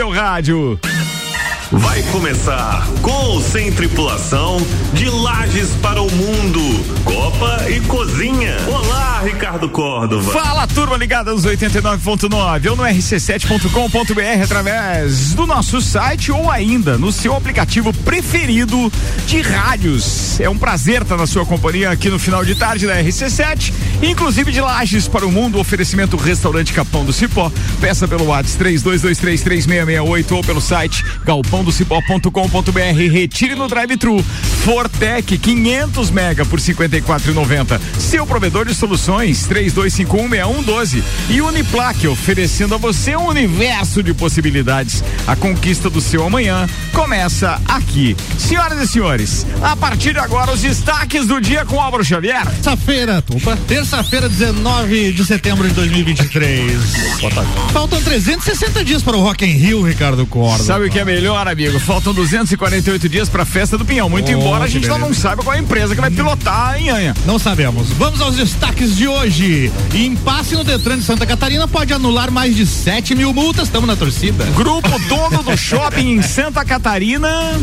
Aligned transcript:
seu 0.00 0.08
rádio. 0.08 0.80
Vai 1.72 2.02
começar 2.10 2.84
com 3.00 3.20
ou 3.30 3.40
sem 3.40 3.70
tripulação 3.70 4.56
de 4.92 5.08
Lages 5.08 5.68
para 5.80 6.02
o 6.02 6.10
Mundo, 6.10 6.60
Copa 7.04 7.70
e 7.70 7.80
Cozinha. 7.82 8.56
Olá, 8.66 9.22
Ricardo 9.22 9.68
Córdova. 9.68 10.32
Fala, 10.32 10.66
turma 10.66 10.96
ligada 10.96 11.32
nos 11.32 11.44
89.9 11.44 12.70
ou 12.70 12.76
no 12.76 12.82
rc7.com.br 12.82 14.42
através 14.42 15.32
do 15.34 15.46
nosso 15.46 15.80
site 15.80 16.32
ou 16.32 16.50
ainda 16.50 16.98
no 16.98 17.12
seu 17.12 17.36
aplicativo 17.36 17.92
preferido 17.92 18.92
de 19.26 19.40
rádios. 19.40 20.40
É 20.40 20.50
um 20.50 20.58
prazer 20.58 21.02
estar 21.02 21.16
na 21.16 21.26
sua 21.26 21.46
companhia 21.46 21.90
aqui 21.90 22.08
no 22.08 22.18
final 22.18 22.44
de 22.44 22.56
tarde 22.56 22.84
da 22.84 23.00
RC7, 23.00 23.72
inclusive 24.02 24.50
de 24.50 24.60
Lages 24.60 25.06
para 25.06 25.24
o 25.24 25.30
Mundo, 25.30 25.60
oferecimento 25.60 26.16
Restaurante 26.16 26.72
Capão 26.72 27.04
do 27.04 27.12
Cipó. 27.12 27.52
Peça 27.80 28.08
pelo 28.08 28.24
WhatsApp 28.26 28.64
32233668 28.64 30.32
ou 30.32 30.42
pelo 30.42 30.60
site 30.60 31.04
galpão 31.24 31.59
pãodocipó.com.br. 31.60 33.12
Retire 33.12 33.54
no 33.54 33.68
drive-thru. 33.68 34.22
Fortec 34.64 35.38
500 35.38 36.10
mega 36.10 36.44
por 36.44 36.58
54,90. 36.58 37.80
Seu 37.98 38.26
provedor 38.26 38.66
de 38.66 38.74
soluções 38.74 39.46
32516112 39.48 41.02
e 41.28 41.40
Uniplaque 41.40 42.08
oferecendo 42.08 42.74
a 42.74 42.78
você 42.78 43.16
um 43.16 43.26
universo 43.26 44.02
de 44.02 44.14
possibilidades. 44.14 45.04
A 45.26 45.36
conquista 45.36 45.88
do 45.88 46.00
seu 46.00 46.24
amanhã 46.24 46.66
começa 46.92 47.60
aqui. 47.66 48.16
Senhoras 48.38 48.80
e 48.80 48.88
senhores, 48.88 49.46
a 49.62 49.76
partir 49.76 50.12
de 50.12 50.18
agora 50.18 50.52
os 50.52 50.60
destaques 50.60 51.26
do 51.26 51.40
dia 51.40 51.64
com 51.64 51.80
Álvaro 51.80 52.04
Xavier. 52.04 52.46
Terça-feira, 52.46 53.24
terça-feira 53.66 54.28
19 54.28 55.12
de 55.12 55.24
setembro 55.24 55.68
de 55.68 55.74
2023. 55.74 56.72
Faltam 57.72 58.00
360 58.02 58.84
dias 58.84 59.02
para 59.02 59.16
o 59.16 59.20
Rock 59.20 59.44
in 59.44 59.52
Rio, 59.52 59.82
Ricardo 59.82 60.26
Corda. 60.26 60.64
Sabe 60.64 60.86
o 60.86 60.90
que 60.90 60.98
é 60.98 61.04
melhor? 61.04 61.46
Amigo. 61.50 61.78
Faltam 61.78 62.12
248 62.14 63.08
dias 63.08 63.28
para 63.28 63.42
a 63.42 63.46
festa 63.46 63.76
do 63.76 63.84
Pinhão. 63.84 64.08
Muito 64.08 64.28
oh, 64.28 64.32
embora 64.32 64.64
a 64.64 64.68
gente 64.68 64.90
ainda 64.90 64.98
não 64.98 65.12
saiba 65.12 65.42
qual 65.42 65.54
é 65.54 65.58
a 65.58 65.62
empresa 65.62 65.94
que 65.94 66.00
vai 66.00 66.10
pilotar 66.10 66.80
em 66.80 66.90
Anha. 66.90 67.14
Não 67.26 67.38
sabemos. 67.38 67.90
Vamos 67.90 68.20
aos 68.20 68.36
destaques 68.36 68.96
de 68.96 69.06
hoje. 69.08 69.72
Impasse 69.94 70.54
no 70.54 70.64
Detran 70.64 70.98
de 70.98 71.04
Santa 71.04 71.26
Catarina 71.26 71.66
pode 71.66 71.92
anular 71.92 72.30
mais 72.30 72.54
de 72.54 72.66
7 72.66 73.14
mil 73.14 73.32
multas. 73.32 73.64
Estamos 73.64 73.86
na 73.86 73.96
torcida. 73.96 74.44
Grupo 74.56 74.88
dono 75.08 75.42
do 75.42 75.56
shopping 75.56 76.16
em 76.16 76.22
Santa 76.22 76.64
Catarina 76.64 77.58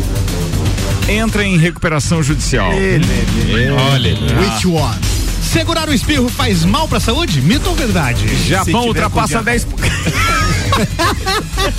entra 1.09 1.43
em 1.43 1.57
recuperação 1.57 2.21
judicial. 2.21 2.73
Ele, 2.73 3.05
ele, 3.47 3.69
Olha, 3.69 4.13
which 4.41 4.67
one? 4.67 4.97
Segurar 5.41 5.87
o 5.87 5.93
espirro 5.93 6.27
faz 6.27 6.65
mal 6.65 6.87
para 6.87 6.97
a 6.97 7.01
saúde? 7.01 7.41
Mito 7.41 7.69
ou 7.69 7.75
verdade? 7.75 8.27
Japão 8.45 8.85
ultrapassa 8.87 9.41
10 9.41 9.67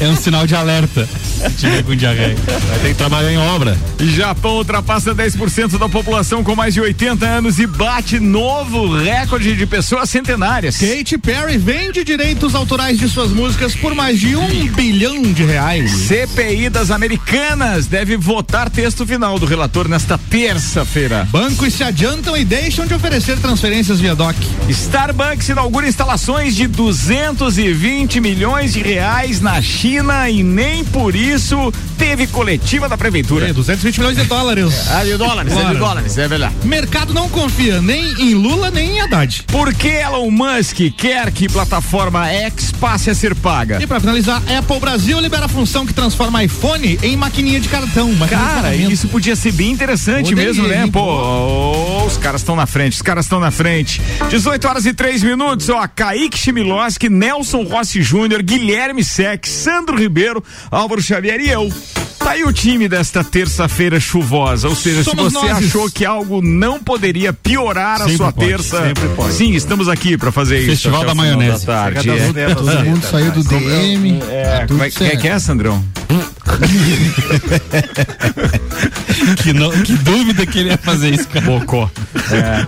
É 0.01 0.09
um 0.09 0.17
sinal 0.17 0.47
de 0.47 0.55
alerta. 0.55 1.09
Tiver 1.57 1.83
com 1.83 1.95
diarreia. 1.95 2.37
Vai 2.69 2.79
ter 2.81 2.89
que 2.89 2.95
trabalhar 2.95 3.33
em 3.33 3.39
obra. 3.39 3.77
Japão 4.01 4.57
ultrapassa 4.57 5.15
10% 5.15 5.79
da 5.79 5.89
população 5.89 6.43
com 6.45 6.55
mais 6.55 6.75
de 6.75 6.81
80 6.81 7.27
anos 7.27 7.59
e 7.59 7.67
bate 7.67 8.19
novo 8.21 8.97
recorde 8.97 9.57
de 9.57 9.67
pessoas 9.67 10.11
centenárias. 10.11 10.77
Katy 10.77 11.19
Perry 11.19 11.59
vende 11.59 12.05
direitos 12.05 12.55
autorais 12.55 12.99
de 12.99 13.09
suas 13.09 13.31
músicas 13.31 13.75
por 13.75 13.95
mais 13.95 14.21
de 14.21 14.37
um 14.37 14.67
bilhão 14.69 15.21
de 15.23 15.45
reais. 15.45 15.91
CPI 15.91 16.69
das 16.69 16.91
Americanas 16.91 17.87
deve 17.87 18.17
votar 18.17 18.71
texto 18.71 19.07
final 19.07 19.39
do 19.39 19.47
relator 19.47 19.89
nesta 19.89 20.19
terça-feira. 20.19 21.27
Bancos 21.31 21.75
se 21.75 21.83
adiantam 21.83 22.37
e 22.37 22.45
deixam 22.45 22.87
de 22.87 22.95
oferecer 22.95 23.39
transferências 23.39 24.01
via 24.01 24.15
DOC. 24.15 24.37
Starbucks 24.69 25.49
inaugura 25.49 25.89
instalações 25.89 26.55
de 26.55 26.67
220 26.67 28.21
milhões 28.21 28.73
de 28.73 28.83
reais 28.89 29.39
na 29.43 29.61
China 29.61 30.31
e 30.31 30.43
nem 30.43 30.83
por 30.83 31.15
isso 31.15 31.71
teve 31.99 32.27
coletiva 32.27 32.89
da 32.89 32.97
prefeitura. 32.97 33.51
É, 33.51 33.53
220 33.53 33.99
milhões 33.99 34.17
de 34.17 34.25
dólares. 34.25 34.89
Ah, 34.89 35.05
de 35.05 35.15
dólares, 35.19 35.53
claro. 35.53 35.69
é 35.69 35.73
de 35.73 35.79
dólares, 35.79 36.17
é 36.17 36.27
verdade. 36.27 36.55
Mercado 36.65 37.13
não 37.13 37.29
confia 37.29 37.83
nem 37.83 38.03
em 38.19 38.33
Lula 38.33 38.71
nem 38.71 38.97
em 38.97 39.01
Haddad. 39.03 39.45
Por 39.49 39.75
que 39.75 39.89
Elon 39.89 40.31
Musk 40.31 40.79
quer 40.97 41.31
que 41.31 41.51
plataforma 41.51 42.27
X 42.29 42.73
passe 42.73 43.11
a 43.11 43.15
ser 43.15 43.35
paga? 43.35 43.79
E 43.83 43.87
para 43.87 44.01
finalizar, 44.01 44.43
Apple 44.57 44.81
Brasil 44.81 45.21
libera 45.21 45.45
a 45.45 45.49
função 45.49 45.85
que 45.85 45.93
transforma 45.93 46.43
iPhone 46.43 46.99
em 47.03 47.15
maquininha 47.15 47.61
de 47.61 47.69
cartão. 47.69 48.11
Cara, 48.31 48.75
isso 48.75 49.07
podia 49.09 49.37
ser 49.37 49.53
bem 49.53 49.71
interessante 49.71 50.31
Poderia, 50.31 50.47
mesmo, 50.47 50.67
né? 50.67 50.89
Pô, 50.91 51.03
oh, 51.03 52.07
os 52.07 52.17
caras 52.17 52.41
estão 52.41 52.57
na 52.57 52.65
frente, 52.65 52.95
os 52.95 53.03
caras 53.03 53.27
estão 53.27 53.39
na 53.39 53.51
frente. 53.51 54.01
18 54.31 54.67
horas 54.67 54.87
e 54.87 54.95
3 54.95 55.23
minutos, 55.25 55.69
ó, 55.69 55.87
Kaique 55.87 56.39
Chimiloski, 56.39 57.11
Nelson 57.11 57.65
Rossi 57.65 58.01
Júnior, 58.01 58.43
Guilherme 58.43 58.78
Sec, 59.05 59.47
Sandro 59.47 59.97
Ribeiro, 59.97 60.43
Álvaro 60.71 61.03
Xavier 61.03 61.41
e 61.41 61.49
eu. 61.49 61.73
Tá 62.19 62.33
aí 62.33 62.45
o 62.45 62.53
time 62.53 62.89
desta 62.89 63.23
terça-feira 63.23 64.01
chuvosa. 64.01 64.69
Ou 64.69 64.75
seja, 64.75 65.05
Somos 65.05 65.33
se 65.33 65.39
você 65.39 65.47
nós. 65.47 65.65
achou 65.65 65.91
que 65.91 66.05
algo 66.05 66.43
não 66.43 66.79
poderia 66.83 67.33
piorar 67.33 67.99
sempre 67.99 68.15
a 68.15 68.17
sua 68.17 68.33
pode, 68.33 68.49
terça, 68.49 68.93
sim, 69.31 69.53
estamos 69.55 69.89
aqui 69.89 70.17
para 70.19 70.33
fazer 70.33 70.65
Festival 70.65 70.75
isso. 70.75 70.83
Festival 70.83 71.05
da 71.07 71.15
maionese. 71.15 71.67
Da 71.67 71.73
tarde. 71.75 72.11
É. 72.11 72.55
Todo 72.55 72.85
mundo 72.85 73.05
saiu 73.05 73.33
do 73.33 73.45
DM. 73.45 74.21
É, 74.29 74.67
como 74.67 74.83
é, 74.83 74.91
que 74.91 75.29
é, 75.29 75.39
Sandrão? 75.39 75.83
que, 79.43 79.53
não, 79.53 79.71
que, 79.71 79.93
dúvida 79.95 80.47
que 80.47 80.59
ele 80.59 80.71
ia 80.71 80.79
fazer 80.79 81.15
isso, 81.15 81.29
cara. 81.29 81.45
Bocó. 81.45 81.91
É. 82.33 82.67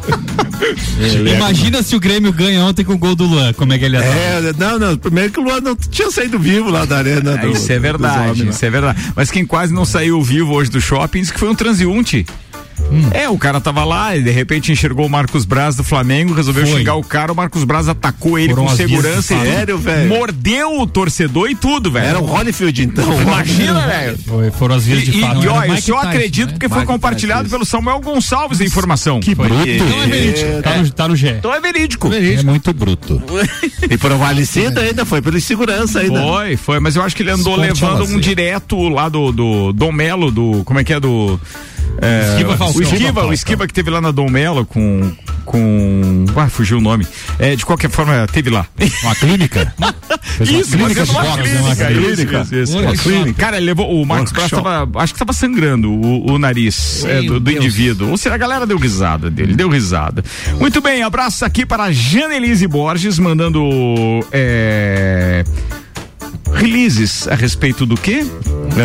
É, 1.00 1.36
Imagina 1.36 1.82
se 1.82 1.96
o 1.96 2.00
Grêmio 2.00 2.30
ganha 2.32 2.62
ontem 2.64 2.84
com 2.84 2.92
o 2.92 2.98
gol 2.98 3.16
do 3.16 3.24
Luan, 3.24 3.52
como 3.54 3.72
é 3.72 3.78
que 3.78 3.86
ele 3.86 3.96
ia 3.96 4.04
é, 4.04 4.52
Não, 4.58 4.78
não, 4.78 4.94
primeiro 4.96 5.32
que 5.32 5.40
o 5.40 5.42
Luan 5.42 5.60
não 5.60 5.74
tinha 5.74 6.08
saído 6.10 6.38
vivo 6.38 6.70
lá 6.70 6.84
da 6.84 6.98
arena. 6.98 7.32
É, 7.32 7.38
do, 7.38 7.48
isso 7.50 7.72
é 7.72 7.78
verdade, 7.78 8.46
isso 8.48 8.64
é 8.64 8.70
verdade. 8.70 9.00
Mas 9.16 9.30
quem 9.30 9.46
quase 9.46 9.72
não 9.72 9.86
saiu 9.86 10.20
vivo 10.22 10.52
hoje 10.52 10.70
do 10.70 10.80
shopping 10.80 11.20
disse 11.20 11.32
que 11.32 11.40
foi 11.40 11.48
um 11.48 11.54
transeunte. 11.54 12.26
Hum. 12.90 13.08
É, 13.12 13.28
o 13.28 13.38
cara 13.38 13.60
tava 13.60 13.84
lá 13.84 14.16
e 14.16 14.22
de 14.22 14.30
repente 14.30 14.72
enxergou 14.72 15.06
o 15.06 15.10
Marcos 15.10 15.44
Braz 15.44 15.76
do 15.76 15.84
Flamengo, 15.84 16.34
resolveu 16.34 16.66
Foi. 16.66 16.78
xingar 16.78 16.96
o 16.96 17.04
cara, 17.04 17.32
o 17.32 17.36
Marcos 17.36 17.64
Braz 17.64 17.88
atacou 17.88 18.38
ele 18.38 18.50
Foram 18.54 18.66
com 18.66 18.76
segurança 18.76 19.34
e 19.34 19.40
sério, 19.40 19.78
velho. 19.78 20.08
Mordeu 20.08 20.80
o 20.80 20.86
torcedor 20.86 21.50
e 21.50 21.54
tudo, 21.54 21.90
velho. 21.90 22.06
Era 22.06 22.18
o 22.18 22.24
Holyfield 22.24 22.82
então. 22.82 23.20
Imagina, 23.20 23.86
velho. 23.86 24.18
Foram 24.52 24.74
as 24.74 24.84
vias 24.84 25.04
de 25.04 25.18
e, 25.18 25.20
fato. 25.20 25.44
E, 25.44 25.48
ó, 25.48 25.64
eu 25.64 25.76
só 25.80 25.98
acredito 25.98 26.48
né? 26.48 26.52
porque 26.52 26.66
Mike 26.66 26.76
foi 26.76 26.86
compartilhado 26.86 27.42
Tyson. 27.44 27.56
pelo 27.56 27.64
Samuel 27.64 28.00
Gonçalves 28.00 28.60
a 28.60 28.64
informação. 28.64 29.20
Que 29.20 29.34
bruto. 29.34 29.68
Então 29.68 30.02
é 30.02 30.06
verídico. 30.06 30.62
Tá 30.62 30.76
no, 30.76 30.90
tá 30.90 31.08
no 31.08 31.16
G. 31.16 31.30
Então 31.30 31.54
é 31.54 31.60
verídico. 31.60 32.08
verídico. 32.08 32.40
É 32.40 32.44
muito 32.44 32.72
bruto. 32.72 33.22
e 33.88 33.96
por 33.96 34.10
Valicida 34.14 34.80
ainda 34.80 35.04
foi 35.04 35.22
pelo 35.22 35.40
segurança 35.40 36.00
ainda. 36.00 36.20
Foi, 36.20 36.56
foi, 36.56 36.80
mas 36.80 36.96
eu 36.96 37.02
acho 37.02 37.14
que 37.14 37.22
ele 37.22 37.30
andou 37.30 37.62
Esporte 37.62 37.82
levando 37.82 38.14
um 38.14 38.20
direto 38.20 38.88
lá 38.88 39.08
do, 39.08 39.32
do 39.32 39.72
Dom 39.72 39.92
Melo, 39.92 40.30
do, 40.30 40.62
como 40.64 40.78
é 40.78 40.84
que 40.84 40.92
é, 40.92 41.00
do 41.00 41.40
é, 42.00 42.30
esquiva 42.30 42.64
o 42.64 42.82
Esquiva, 42.82 43.26
o 43.26 43.32
Esquiva 43.32 43.66
que 43.66 43.74
teve 43.74 43.90
lá 43.90 44.00
na 44.00 44.10
Dom 44.10 44.28
Melo 44.30 44.64
com. 44.64 45.12
com. 45.44 46.24
Ah, 46.34 46.48
fugiu 46.48 46.78
o 46.78 46.80
nome. 46.80 47.06
É, 47.38 47.54
de 47.54 47.66
qualquer 47.66 47.90
forma, 47.90 48.26
teve 48.26 48.48
lá. 48.48 48.66
Uma 49.02 49.14
clínica? 49.14 49.74
isso, 50.40 50.76
uma 50.76 50.88
clínica, 50.88 51.12
uma 51.12 51.36
clínica, 51.36 51.86
clínica. 51.86 52.40
Isso, 52.40 52.56
isso, 52.56 52.78
uma 52.78 52.96
clínica. 52.96 53.34
Cara, 53.34 53.58
ele 53.58 53.66
levou. 53.66 53.90
O 53.90 54.06
Marcos 54.06 54.32
Braz. 54.32 54.50
Acho 54.96 55.12
que 55.12 55.18
tava 55.18 55.32
sangrando 55.32 55.90
o, 55.90 56.32
o 56.32 56.38
nariz 56.38 57.04
é, 57.04 57.22
do, 57.22 57.38
do 57.38 57.50
indivíduo. 57.50 58.10
Ou 58.10 58.16
seja, 58.16 58.34
a 58.34 58.38
galera 58.38 58.66
deu 58.66 58.78
risada 58.78 59.30
dele, 59.30 59.54
deu 59.54 59.68
risada. 59.68 60.24
Muito 60.58 60.80
bem, 60.80 61.02
abraço 61.02 61.44
aqui 61.44 61.66
para 61.66 61.84
a 61.84 61.92
Janelise 61.92 62.66
Borges, 62.66 63.18
mandando. 63.18 63.60
É, 64.32 65.44
releases 66.54 67.28
a 67.28 67.34
respeito 67.34 67.86
do 67.86 67.96
quê? 67.96 68.26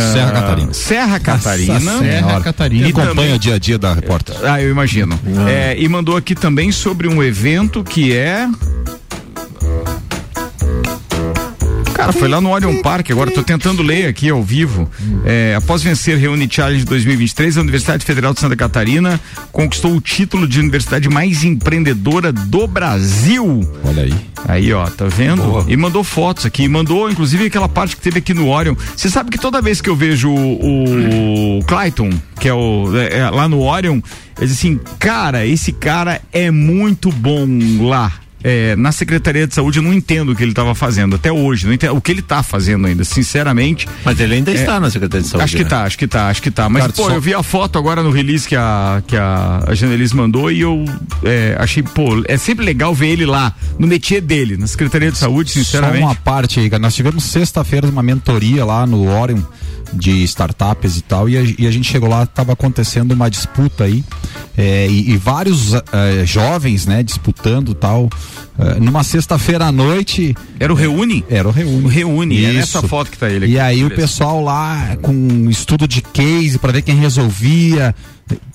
Serra 0.01 0.31
Catarina. 0.31 0.73
Serra 0.73 1.19
Catarina. 1.19 1.79
Serra 1.99 2.41
Catarina. 2.41 2.87
E 2.87 2.89
acompanha 2.89 3.35
o 3.35 3.39
dia 3.39 3.55
a 3.55 3.59
dia 3.59 3.77
da 3.77 3.93
repórter. 3.93 4.35
Ah, 4.43 4.61
eu 4.61 4.69
imagino. 4.69 5.19
Ah. 5.37 5.49
É, 5.49 5.75
e 5.77 5.87
mandou 5.87 6.17
aqui 6.17 6.35
também 6.35 6.71
sobre 6.71 7.07
um 7.07 7.23
evento 7.23 7.83
que 7.83 8.13
é 8.13 8.47
Cara, 12.05 12.13
foi 12.13 12.27
lá 12.27 12.39
no 12.39 12.51
Orion 12.51 12.83
Park, 12.83 13.09
agora 13.09 13.31
tô 13.31 13.41
tentando 13.41 13.81
ler 13.81 14.05
aqui 14.05 14.29
ao 14.29 14.43
vivo. 14.43 14.87
É, 15.25 15.55
após 15.57 15.81
vencer 15.81 16.15
Reúne 16.19 16.47
Challenge 16.47 16.85
2023, 16.85 17.57
a 17.57 17.61
Universidade 17.61 18.05
Federal 18.05 18.31
de 18.31 18.41
Santa 18.41 18.55
Catarina 18.55 19.19
conquistou 19.51 19.95
o 19.95 19.99
título 19.99 20.47
de 20.47 20.59
universidade 20.59 21.09
mais 21.09 21.43
empreendedora 21.43 22.31
do 22.31 22.67
Brasil. 22.67 23.67
Olha 23.83 24.03
aí. 24.03 24.13
Aí, 24.47 24.71
ó, 24.71 24.85
tá 24.85 25.05
vendo? 25.05 25.41
Boa. 25.41 25.65
E 25.67 25.75
mandou 25.75 26.03
fotos 26.03 26.45
aqui, 26.45 26.67
mandou 26.67 27.09
inclusive 27.09 27.47
aquela 27.47 27.67
parte 27.67 27.95
que 27.95 28.01
teve 28.03 28.19
aqui 28.19 28.35
no 28.35 28.49
Orion. 28.49 28.75
Você 28.95 29.09
sabe 29.09 29.31
que 29.31 29.39
toda 29.39 29.59
vez 29.59 29.81
que 29.81 29.89
eu 29.89 29.95
vejo 29.95 30.29
o, 30.29 31.57
o 31.57 31.65
Clayton, 31.65 32.11
que 32.39 32.47
é 32.47 32.53
o 32.53 32.95
é, 32.95 33.17
é, 33.17 33.29
lá 33.31 33.49
no 33.49 33.63
Orion, 33.63 33.99
eu 34.39 34.45
diz 34.45 34.51
assim, 34.51 34.79
cara, 34.99 35.43
esse 35.43 35.71
cara 35.71 36.21
é 36.31 36.51
muito 36.51 37.11
bom 37.11 37.47
lá 37.81 38.24
é, 38.47 38.75
na 38.75 38.91
Secretaria 38.91 39.47
de 39.47 39.55
Saúde 39.55 39.79
eu 39.79 39.83
não 39.83 39.91
entendo 39.91 40.31
o 40.31 40.35
que 40.35 40.43
ele 40.43 40.51
estava 40.51 40.75
fazendo 40.75 41.15
até 41.15 41.31
hoje, 41.31 41.65
não 41.65 41.73
entendo 41.73 41.95
o 41.95 42.01
que 42.01 42.11
ele 42.11 42.19
está 42.19 42.43
fazendo 42.43 42.85
ainda, 42.85 43.03
sinceramente. 43.03 43.87
Mas 44.03 44.19
ele 44.19 44.35
ainda 44.35 44.51
é, 44.51 44.53
está 44.53 44.79
na 44.79 44.91
Secretaria 44.91 45.23
de 45.23 45.27
Saúde. 45.29 45.43
Acho 45.45 45.57
que 45.57 45.63
né? 45.63 45.69
tá, 45.69 45.83
acho 45.83 45.97
que 45.97 46.07
tá, 46.07 46.27
acho 46.27 46.41
que 46.43 46.51
tá. 46.51 46.69
Mas, 46.69 46.83
Cara, 46.83 46.93
pô, 46.93 47.05
só... 47.05 47.11
eu 47.15 47.19
vi 47.19 47.33
a 47.33 47.41
foto 47.41 47.79
agora 47.79 48.03
no 48.03 48.11
release 48.11 48.47
que 48.47 48.55
a, 48.55 49.01
que 49.07 49.17
a, 49.17 49.63
a 49.65 49.73
Janelis 49.73 50.13
mandou 50.13 50.51
e 50.51 50.61
eu 50.61 50.85
é, 51.23 51.57
achei, 51.57 51.81
pô, 51.81 52.23
é 52.27 52.37
sempre 52.37 52.63
legal 52.63 52.93
ver 52.93 53.07
ele 53.07 53.25
lá, 53.25 53.51
no 53.79 53.87
métier 53.87 54.21
dele, 54.21 54.57
na 54.57 54.67
Secretaria 54.67 55.11
de 55.11 55.17
Saúde, 55.17 55.49
sinceramente. 55.49 56.01
Só 56.01 56.05
uma 56.05 56.15
parte 56.15 56.59
aí, 56.59 56.69
nós 56.77 56.93
tivemos 56.93 57.23
sexta-feira 57.23 57.87
uma 57.87 58.03
mentoria 58.03 58.63
lá 58.63 58.85
no 58.85 59.09
Orion 59.09 59.41
de 59.95 60.23
startups 60.23 60.97
e 60.97 61.01
tal, 61.01 61.29
e 61.29 61.37
a, 61.37 61.41
e 61.57 61.67
a 61.67 61.71
gente 61.71 61.89
chegou 61.89 62.09
lá, 62.09 62.23
estava 62.23 62.53
acontecendo 62.53 63.13
uma 63.13 63.29
disputa 63.29 63.85
aí, 63.85 64.03
é, 64.57 64.87
e, 64.87 65.11
e, 65.11 65.17
vários 65.17 65.73
é, 65.73 66.25
jovens, 66.25 66.85
né, 66.85 67.03
disputando 67.03 67.73
tal, 67.73 68.09
é, 68.57 68.79
numa 68.79 69.03
sexta-feira 69.03 69.65
à 69.65 69.71
noite. 69.71 70.35
Era 70.59 70.71
o 70.71 70.75
Reúne? 70.75 71.25
Era 71.29 71.47
o 71.47 71.51
Reúne. 71.51 71.85
O 71.85 71.87
Reúne, 71.87 72.37
Isso. 72.37 72.47
é 72.47 72.53
nessa 72.53 72.81
foto 72.81 73.11
que 73.11 73.17
tá 73.17 73.29
ele 73.29 73.45
aqui. 73.45 73.53
E 73.53 73.59
aí 73.59 73.83
o 73.83 73.89
pessoal 73.89 74.41
lá 74.41 74.97
com 75.01 75.49
estudo 75.49 75.87
de 75.87 76.01
case 76.01 76.57
para 76.57 76.71
ver 76.71 76.81
quem 76.81 76.95
resolvia. 76.95 77.93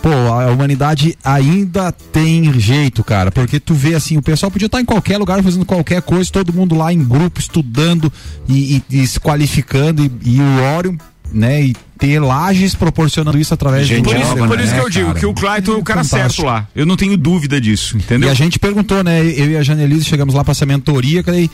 Pô, 0.03 0.09
a 0.09 0.51
humanidade 0.51 1.17
ainda 1.23 1.93
tem 1.93 2.59
jeito, 2.59 3.05
cara, 3.05 3.31
porque 3.31 3.61
tu 3.61 3.73
vê 3.73 3.95
assim, 3.95 4.17
o 4.17 4.23
pessoal 4.23 4.51
podia 4.51 4.67
estar 4.67 4.81
em 4.81 4.85
qualquer 4.85 5.17
lugar 5.17 5.41
fazendo 5.45 5.65
qualquer 5.65 6.03
coisa, 6.03 6.29
todo 6.33 6.53
mundo 6.53 6.75
lá 6.75 6.93
em 6.93 7.05
grupo 7.05 7.39
estudando 7.39 8.13
e, 8.49 8.83
e, 8.91 9.03
e 9.03 9.07
se 9.07 9.21
qualificando 9.21 10.03
e, 10.03 10.11
e 10.25 10.41
o 10.41 10.77
Orion 10.77 10.97
né? 11.33 11.63
E 11.63 11.77
ter 12.01 12.19
lajes 12.19 12.75
proporcionando 12.75 13.39
isso 13.39 13.53
através 13.53 13.87
gente, 13.87 13.99
de 13.99 14.03
Por 14.03 14.17
isso, 14.17 14.35
por 14.35 14.59
isso 14.59 14.73
né, 14.73 14.81
que 14.81 14.87
eu 14.87 14.91
digo 14.91 15.15
que 15.15 15.27
o 15.27 15.35
Clayton 15.35 15.73
é 15.73 15.77
o 15.77 15.83
cara 15.83 16.03
Fantástico. 16.03 16.43
certo 16.43 16.47
lá. 16.47 16.67
Eu 16.75 16.87
não 16.87 16.97
tenho 16.97 17.17
dúvida 17.17 17.61
disso, 17.61 17.99
entendeu? 17.99 18.29
E 18.29 18.33
a 18.33 18.35
gente 18.35 18.59
perguntou, 18.59 19.05
né? 19.05 19.21
Eu 19.23 19.51
e 19.51 19.57
a 19.57 19.63
Janelise 19.63 20.07
chegamos 20.07 20.35
lá 20.35 20.43
para 20.43 20.53
essa 20.53 20.65
mentoria, 20.65 21.23
falei, 21.23 21.51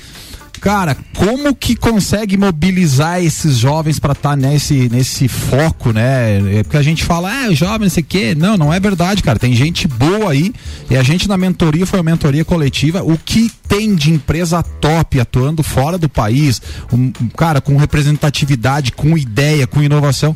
cara, 0.60 0.96
como 1.14 1.54
que 1.54 1.76
consegue 1.76 2.36
mobilizar 2.36 3.22
esses 3.22 3.56
jovens 3.56 3.98
para 3.98 4.12
estar 4.12 4.30
tá 4.30 4.36
nesse, 4.36 4.88
nesse 4.88 5.28
foco, 5.28 5.92
né? 5.92 6.58
É 6.58 6.62
porque 6.62 6.76
a 6.76 6.82
gente 6.82 7.04
fala, 7.04 7.30
ah, 7.30 7.52
jovem, 7.52 7.80
não 7.82 7.90
sei 7.90 8.02
o 8.02 8.06
quê. 8.06 8.34
Não, 8.34 8.56
não 8.56 8.72
é 8.72 8.80
verdade, 8.80 9.22
cara. 9.22 9.38
Tem 9.38 9.54
gente 9.54 9.86
boa 9.88 10.32
aí. 10.32 10.52
E 10.90 10.96
a 10.96 11.02
gente 11.02 11.28
na 11.28 11.36
mentoria 11.36 11.86
foi 11.86 11.98
uma 11.98 12.10
mentoria 12.10 12.44
coletiva. 12.44 13.02
O 13.02 13.18
que 13.18 13.50
tem 13.68 13.94
de 13.94 14.10
empresa 14.10 14.62
top 14.62 15.20
atuando 15.20 15.62
fora 15.62 15.98
do 15.98 16.08
país, 16.08 16.60
um, 16.92 17.10
cara, 17.36 17.60
com 17.60 17.76
representatividade, 17.76 18.92
com 18.92 19.16
ideia, 19.16 19.66
com 19.66 19.82
inovação, 19.82 20.35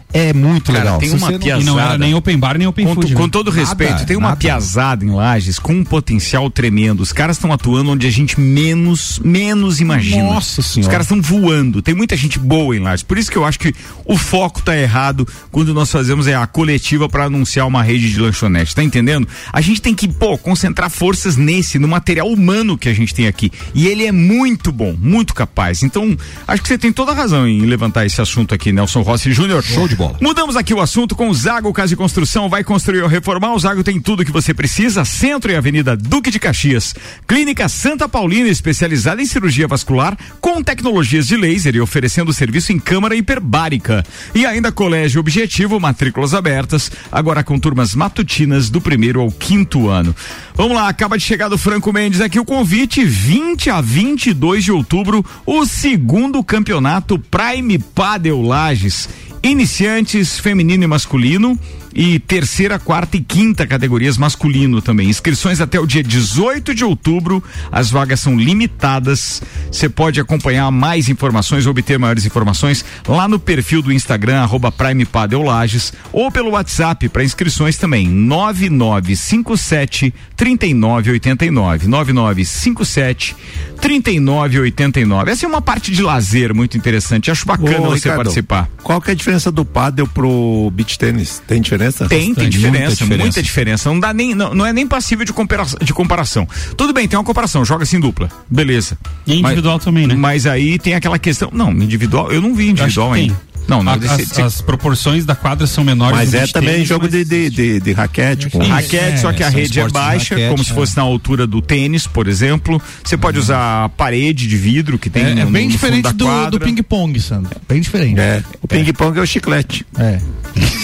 é 0.13 0.33
muito 0.33 0.71
Cara, 0.71 0.83
legal. 0.83 0.99
Tem 0.99 1.09
uma 1.11 1.31
piazada. 1.31 1.61
E 1.61 1.65
não 1.65 1.79
era 1.79 1.97
nem 1.97 2.13
open 2.13 2.37
bar 2.37 2.57
nem 2.57 2.67
open 2.67 2.85
com, 2.85 2.95
food. 2.95 3.13
Com 3.13 3.23
né? 3.23 3.29
todo 3.31 3.51
respeito, 3.51 3.91
nada, 3.93 4.05
tem 4.05 4.17
uma 4.17 4.29
nada. 4.29 4.39
piazada 4.39 5.05
em 5.05 5.09
Lages 5.09 5.59
com 5.59 5.73
um 5.73 5.83
potencial 5.83 6.49
tremendo. 6.49 7.01
Os 7.01 7.13
caras 7.13 7.37
estão 7.37 7.51
atuando 7.51 7.91
onde 7.91 8.07
a 8.07 8.11
gente 8.11 8.39
menos 8.39 9.19
menos 9.23 9.79
imagina. 9.79 10.23
Nossa 10.23 10.61
senhora. 10.61 10.87
Os 10.87 10.91
caras 10.91 11.05
estão 11.05 11.21
voando. 11.21 11.81
Tem 11.81 11.95
muita 11.95 12.15
gente 12.17 12.37
boa 12.39 12.75
em 12.75 12.79
Lages. 12.79 13.03
Por 13.03 13.17
isso 13.17 13.31
que 13.31 13.37
eu 13.37 13.45
acho 13.45 13.59
que 13.59 13.73
o 14.05 14.17
foco 14.17 14.61
tá 14.61 14.77
errado 14.77 15.27
quando 15.51 15.73
nós 15.73 15.91
fazemos 15.91 16.27
é 16.27 16.35
a 16.35 16.45
coletiva 16.45 17.07
para 17.07 17.25
anunciar 17.25 17.67
uma 17.67 17.81
rede 17.81 18.11
de 18.11 18.19
lanchonete. 18.19 18.75
Tá 18.75 18.83
entendendo? 18.83 19.27
A 19.51 19.61
gente 19.61 19.81
tem 19.81 19.95
que, 19.95 20.07
pô, 20.07 20.37
concentrar 20.37 20.89
forças 20.89 21.37
nesse, 21.37 21.79
no 21.79 21.87
material 21.87 22.27
humano 22.27 22.77
que 22.77 22.89
a 22.89 22.93
gente 22.93 23.13
tem 23.13 23.27
aqui. 23.27 23.51
E 23.73 23.87
ele 23.87 24.05
é 24.05 24.11
muito 24.11 24.71
bom, 24.71 24.95
muito 24.99 25.33
capaz. 25.33 25.83
Então, 25.83 26.17
acho 26.47 26.61
que 26.61 26.67
você 26.67 26.77
tem 26.77 26.91
toda 26.91 27.11
a 27.11 27.15
razão 27.15 27.47
em 27.47 27.61
levantar 27.61 28.05
esse 28.05 28.21
assunto 28.21 28.53
aqui, 28.53 28.71
Nelson 28.71 29.01
Rossi 29.01 29.31
Júnior. 29.31 29.63
Show 29.63 29.87
de 29.87 29.95
bola. 30.01 30.17
Mudamos 30.19 30.55
aqui 30.55 30.73
o 30.73 30.81
assunto 30.81 31.15
com 31.15 31.29
o 31.29 31.33
Zago 31.33 31.71
Casa 31.71 31.89
de 31.89 31.95
Construção. 31.95 32.49
Vai 32.49 32.63
construir 32.63 33.03
ou 33.03 33.07
reformar? 33.07 33.53
O 33.53 33.59
Zago 33.59 33.83
tem 33.83 34.01
tudo 34.01 34.25
que 34.25 34.31
você 34.31 34.51
precisa. 34.51 35.05
Centro 35.05 35.51
e 35.51 35.55
Avenida 35.55 35.95
Duque 35.95 36.31
de 36.31 36.39
Caxias. 36.39 36.95
Clínica 37.27 37.69
Santa 37.69 38.09
Paulina, 38.09 38.49
especializada 38.49 39.21
em 39.21 39.25
cirurgia 39.25 39.67
vascular, 39.67 40.17
com 40.39 40.63
tecnologias 40.63 41.27
de 41.27 41.37
laser 41.37 41.75
e 41.75 41.81
oferecendo 41.81 42.33
serviço 42.33 42.73
em 42.73 42.79
câmara 42.79 43.15
hiperbárica. 43.15 44.03
E 44.33 44.43
ainda 44.43 44.71
Colégio 44.71 45.19
Objetivo, 45.19 45.79
matrículas 45.79 46.33
abertas, 46.33 46.91
agora 47.11 47.43
com 47.43 47.59
turmas 47.59 47.93
matutinas 47.93 48.71
do 48.71 48.81
primeiro 48.81 49.21
ao 49.21 49.31
quinto 49.31 49.87
ano. 49.87 50.15
Vamos 50.55 50.75
lá, 50.75 50.87
acaba 50.87 51.17
de 51.17 51.23
chegar 51.23 51.47
do 51.47 51.57
Franco 51.57 51.93
Mendes 51.93 52.21
aqui 52.21 52.39
o 52.39 52.45
convite, 52.45 53.05
20 53.05 53.69
a 53.69 53.81
22 53.81 54.63
de 54.63 54.71
outubro, 54.71 55.23
o 55.45 55.65
segundo 55.65 56.43
campeonato 56.43 57.19
Prime 57.19 57.77
Padel 57.77 58.41
Lages 58.41 59.07
iniciantes 59.43 60.39
feminino 60.39 60.83
e 60.83 60.87
masculino 60.87 61.57
e 61.93 62.19
terceira, 62.19 62.79
quarta 62.79 63.17
e 63.17 63.21
quinta 63.21 63.67
categorias 63.67 64.17
masculino 64.17 64.81
também. 64.81 65.09
Inscrições 65.09 65.59
até 65.59 65.79
o 65.79 65.85
dia 65.85 66.03
18 66.03 66.73
de 66.73 66.83
outubro. 66.83 67.43
As 67.71 67.91
vagas 67.91 68.19
são 68.19 68.37
limitadas. 68.37 69.41
Você 69.71 69.89
pode 69.89 70.19
acompanhar 70.19 70.71
mais 70.71 71.09
informações, 71.09 71.67
obter 71.67 71.99
maiores 71.99 72.25
informações 72.25 72.85
lá 73.07 73.27
no 73.27 73.39
perfil 73.39 73.81
do 73.81 73.91
Instagram 73.91 74.41
arroba 74.41 74.71
Prime 74.71 75.05
Padel 75.05 75.41
Lages 75.41 75.93
ou 76.11 76.31
pelo 76.31 76.51
WhatsApp 76.51 77.09
para 77.09 77.23
inscrições 77.23 77.77
também 77.77 78.07
9957 78.07 80.13
3989 80.35 81.87
9957 81.87 83.35
3989. 83.81 85.31
Essa 85.31 85.45
é 85.45 85.49
uma 85.49 85.61
parte 85.61 85.91
de 85.91 86.01
lazer 86.01 86.53
muito 86.53 86.77
interessante. 86.77 87.31
Acho 87.31 87.45
bacana 87.45 87.79
Ô, 87.79 87.89
você 87.89 87.95
Ricardo, 87.95 88.17
participar. 88.17 88.69
Qual 88.83 89.01
que 89.01 89.09
é 89.09 89.13
a 89.13 89.15
diferença 89.15 89.51
do 89.51 89.65
padel 89.65 90.07
pro 90.07 90.71
beach 90.73 90.97
tênis? 90.97 91.41
Tem 91.47 91.61
diferença? 91.61 91.80
Diferença? 91.89 92.07
Tem, 92.07 92.33
tem 92.33 92.49
diferença, 92.49 92.79
muita 92.79 92.95
diferença, 92.95 93.23
muita 93.23 93.43
diferença. 93.43 93.89
Não 93.89 93.99
dá 93.99 94.13
nem, 94.13 94.35
não, 94.35 94.53
não 94.53 94.65
é 94.65 94.73
nem 94.73 94.87
passível 94.87 95.25
de 95.25 95.33
comparação, 95.33 95.79
de 95.81 95.93
comparação. 95.93 96.47
Tudo 96.77 96.93
bem, 96.93 97.07
tem 97.07 97.17
uma 97.17 97.25
comparação, 97.25 97.65
joga 97.65 97.83
assim 97.83 97.99
dupla, 97.99 98.29
beleza. 98.49 98.97
E 99.25 99.39
individual 99.39 99.75
mas, 99.75 99.83
também, 99.83 100.07
né? 100.07 100.15
Mas 100.15 100.45
aí 100.45 100.77
tem 100.77 100.93
aquela 100.93 101.17
questão, 101.17 101.49
não, 101.51 101.71
individual, 101.71 102.31
eu 102.31 102.41
não 102.41 102.53
vi 102.53 102.69
individual 102.69 103.13
ainda. 103.13 103.33
Tem. 103.33 103.50
Não, 103.67 103.83
não 103.83 103.93
as, 103.93 104.39
as, 104.39 104.61
proporções 104.61 105.25
da 105.25 105.35
quadra 105.35 105.65
são 105.65 105.83
menores. 105.83 106.17
Mas 106.17 106.33
é 106.33 106.47
também 106.47 106.73
tênis, 106.75 106.87
jogo 106.87 107.05
mas... 107.05 107.11
de, 107.11 107.23
de, 107.23 107.49
de, 107.49 107.79
de, 107.79 107.93
raquete. 107.93 108.49
Com... 108.49 108.59
Raquete, 108.59 108.95
é, 108.95 109.17
só 109.17 109.31
que 109.31 109.43
a 109.43 109.49
rede 109.49 109.79
é 109.79 109.87
baixa, 109.87 110.35
raquete, 110.35 110.49
como 110.49 110.61
é. 110.61 110.65
se 110.65 110.73
fosse 110.73 110.97
na 110.97 111.03
altura 111.03 111.47
do 111.47 111.61
tênis, 111.61 112.07
por 112.07 112.27
exemplo. 112.27 112.81
Você 113.03 113.17
pode 113.17 113.37
uhum. 113.37 113.43
usar 113.43 113.89
parede 113.89 114.47
de 114.47 114.57
vidro 114.57 114.97
que 114.97 115.09
tem. 115.09 115.23
É, 115.23 115.35
no, 115.35 115.41
é 115.41 115.45
bem 115.45 115.65
no 115.65 115.71
diferente 115.71 116.11
do, 116.13 116.49
do 116.49 116.59
ping-pong, 116.59 117.19
Sandro. 117.19 117.51
Bem 117.67 117.81
diferente. 117.81 118.19
É. 118.19 118.43
O 118.61 118.67
ping-pong 118.67 119.17
é 119.17 119.21
o 119.21 119.27
chiclete. 119.27 119.85
É. 119.97 120.19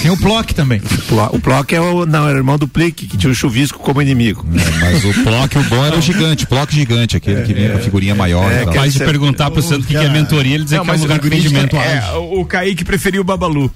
Tem 0.02 0.12
o 0.12 0.18
Plock 0.18 0.54
também. 0.54 0.82
O 1.32 1.40
Plock 1.40 1.76
é 1.76 1.82
o. 1.82 2.06
Não, 2.06 2.28
era 2.28 2.36
o 2.36 2.40
irmão 2.40 2.58
do 2.58 2.68
Plique, 2.68 3.08
que 3.08 3.18
tinha 3.18 3.32
o 3.32 3.36
chuvisco 3.36 3.80
como 3.80 4.02
inimigo. 4.02 4.46
É, 4.56 4.80
mas 4.80 5.04
o 5.04 5.14
Plock, 5.24 5.58
o 5.58 5.64
bom 5.64 5.86
era 5.86 5.98
o 5.98 6.02
gigante, 6.02 6.46
o 6.46 6.48
Plock 6.48 6.74
gigante, 6.74 7.18
aquele 7.18 7.42
que 7.44 7.54
vinha 7.54 7.72
com 7.72 7.78
a 7.78 7.82
figurinha 7.82 8.16
maior. 8.16 8.52
É, 8.52 8.66
capaz 8.66 8.94
de 8.94 9.00
perguntar 9.00 9.52
pro 9.52 9.62
Sandro 9.62 9.82
o 9.82 9.86
que, 9.86 9.98
é 9.98 10.10
mentoria, 10.10 10.56
ele 10.56 10.64
dizer 10.64 10.82
que 10.82 10.90
é 10.90 10.94
um 10.94 10.98
lugar 10.98 11.20
de 11.20 11.28
atendimento 11.28 11.76
é, 11.76 12.04
O 12.16 12.46
Kaique 12.68 12.84
preferiu 12.84 13.22
o 13.22 13.24
Babalu. 13.24 13.72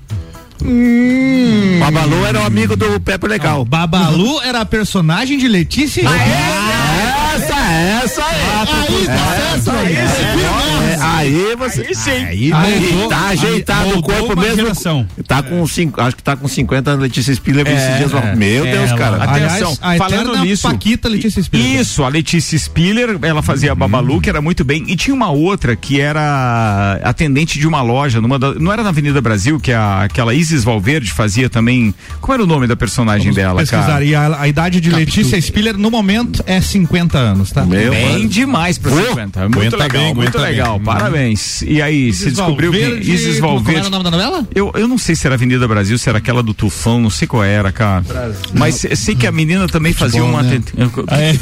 Hum. 0.62 1.80
Babalu 1.80 2.26
era 2.26 2.42
o 2.42 2.46
amigo 2.46 2.76
do 2.76 3.00
Pepe 3.00 3.26
Legal. 3.26 3.64
Babalu 3.64 4.42
era 4.42 4.60
a 4.60 4.66
personagem 4.66 5.38
de 5.38 5.48
Letícia. 5.48 6.04
Ah, 6.06 6.18
é? 6.18 7.36
Essa, 7.38 7.56
essa 8.04 8.26
aí. 8.26 9.96
Essa, 9.96 10.81
aí. 11.00 11.48
Aí 11.48 11.56
você. 11.56 11.82
Aí 11.82 11.96
sim. 11.96 12.10
Aí, 12.12 12.54
aí 12.54 13.08
tá 13.10 13.28
ajeitado 13.30 13.98
o 13.98 14.02
corpo 14.02 14.40
mesmo. 14.40 14.56
Geração. 14.56 15.08
Tá 15.28 15.42
com 15.42 15.66
cinco, 15.68 16.02
acho 16.02 16.16
que 16.16 16.24
tá 16.24 16.36
com 16.36 16.48
50 16.48 16.92
anos 16.92 17.04
Letícia 17.04 17.34
Spiller 17.34 17.68
é, 17.68 17.74
esses 17.74 17.98
dias. 17.98 18.14
É, 18.14 18.36
meu 18.36 18.64
Deus, 18.64 18.92
cara. 18.94 19.24
Atenção. 19.24 19.78
Aliás, 19.82 19.98
falando 19.98 20.38
nisso. 20.40 20.68
Paquita 20.68 21.10
Letícia 21.10 21.42
Spiller. 21.42 21.82
Isso, 21.82 22.04
a 22.04 22.10
Letícia 22.10 22.58
Spiller, 22.58 23.18
ela 23.22 23.42
fazia 23.42 23.74
Babalu, 23.76 24.22
que 24.22 24.30
era 24.30 24.42
muito 24.42 24.64
bem. 24.64 24.84
E 24.88 24.96
tinha 24.96 25.14
uma 25.14 25.30
outra 25.30 25.76
que 25.76 26.00
era 26.00 27.00
atendente 27.04 27.60
de 27.60 27.68
uma 27.68 27.82
loja, 27.82 28.22
numa 28.22 28.38
da, 28.38 28.54
não 28.56 28.72
era 28.72 28.84
na 28.84 28.90
Avenida 28.90 29.22
Brasil, 29.22 29.60
que 29.60 29.72
a, 29.72 30.04
aquela 30.04 30.34
Isis 30.34 30.64
Valverde 30.64 31.12
fazia 31.12 31.50
também. 31.50 31.94
Qual 32.20 32.36
era 32.36 32.44
o 32.44 32.48
nome 32.48 32.68
da 32.68 32.76
personagem 32.76 33.32
Vamos 33.32 33.36
dela, 33.36 33.60
pesquisar. 33.60 33.86
cara? 33.86 34.04
E 34.04 34.16
a, 34.16 34.42
a 34.42 34.48
idade 34.48 34.80
de. 34.80 34.92
Letícia 34.92 35.40
Spiller 35.42 35.78
no 35.78 35.90
momento 35.90 36.44
é 36.46 36.60
50 36.60 37.18
anos, 37.18 37.52
tá? 37.52 37.66
Meu 37.66 37.92
bem 37.92 38.20
mano. 38.20 38.30
demais 38.30 38.78
pra 38.78 38.92
50. 38.92 39.50
Muito 39.50 39.78
legal, 39.78 40.16
muito 40.16 40.38
legal. 40.38 40.81
Parabéns. 40.84 41.62
E 41.62 41.82
aí, 41.82 42.14
você 42.14 42.32
descobriu 42.32 42.72
Valverde, 42.72 43.06
que 43.06 43.12
Isis 43.12 43.40
Valverde. 43.40 43.72
Qual 43.72 43.78
era 43.78 43.88
o 43.88 43.90
nome 43.90 44.04
da 44.04 44.12
novela? 44.12 44.48
Eu, 44.54 44.72
eu 44.76 44.88
não 44.88 44.98
sei 44.98 45.16
se 45.16 45.26
era 45.26 45.36
Avenida 45.36 45.68
Brasil, 45.68 45.98
se 45.98 46.10
era 46.10 46.18
aquela 46.18 46.42
do 46.42 46.54
Tufão, 46.54 47.00
não 47.00 47.10
sei 47.10 47.28
qual 47.28 47.44
era, 47.44 47.72
cara. 47.72 48.02
Brasil. 48.02 48.40
Mas 48.54 48.86
sei 48.96 49.16
que 49.16 49.28
a 49.28 49.32
menina 49.32 49.68
também 49.68 49.94
Futebol, 49.94 50.10
fazia 50.10 50.24
uma. 50.24 50.44
Né? 50.44 50.62
O 50.96 51.06
ah, 51.08 51.20
é. 51.20 51.34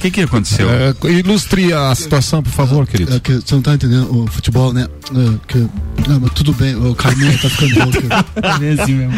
que, 0.00 0.10
que 0.10 0.20
aconteceu? 0.22 0.68
É, 0.70 0.94
ilustre 1.10 1.72
a 1.72 1.94
situação, 1.94 2.42
por 2.42 2.52
favor, 2.52 2.86
querido. 2.86 3.14
É 3.14 3.20
que 3.20 3.34
você 3.34 3.54
não 3.54 3.62
tá 3.62 3.74
entendendo 3.74 4.14
o 4.14 4.26
futebol, 4.26 4.72
né? 4.72 4.86
É, 5.10 5.38
que, 5.46 5.58
não, 6.08 6.20
mas 6.20 6.32
tudo 6.32 6.52
bem, 6.52 6.74
o 6.74 6.94
Carminho 6.94 7.36
tá 7.38 7.48
ficando 7.48 7.78
louco. 7.78 7.98
é 8.64 8.82
assim 8.82 8.94
mesmo. 8.94 9.12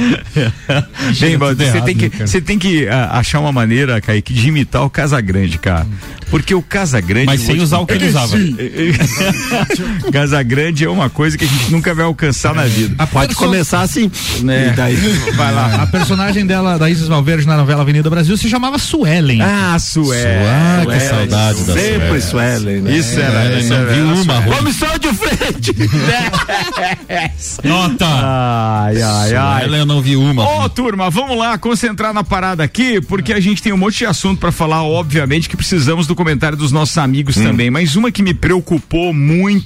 Bem, 1.21 1.39
você 1.39 1.81
tem 1.81 1.97
que, 1.97 2.09
você 2.09 2.41
tem 2.41 2.59
que 2.59 2.85
uh, 2.85 2.91
achar 3.13 3.41
uma 3.41 3.53
maneira, 3.53 4.01
Kaique, 4.01 4.33
de 4.33 4.49
imitar 4.49 4.85
o 4.85 4.91
Casagrande, 4.91 5.59
cara. 5.59 5.87
Porque 6.31 6.55
o 6.55 6.63
Casa 6.63 7.01
Grande. 7.01 7.27
Mas 7.27 7.41
sem 7.41 7.61
usar 7.61 7.81
o 7.81 7.87
que 7.87 7.95
ele 7.95 8.09
usava. 8.09 8.37
Casa 10.13 10.43
Grande 10.43 10.85
é 10.85 10.89
uma 10.91 11.09
coisa 11.11 11.37
que 11.39 11.45
a 11.45 11.49
gente 11.49 11.71
nunca 11.71 11.95
vai 11.95 12.05
alcançar 12.05 12.55
na 12.55 12.65
vida. 12.65 12.95
Ah, 12.99 13.07
pode 13.07 13.29
perso- 13.29 13.41
começar 13.45 13.81
assim. 13.83 14.11
Né? 14.43 14.69
E 14.69 14.77
daí, 14.77 14.97
Vai 15.37 15.53
lá. 15.53 15.83
A 15.83 15.87
personagem 15.87 16.45
dela, 16.47 16.79
da 16.79 16.89
Isis 16.91 17.09
Valverde, 17.09 17.47
na 17.47 17.57
novela 17.57 17.83
Avenida 17.83 18.09
Brasil, 18.11 18.37
se 18.37 18.49
chamava 18.49 18.79
Suelen. 18.79 19.41
Ah, 19.43 19.79
Sué. 19.79 20.43
Ah, 20.47 20.85
que 20.87 21.01
saudade 21.01 21.65
da 21.65 21.73
sempre 21.73 22.21
Suelen, 22.21 22.81
né? 22.83 22.97
Isso 22.97 23.19
era. 23.19 23.59
Isso 23.59 23.69
não 23.71 23.77
era. 23.77 23.93
vi 23.93 24.01
uma. 24.01 24.43
Comissão 24.43 24.99
de 24.99 25.09
frente! 25.15 25.73
Nota! 27.65 28.07
Ai, 28.07 29.01
ai, 29.03 29.35
ai. 29.35 29.65
Ela 29.65 29.77
eu 29.79 29.87
não 29.87 30.01
vi 30.01 30.17
uma. 30.17 30.65
Ô, 30.65 30.69
turma, 30.69 31.11
vamos 31.11 31.37
lá 31.39 31.57
concentrar 31.59 32.13
na 32.13 32.25
parada 32.25 32.63
aqui, 32.63 33.01
porque 33.01 33.33
a 33.33 33.41
gente 33.41 33.63
tem 33.63 33.73
um 33.73 33.77
monte 33.77 33.99
de 33.99 34.07
assunto 34.07 34.39
pra 34.39 34.53
falar, 34.53 34.83
obviamente 34.83 35.49
que 35.49 35.57
precisamos 35.57 36.07
do 36.07 36.15
comentário 36.15 36.57
dos 36.57 36.73
nossos 36.73 36.97
amigos 36.99 37.35
também, 37.37 37.71
mas 37.71 37.97
uma 37.97 38.11
que 38.11 38.23
me 38.23 38.35
preocupou 38.35 39.13
muito 39.13 39.60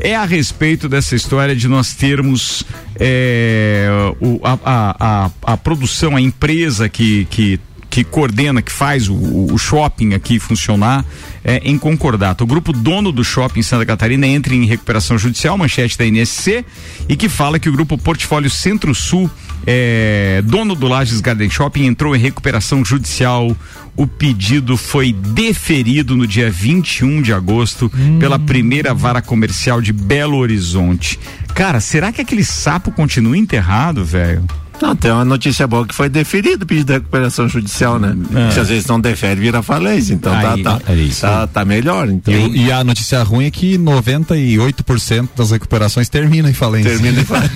é 0.00 0.14
a 0.16 0.24
respeito 0.24 0.88
dessa 0.88 1.14
história 1.16 1.54
de 1.56 1.68
nós 1.68 1.94
termos 1.94 2.64
é, 2.96 3.86
o- 4.20 4.40
a, 4.42 4.58
a, 4.64 4.96
a, 5.26 5.30
a 5.52 5.56
produção, 5.56 6.16
a 6.16 6.20
empresa 6.20 6.88
que, 6.88 7.26
que 7.30 7.58
que 7.92 8.02
coordena, 8.02 8.62
que 8.62 8.72
faz 8.72 9.06
o, 9.06 9.14
o 9.52 9.58
shopping 9.58 10.14
aqui 10.14 10.38
funcionar 10.38 11.04
é, 11.44 11.60
em 11.62 11.76
concordato. 11.76 12.42
O 12.42 12.46
grupo 12.46 12.72
dono 12.72 13.12
do 13.12 13.22
shopping 13.22 13.60
Santa 13.60 13.84
Catarina 13.84 14.26
entra 14.26 14.54
em 14.54 14.64
recuperação 14.64 15.18
judicial, 15.18 15.58
manchete 15.58 15.98
da 15.98 16.06
NSC, 16.06 16.64
e 17.06 17.14
que 17.14 17.28
fala 17.28 17.58
que 17.58 17.68
o 17.68 17.72
grupo 17.72 17.98
Portfólio 17.98 18.48
Centro-Sul, 18.48 19.30
é, 19.66 20.40
dono 20.42 20.74
do 20.74 20.88
Lages 20.88 21.20
Garden 21.20 21.50
Shopping, 21.50 21.84
entrou 21.84 22.16
em 22.16 22.18
recuperação 22.18 22.82
judicial. 22.82 23.54
O 23.94 24.06
pedido 24.06 24.78
foi 24.78 25.12
deferido 25.12 26.16
no 26.16 26.26
dia 26.26 26.50
21 26.50 27.20
de 27.20 27.34
agosto 27.34 27.92
pela 28.18 28.38
primeira 28.38 28.94
vara 28.94 29.20
comercial 29.20 29.82
de 29.82 29.92
Belo 29.92 30.38
Horizonte. 30.38 31.20
Cara, 31.54 31.78
será 31.78 32.10
que 32.10 32.22
aquele 32.22 32.42
sapo 32.42 32.90
continua 32.90 33.36
enterrado, 33.36 34.02
velho? 34.02 34.42
Não, 34.82 34.96
tem 34.96 35.12
uma 35.12 35.24
notícia 35.24 35.64
boa 35.64 35.86
que 35.86 35.94
foi 35.94 36.08
deferido 36.08 36.64
o 36.64 36.66
pedido 36.66 36.86
de 36.88 36.92
recuperação 36.94 37.48
judicial, 37.48 38.00
né? 38.00 38.16
Se 38.52 38.58
às 38.58 38.68
vezes 38.68 38.84
não 38.86 39.00
defere, 39.00 39.40
vira 39.40 39.62
falência. 39.62 40.12
Então 40.12 40.34
Aí, 40.34 40.60
tá, 40.60 40.80
tá, 40.80 40.92
é 40.92 40.96
isso. 40.96 41.20
tá, 41.20 41.46
tá 41.46 41.64
melhor. 41.64 42.08
Então, 42.08 42.34
E, 42.34 42.64
e 42.64 42.72
a 42.72 42.82
notícia 42.82 43.22
ruim 43.22 43.44
é 43.46 43.50
que 43.52 43.78
98% 43.78 45.28
das 45.36 45.52
recuperações 45.52 46.08
terminam 46.08 46.50
em 46.50 46.52
falência. 46.52 46.90
termina 46.90 47.20
e 47.20 47.24
fala. 47.24 47.48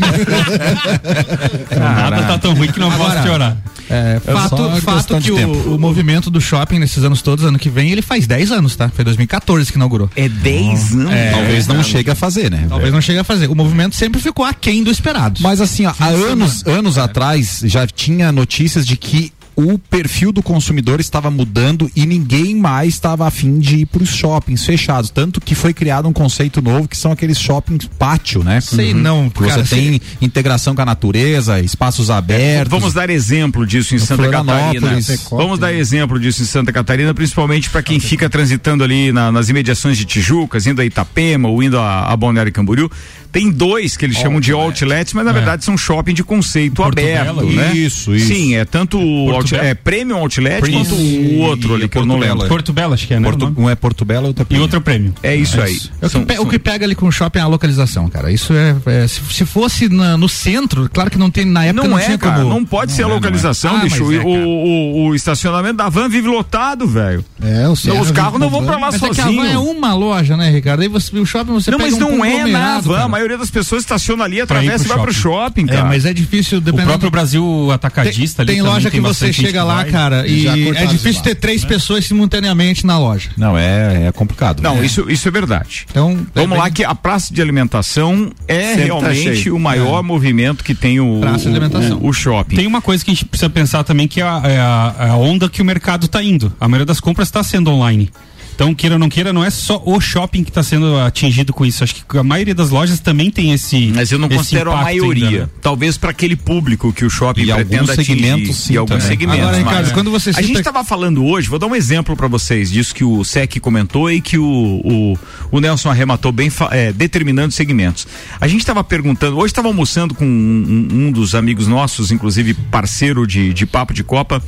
Nada 1.77 2.23
tá 2.23 2.39
tão 2.39 2.55
ruim 2.55 2.71
que 2.71 2.79
não 2.79 2.93
posso 2.93 3.23
chorar. 3.27 3.57
É, 3.91 4.21
É 4.25 4.33
fato 4.33 4.81
fato 4.83 5.21
que 5.21 5.33
o, 5.33 5.75
o 5.75 5.79
movimento 5.81 6.31
do 6.31 6.41
shopping 6.41 6.79
nesses 6.79 7.03
anos 7.03 7.23
todos, 7.23 7.45
ano 7.45 7.59
que 7.59 7.69
vem, 7.69 7.91
ele 7.91 8.03
faz 8.03 8.27
10 8.27 8.53
anos, 8.53 8.77
tá? 8.77 8.89
Foi 8.89 9.05
2014 9.05 9.71
que 9.73 9.79
inaugurou. 9.79 10.09
É 10.15 10.29
10 10.29 10.93
anos. 10.95 11.13
Talvez 11.33 11.67
não 11.67 11.83
chegue 11.83 12.11
a 12.11 12.15
fazer, 12.15 12.53
né? 12.53 12.67
Talvez 12.69 12.93
não 12.93 13.01
chegue 13.01 13.19
a 13.19 13.25
fazer. 13.25 13.49
O 13.49 13.55
movimento 13.57 13.97
sempre 13.97 14.21
ficou 14.21 14.45
aquém 14.45 14.85
do 14.85 14.91
esperado. 14.93 15.41
Mas 15.43 15.61
assim, 15.61 15.87
ó, 15.87 15.93
há 15.99 16.07
anos, 16.07 16.65
anos 16.67 16.99
atrás 16.99 17.16
já 17.65 17.87
tinha 17.87 18.31
notícias 18.33 18.87
de 18.87 18.97
que 18.97 19.33
o 19.59 19.79
perfil 19.79 20.33
do 20.33 20.43
consumidor 20.43 21.01
estava 21.01 21.31
mudando 21.31 21.91
e 21.97 22.05
ninguém 22.05 22.55
mais 22.55 22.93
estava 22.93 23.27
afim 23.27 23.59
de 23.59 23.77
ir 23.77 23.87
para 23.87 24.03
os 24.03 24.11
shoppings 24.11 24.67
fechados. 24.67 25.09
Tanto 25.09 25.41
que 25.41 25.55
foi 25.55 25.73
criado 25.73 26.07
um 26.07 26.13
conceito 26.13 26.61
novo 26.61 26.87
que 26.87 26.95
são 26.95 27.11
aqueles 27.11 27.39
shoppings 27.41 27.89
pátio, 27.99 28.45
né? 28.45 28.61
Sei 28.61 28.93
não, 28.93 29.31
Que 29.31 29.41
Você 29.41 29.49
cara, 29.49 29.63
tem 29.67 29.99
integração 30.21 30.75
com 30.75 30.83
a 30.83 30.85
natureza, 30.85 31.59
espaços 31.59 32.11
abertos. 32.11 32.71
Vamos 32.71 32.93
dar 32.93 33.09
exemplo 33.09 33.67
disso 33.67 33.95
em 33.95 33.99
Santa 33.99 34.25
Catarina. 34.45 34.87
Vamos 35.31 35.59
dar 35.59 35.73
exemplo 35.73 36.21
disso 36.21 36.43
em 36.43 36.45
Santa 36.45 36.71
Catarina, 36.71 37.15
principalmente 37.15 37.71
para 37.71 37.83
quem 37.83 37.99
fica 37.99 38.29
transitando 38.29 38.85
ali 38.85 39.11
na- 39.11 39.33
nas 39.33 39.49
imediações 39.49 39.97
de 39.97 40.05
Tijucas, 40.05 40.67
indo 40.67 40.83
a 40.83 40.85
Itapema 40.85 41.49
ou 41.49 41.63
indo 41.63 41.79
a, 41.79 42.13
a 42.13 42.15
Balneário 42.15 42.53
Camboriú. 42.53 42.91
Tem 43.33 43.51
dois 43.51 43.97
que 43.97 44.05
eles 44.05 44.17
chamam 44.17 44.41
de 44.41 44.53
outlets, 44.53 45.13
mas 45.13 45.25
na 45.25 45.33
verdade 45.33 45.65
são 45.65 45.77
shopping 45.77 46.15
de 46.15 46.25
conceito 46.25 46.77
Porto 46.77 46.99
aberto, 46.99 47.25
Belo, 47.37 47.51
né? 47.53 47.73
isso, 47.75 48.15
isso. 48.15 48.27
Sim, 48.29 48.55
é 48.57 48.65
tanto 48.65 48.99
o 48.99 49.25
Porto 49.27 49.37
out, 49.37 49.51
Belo. 49.53 49.65
é, 49.67 49.75
Premium 49.75 50.17
Outlet 50.19 50.61
Premium. 50.61 50.85
quanto 50.85 50.95
o 50.95 51.39
outro 51.41 51.75
ali 51.75 51.89
que 51.89 51.99
eu 51.99 52.07
não 52.07 52.17
Porto 52.19 52.29
lembro. 52.31 52.49
Porto 52.49 52.73
Belo, 52.73 52.95
acho 52.95 53.07
que 53.07 53.15
é, 53.15 53.21
né? 53.21 53.29
Porto- 53.29 53.53
o 53.57 53.63
um 53.63 53.71
é 53.71 53.75
Porto 53.75 54.05
Belo, 54.05 54.29
outro 54.29 54.47
é 54.49 54.55
E 54.55 54.59
outro 54.59 54.81
prêmio. 54.81 55.15
É 55.23 55.35
isso 55.37 55.61
aí. 55.61 55.77
O 55.77 55.79
que, 56.01 56.09
São- 56.09 56.23
o 56.23 56.27
são- 56.35 56.47
que 56.47 56.59
pega 56.59 56.85
ali 56.85 56.95
com 56.95 57.07
o 57.07 57.13
shopping 57.13 57.39
é 57.39 57.43
a 57.43 57.47
localização, 57.47 58.09
cara. 58.09 58.31
Isso 58.33 58.53
é. 58.53 58.77
é, 58.87 59.07
se, 59.07 59.21
se 59.31 59.45
fosse 59.45 59.89
na- 59.89 60.17
no 60.17 60.29
centro, 60.29 60.89
claro 60.93 61.11
que 61.11 61.19
não 61.19 61.31
tem. 61.31 61.45
Na 61.45 61.65
época 61.65 61.83
não, 61.85 61.91
Não, 61.91 61.99
é, 61.99 62.05
tinha 62.05 62.19
cara, 62.19 62.39
como. 62.39 62.49
não 62.51 62.65
pode 62.65 62.93
ser 62.93 63.03
a 63.03 63.05
é, 63.05 63.09
não 63.09 63.13
é. 63.13 63.15
localização, 63.17 63.77
Ah, 63.77 63.81
bicho. 63.81 64.13
é, 64.13 64.19
o, 64.19 64.29
o, 64.29 65.07
o 65.09 65.15
estacionamento 65.15 65.75
da 65.77 65.89
van 65.89 66.09
vive 66.09 66.29
lotado, 66.29 66.87
velho. 66.87 67.25
É, 67.43 67.69
o 67.69 67.75
Não, 67.87 68.01
os 68.01 68.11
carros 68.11 68.41
não 68.41 68.49
vão 68.51 68.65
pra 68.65 68.75
lá 68.75 68.87
Mas 68.93 68.95
é 68.97 68.99
que 68.99 69.21
a 69.21 69.25
sozinhos. 69.25 69.45
van 69.47 69.53
é 69.53 69.59
uma 69.59 69.95
loja, 69.95 70.37
né, 70.37 70.51
Ricardo? 70.51 70.81
Aí 70.83 70.89
você, 70.89 71.17
o 71.19 71.27
shopping 71.27 71.53
você 71.53 71.71
Não, 71.71 71.79
pega 71.79 71.91
mas 71.91 72.01
um 72.03 72.17
não 72.17 72.25
é 72.25 72.45
na 72.47 72.81
van. 72.81 73.09
A 73.27 73.29
maioria 73.29 73.39
das 73.39 73.51
pessoas 73.51 73.83
estaciona 73.83 74.23
ali, 74.23 74.41
atravessa 74.41 74.85
e 74.85 74.89
vai 74.89 75.01
pro 75.01 75.13
shopping, 75.13 75.65
É, 75.65 75.67
cara. 75.67 75.85
mas 75.87 76.05
é 76.05 76.15
difícil 76.15 76.59
O 76.59 76.61
dependendo. 76.61 76.91
próprio 76.91 77.11
Brasil 77.11 77.71
atacadista 77.73 78.47
tem, 78.47 78.55
ali 78.61 78.63
tem 78.63 78.73
loja 78.73 78.89
que 78.89 79.01
você 79.01 79.33
chega 79.33 79.65
lá, 79.65 79.77
vai. 79.83 79.91
cara, 79.91 80.27
E 80.29 80.47
e 80.47 80.69
é 80.77 80.87
difícil 80.87 81.23
ter 81.25 81.35
três 81.35 81.65
pessoas 81.65 82.05
simultaneamente 82.05 82.87
na 82.87 82.97
loja. 82.97 83.31
Não, 83.37 83.59
é, 83.59 84.07
é 84.07 84.13
complicado. 84.13 84.63
Não, 84.63 84.77
né? 84.77 84.87
isso, 84.87 85.07
isso 85.11 85.27
é 85.27 85.31
verdade. 85.33 85.87
Então, 85.91 86.13
é 86.13 86.41
Vamos 86.41 86.51
bem- 86.51 86.59
lá 86.59 86.71
que 86.71 86.85
a 86.85 86.95
praça 86.95 87.35
de 87.35 87.43
alimentação 87.43 88.31
é 88.47 88.77
tá 88.77 88.83
realmente 88.85 89.37
cheio. 89.43 89.57
o 89.57 89.59
maior 89.59 90.05
movimento 90.05 90.63
que 90.63 90.73
tem 90.75 91.01
o, 91.01 91.19
Praça 91.21 91.39
de 91.41 91.47
o- 91.49 91.51
alimentação. 91.51 91.99
o, 91.99 92.09
o 92.09 92.13
shopping. 92.13 92.55
Tem 92.55 92.67
uma 92.69 92.81
coisa 92.81 93.05
que 93.05 93.11
a 93.11 93.15
gente 93.15 93.25
precisa 93.25 93.51
pensar 93.51 93.83
também 93.83 94.07
que 94.07 94.21
é 94.21 94.25
a, 94.25 94.41
é 94.45 94.59
a- 94.61 94.95
é 95.01 95.09
a 95.11 95.17
onda 95.17 95.49
que 95.49 95.61
o 95.61 95.65
mercado 95.65 96.07
está 96.07 96.23
indo. 96.23 96.53
A 96.61 96.69
maioria 96.69 96.87
das 96.87 97.01
compras 97.01 97.27
está 97.27 97.43
sendo 97.43 97.73
online. 97.73 98.09
Então, 98.57 98.75
queira 98.75 98.95
ou 98.95 98.99
não 98.99 99.11
queira, 99.11 99.35
não 99.35 99.45
é 99.45 99.51
só 99.51 99.83
o 99.85 100.01
shopping 100.01 100.43
que 100.43 100.49
está 100.51 100.63
sendo 100.63 100.99
atingido 100.99 101.53
com 101.53 101.65
isso. 101.67 101.85
Acho 101.85 101.95
que 101.95 102.19
a 102.19 102.23
maioria 102.23 102.55
das 102.55 102.71
lojas 102.71 102.99
também 102.99 103.31
tem 103.31 103.53
esse. 103.53 103.93
Mas 103.95 104.11
eu 104.11 104.19
não 104.19 104.31
considero 104.31 104.73
a 104.73 104.83
maioria. 104.83 105.27
ainda, 105.29 105.41
né? 105.43 105.49
Talvez 105.61 105.99
para 105.99 106.11
aquele 106.11 106.35
público 106.37 106.91
que 106.91 107.05
o 107.05 107.11
shopping 107.11 107.43
E 107.43 107.53
pretenda 107.53 107.77
alguns 107.83 107.91
atingir. 107.91 108.07
segmentos, 108.19 108.57
sim, 108.57 108.73
e 108.73 108.77
alguns 108.79 108.95
também. 109.03 109.07
segmentos. 109.09 109.41
Agora, 109.43 109.59
Ricardo, 109.59 109.85
mas- 109.85 109.93
quando 109.93 110.11
você 110.11 110.31
A 110.31 110.41
gente 110.41 110.57
estava 110.59 110.83
falando 110.83 111.23
hoje, 111.23 111.49
vou 111.51 111.59
dar 111.59 111.67
um 111.67 111.77
exemplo 111.77 112.17
para 112.17 112.29
vocês 112.29 112.71
disso 112.71 112.95
que 112.95 113.05
o 113.05 113.23
SEC 113.23 113.61
comentou 113.61 114.11
e 114.11 114.23
que 114.23 114.39
o, 114.39 114.43
o, 114.83 115.19
o 115.53 115.61
Nelson 115.61 115.91
arrematou 115.91 116.33
bem, 116.33 116.51
é, 116.71 116.95
determinando 116.95 117.53
segmentos. 117.53 118.07
A 118.41 118.49
gente 118.49 118.61
estava 118.61 118.83
perguntando, 118.83 119.37
hoje 119.37 119.53
estava 119.53 119.69
almoçando 119.69 120.15
com 120.15 120.25
um, 120.25 120.89
um- 120.91 121.07
um 121.09 121.13
dos 121.13 121.35
amigos 121.35 121.67
nossos, 121.67 122.11
inclusive 122.11 122.55
parceiro 122.55 123.27
de, 123.27 123.53
de 123.53 123.67
Papo 123.67 123.93
de 123.93 124.03
Copa, 124.03 124.43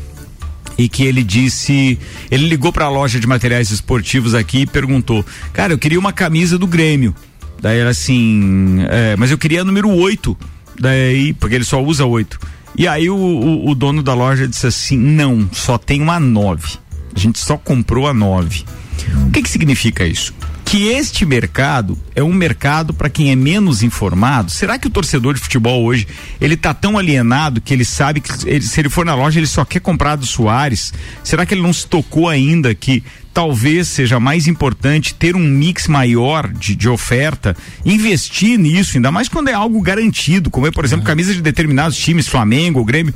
e 0.79 0.89
que 0.89 1.03
ele 1.03 1.25
disse, 1.25 1.99
ele 2.31 2.49
ligou 2.49 2.73
para 2.73 2.85
a 2.85 2.89
loja 2.89 3.19
de 3.19 3.27
materiais 3.27 3.71
esportivos 3.73 4.33
aqui 4.33 4.61
e 4.61 4.67
perguntou: 4.67 5.27
"Cara, 5.53 5.73
eu 5.73 5.79
queria 5.79 5.99
uma 5.99 6.13
camisa 6.13 6.57
do 6.57 6.67
Grêmio". 6.67 7.15
Daí 7.61 7.79
era 7.79 7.91
assim, 7.91 8.85
é, 8.89 9.17
mas 9.17 9.33
eu 9.33 9.37
queria 9.37 9.63
a 9.63 9.65
número 9.65 9.91
8. 9.91 10.39
Daí, 10.79 11.33
porque 11.33 11.57
ele 11.57 11.65
só 11.65 11.83
usa 11.83 12.07
8. 12.07 12.39
E 12.77 12.87
aí 12.87 13.11
o, 13.11 13.17
o, 13.17 13.71
o 13.71 13.75
dono 13.75 14.01
da 14.01 14.15
loja 14.15 14.47
disse 14.47 14.69
assim: 14.69 14.97
"Não, 14.97 15.51
só 15.53 15.77
tem 15.77 16.01
uma 16.01 16.21
9. 16.21 16.79
A 17.15 17.19
gente 17.19 17.41
só 17.41 17.57
comprou 17.57 18.07
a 18.07 18.15
9". 18.15 18.65
O 19.27 19.31
que 19.31 19.43
que 19.43 19.51
significa 19.51 20.07
isso? 20.07 20.33
Que 20.71 20.89
este 20.89 21.25
mercado 21.25 21.99
é 22.15 22.23
um 22.23 22.33
mercado 22.35 22.93
para 22.93 23.09
quem 23.09 23.31
é 23.31 23.35
menos 23.37 23.83
informado. 23.83 24.51
Será 24.51 24.79
que 24.79 24.87
o 24.87 24.91
torcedor 24.91 25.33
de 25.33 25.41
futebol 25.41 25.83
hoje 25.83 26.07
ele 26.39 26.59
tá 26.59 26.75
tão 26.75 26.99
alienado 26.99 27.59
que 27.59 27.73
ele 27.73 27.87
sabe 27.87 28.21
que 28.21 28.31
ele- 28.47 28.61
se 28.63 28.79
ele 28.79 28.91
for 28.91 29.07
na 29.07 29.15
loja 29.15 29.41
ele 29.41 29.47
só 29.47 29.65
quer 29.65 29.81
comprar 29.81 30.17
do 30.17 30.27
Soares? 30.27 30.93
Será 31.25 31.47
que 31.47 31.55
ele 31.55 31.63
não 31.63 31.73
se 31.73 31.87
tocou 31.87 32.29
ainda 32.29 32.75
que 32.75 33.03
talvez 33.33 33.89
seja 33.89 34.21
mais 34.21 34.47
importante 34.47 35.15
ter 35.15 35.35
um 35.35 35.39
mix 35.39 35.89
maior 35.89 36.47
de, 36.53 36.77
de 36.77 36.89
oferta, 36.89 37.57
investir 37.83 38.59
nisso, 38.59 38.99
ainda 38.99 39.11
mais 39.11 39.27
quando 39.29 39.49
é 39.49 39.55
algo 39.55 39.81
garantido, 39.81 40.51
como 40.51 40.67
é, 40.67 40.71
por 40.71 40.85
exemplo, 40.85 41.07
camisa 41.07 41.33
de 41.33 41.41
determinados 41.41 41.97
times, 41.97 42.29
Flamengo, 42.29 42.85
Grêmio. 42.85 43.15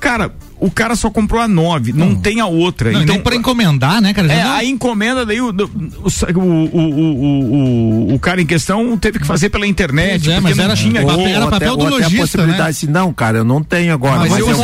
Cara, 0.00 0.34
o 0.66 0.70
cara 0.70 0.96
só 0.96 1.10
comprou 1.10 1.40
a 1.40 1.46
9, 1.48 1.92
não, 1.92 2.14
tem 2.14 2.40
a 2.40 2.46
outra. 2.46 2.90
Não, 2.92 3.02
então 3.02 3.18
pra 3.20 3.34
encomendar, 3.36 4.00
né, 4.00 4.12
cara? 4.14 4.32
é, 4.32 4.44
não- 4.44 4.52
a 4.52 4.64
encomenda 4.64 5.26
daí 5.26 5.40
o, 5.40 5.50
o, 5.50 6.40
o, 6.40 8.10
o, 8.10 8.14
o, 8.14 8.18
cara 8.18 8.40
em 8.40 8.46
questão 8.46 8.96
teve 8.96 9.18
que 9.18 9.26
fazer 9.26 9.50
pela 9.50 9.66
internet, 9.66 10.30
é, 10.30 10.34
porque 10.34 10.40
mas 10.48 10.56
não 10.56 10.64
era- 10.64 10.74
tinha. 10.74 11.02
Ou 11.04 11.26
era 11.26 11.38
até- 11.44 11.50
papel 11.50 11.76
do 11.76 11.80
ou 11.82 11.86
até 11.88 11.96
lojista, 11.96 12.16
a 12.16 12.20
possibilidade 12.20 12.62
né? 12.62 12.68
assim, 12.70 12.86
não, 12.86 13.12
cara, 13.12 13.38
eu 13.38 13.44
não 13.44 13.62
tenho 13.62 13.92
agora, 13.92 14.20
Mas 14.20 14.30
mas, 14.30 14.40
eu 14.40 14.48
eu, 14.48 14.56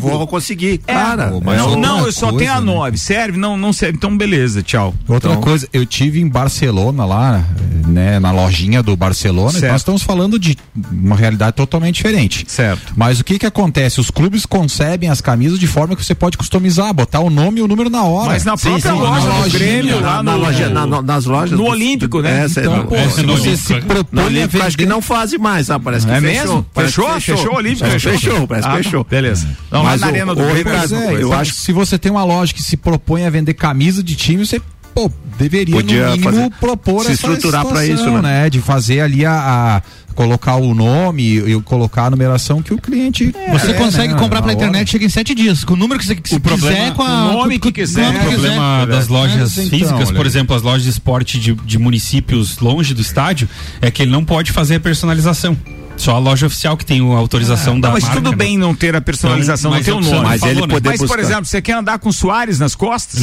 vou, 0.00 0.10
eu 0.12 0.18
vou 0.18 0.26
conseguir. 0.26 0.80
É, 0.86 0.92
cara, 0.92 1.28
pô, 1.28 1.40
mas 1.40 1.58
não, 1.58 1.76
não, 1.76 2.06
eu 2.06 2.12
só 2.12 2.26
coisa, 2.30 2.38
tenho 2.38 2.52
a 2.52 2.60
né? 2.60 2.66
9, 2.72 2.98
serve? 2.98 3.38
Não, 3.38 3.56
não 3.56 3.72
serve. 3.72 3.96
Então, 3.96 4.16
beleza, 4.16 4.62
tchau. 4.62 4.94
Outra 5.08 5.30
Então- 5.30 5.42
coisa, 5.42 5.68
eu 5.72 5.86
tive 5.86 6.20
em 6.20 6.28
Barcelona 6.28 7.04
lá, 7.04 7.44
né, 7.86 8.18
na 8.18 8.30
lojinha 8.30 8.82
do 8.82 8.96
Barcelona, 8.96 9.52
Certo. 9.52 9.72
nós 9.72 9.80
estamos 9.80 10.02
falando 10.02 10.38
de 10.38 10.56
uma 10.92 11.16
realidade 11.16 11.54
totalmente 11.56 11.96
diferente. 11.96 12.44
Certo. 12.48 12.92
Mas 12.96 13.20
o 13.20 13.24
que 13.24 13.38
que 13.38 13.46
acontece? 13.46 14.00
Os 14.00 14.10
clubes 14.10 14.44
concebem 14.44 15.08
as 15.08 15.20
camisas 15.20 15.45
de 15.54 15.66
forma 15.66 15.94
que 15.94 16.04
você 16.04 16.14
pode 16.14 16.36
customizar, 16.36 16.92
botar 16.92 17.20
o 17.20 17.30
nome 17.30 17.60
e 17.60 17.62
o 17.62 17.68
número 17.68 17.88
na 17.88 18.02
hora. 18.04 18.28
Mas 18.30 18.44
na 18.44 18.56
Sim, 18.56 18.70
própria 18.70 18.92
sim, 18.92 18.98
loja 18.98 19.28
na 19.28 19.40
do 19.44 19.50
Grêmio, 19.50 20.00
na, 20.00 20.06
lá 20.16 20.22
na 20.22 20.32
no, 20.32 20.38
loja, 20.38 20.68
na- 20.68 20.86
no- 20.86 21.02
nas 21.02 21.24
lojas. 21.24 21.50
no 21.52 21.64
do- 21.64 21.70
Olímpico, 21.70 22.20
né? 22.20 22.44
É, 22.44 22.48
sei 22.48 22.64
Então, 22.64 22.86
pô, 22.86 22.94
É, 22.96 23.08
se 23.08 23.22
no 23.22 23.36
você 23.36 23.48
Olímpico, 23.48 23.66
se 23.68 23.74
é. 23.74 23.80
propõe 23.80 24.06
No 24.12 24.22
a 24.22 24.24
Olímpico 24.26 24.62
acho 24.64 24.76
que 24.76 24.82
vender- 24.84 24.94
não 24.94 25.02
fazem 25.02 25.38
mais, 25.38 25.70
ah, 25.70 25.78
parece 25.78 26.06
que 26.06 26.12
É 26.12 26.20
fechou. 26.20 26.32
mesmo? 26.44 26.66
Parece 26.74 26.94
que 26.94 27.00
Fechou? 27.02 27.20
Fechou 27.36 27.52
o 27.52 27.56
Olímpico? 27.56 27.90
Que 27.90 27.98
Fechou, 27.98 28.46
parece 28.48 28.68
que 28.68 28.74
Ah, 28.74 28.76
fechou. 28.82 29.04
Beleza. 29.04 29.48
Lá 29.70 29.82
Mas 29.82 30.00
na 30.00 30.06
o- 30.06 30.10
Arena 30.10 30.34
do 30.34 30.42
Grêmio. 30.44 30.72
É 30.72 30.76
é, 30.76 31.12
eu 31.14 31.28
então, 31.28 31.32
acho- 31.34 31.54
se 31.54 31.72
você 31.72 31.98
tem 31.98 32.10
uma 32.10 32.24
loja 32.24 32.52
que 32.52 32.62
se 32.62 32.76
propõe 32.76 33.24
a 33.26 33.30
vender 33.30 33.54
camisa 33.54 34.02
de 34.02 34.14
time, 34.14 34.44
você 34.46 34.60
pô, 34.94 35.10
deveria 35.38 35.74
Podia 35.76 36.06
no 36.06 36.10
mínimo 36.12 36.30
fazer- 36.32 36.50
propor 36.58 37.04
se 37.04 37.12
essa 37.12 37.26
estruturar 37.26 37.66
pra 37.66 37.82
situação, 37.82 38.14
isso, 38.14 38.22
né? 38.22 38.48
De 38.48 38.60
fazer 38.60 39.00
ali 39.00 39.26
a, 39.26 39.32
a- 39.32 39.82
colocar 40.16 40.56
o 40.56 40.74
nome 40.74 41.22
e, 41.22 41.62
colocar 41.62 42.06
a 42.06 42.10
numeração 42.10 42.60
que 42.62 42.74
o 42.74 42.78
cliente 42.78 43.32
Você 43.52 43.68
quer, 43.68 43.78
consegue 43.78 44.14
né, 44.14 44.18
comprar 44.18 44.40
pela 44.42 44.54
hora. 44.54 44.64
internet, 44.64 44.90
chega 44.90 45.04
em 45.04 45.08
sete 45.08 45.34
dias. 45.34 45.62
Com 45.62 45.74
o 45.74 45.76
número 45.76 46.00
que 46.00 46.06
você 46.06 46.16
que 46.16 46.40
problema- 46.40 46.74
quiser, 46.74 46.94
com 46.94 47.02
a, 47.02 47.28
o 47.30 47.32
nome 47.34 47.58
com- 47.58 47.68
que 47.68 47.72
quiser. 47.72 48.02
com 48.04 48.08
o 48.10 48.12
que 48.12 48.18
quiser. 48.18 48.32
problema 48.54 48.86
das 48.86 49.06
lojas 49.08 49.56
Mas, 49.56 49.58
então, 49.58 49.78
físicas, 49.78 50.10
por 50.10 50.26
exemplo, 50.26 50.56
as 50.56 50.62
lojas 50.62 50.82
de 50.82 50.90
esporte 50.90 51.38
de, 51.38 51.52
de 51.54 51.78
municípios 51.78 52.58
longe 52.58 52.94
do 52.94 53.00
estádio, 53.00 53.48
é 53.80 53.90
que 53.90 54.02
ele 54.02 54.10
não 54.10 54.24
pode 54.24 54.50
fazer 54.52 54.76
a 54.76 54.80
personalização. 54.80 55.56
Só 55.96 56.14
a 56.14 56.18
loja 56.18 56.46
oficial 56.46 56.76
que 56.76 56.84
tem 56.84 57.00
a 57.00 57.16
autorização 57.16 57.80
da 57.80 57.88
Não, 57.88 57.94
mas 57.94 58.04
marca. 58.04 58.18
tudo 58.18 58.30
né? 58.30 58.36
bem 58.36 58.58
não 58.58 58.74
ter 58.74 58.94
a 58.94 59.00
personalização, 59.00 59.76
Então, 59.76 60.00
não 60.00 60.10
ter 60.10 60.10
o 60.10 60.12
mas 60.12 60.12
é 60.12 60.14
o 60.14 60.14
que 60.14 60.14
nome. 60.14 60.26
você 60.26 60.30
Mas 60.30 60.40
falou, 60.40 60.52
ele 60.54 60.60
né? 60.66 60.74
poder 60.74 60.88
Mas, 60.90 61.02
por 61.02 61.18
exemplo, 61.18 61.44
você 61.46 61.62
quer 61.62 61.72
andar 61.72 61.98
com 61.98 62.12
Soares 62.12 62.58
nas 62.58 62.74
costas? 62.74 63.20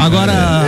Agora, 0.00 0.64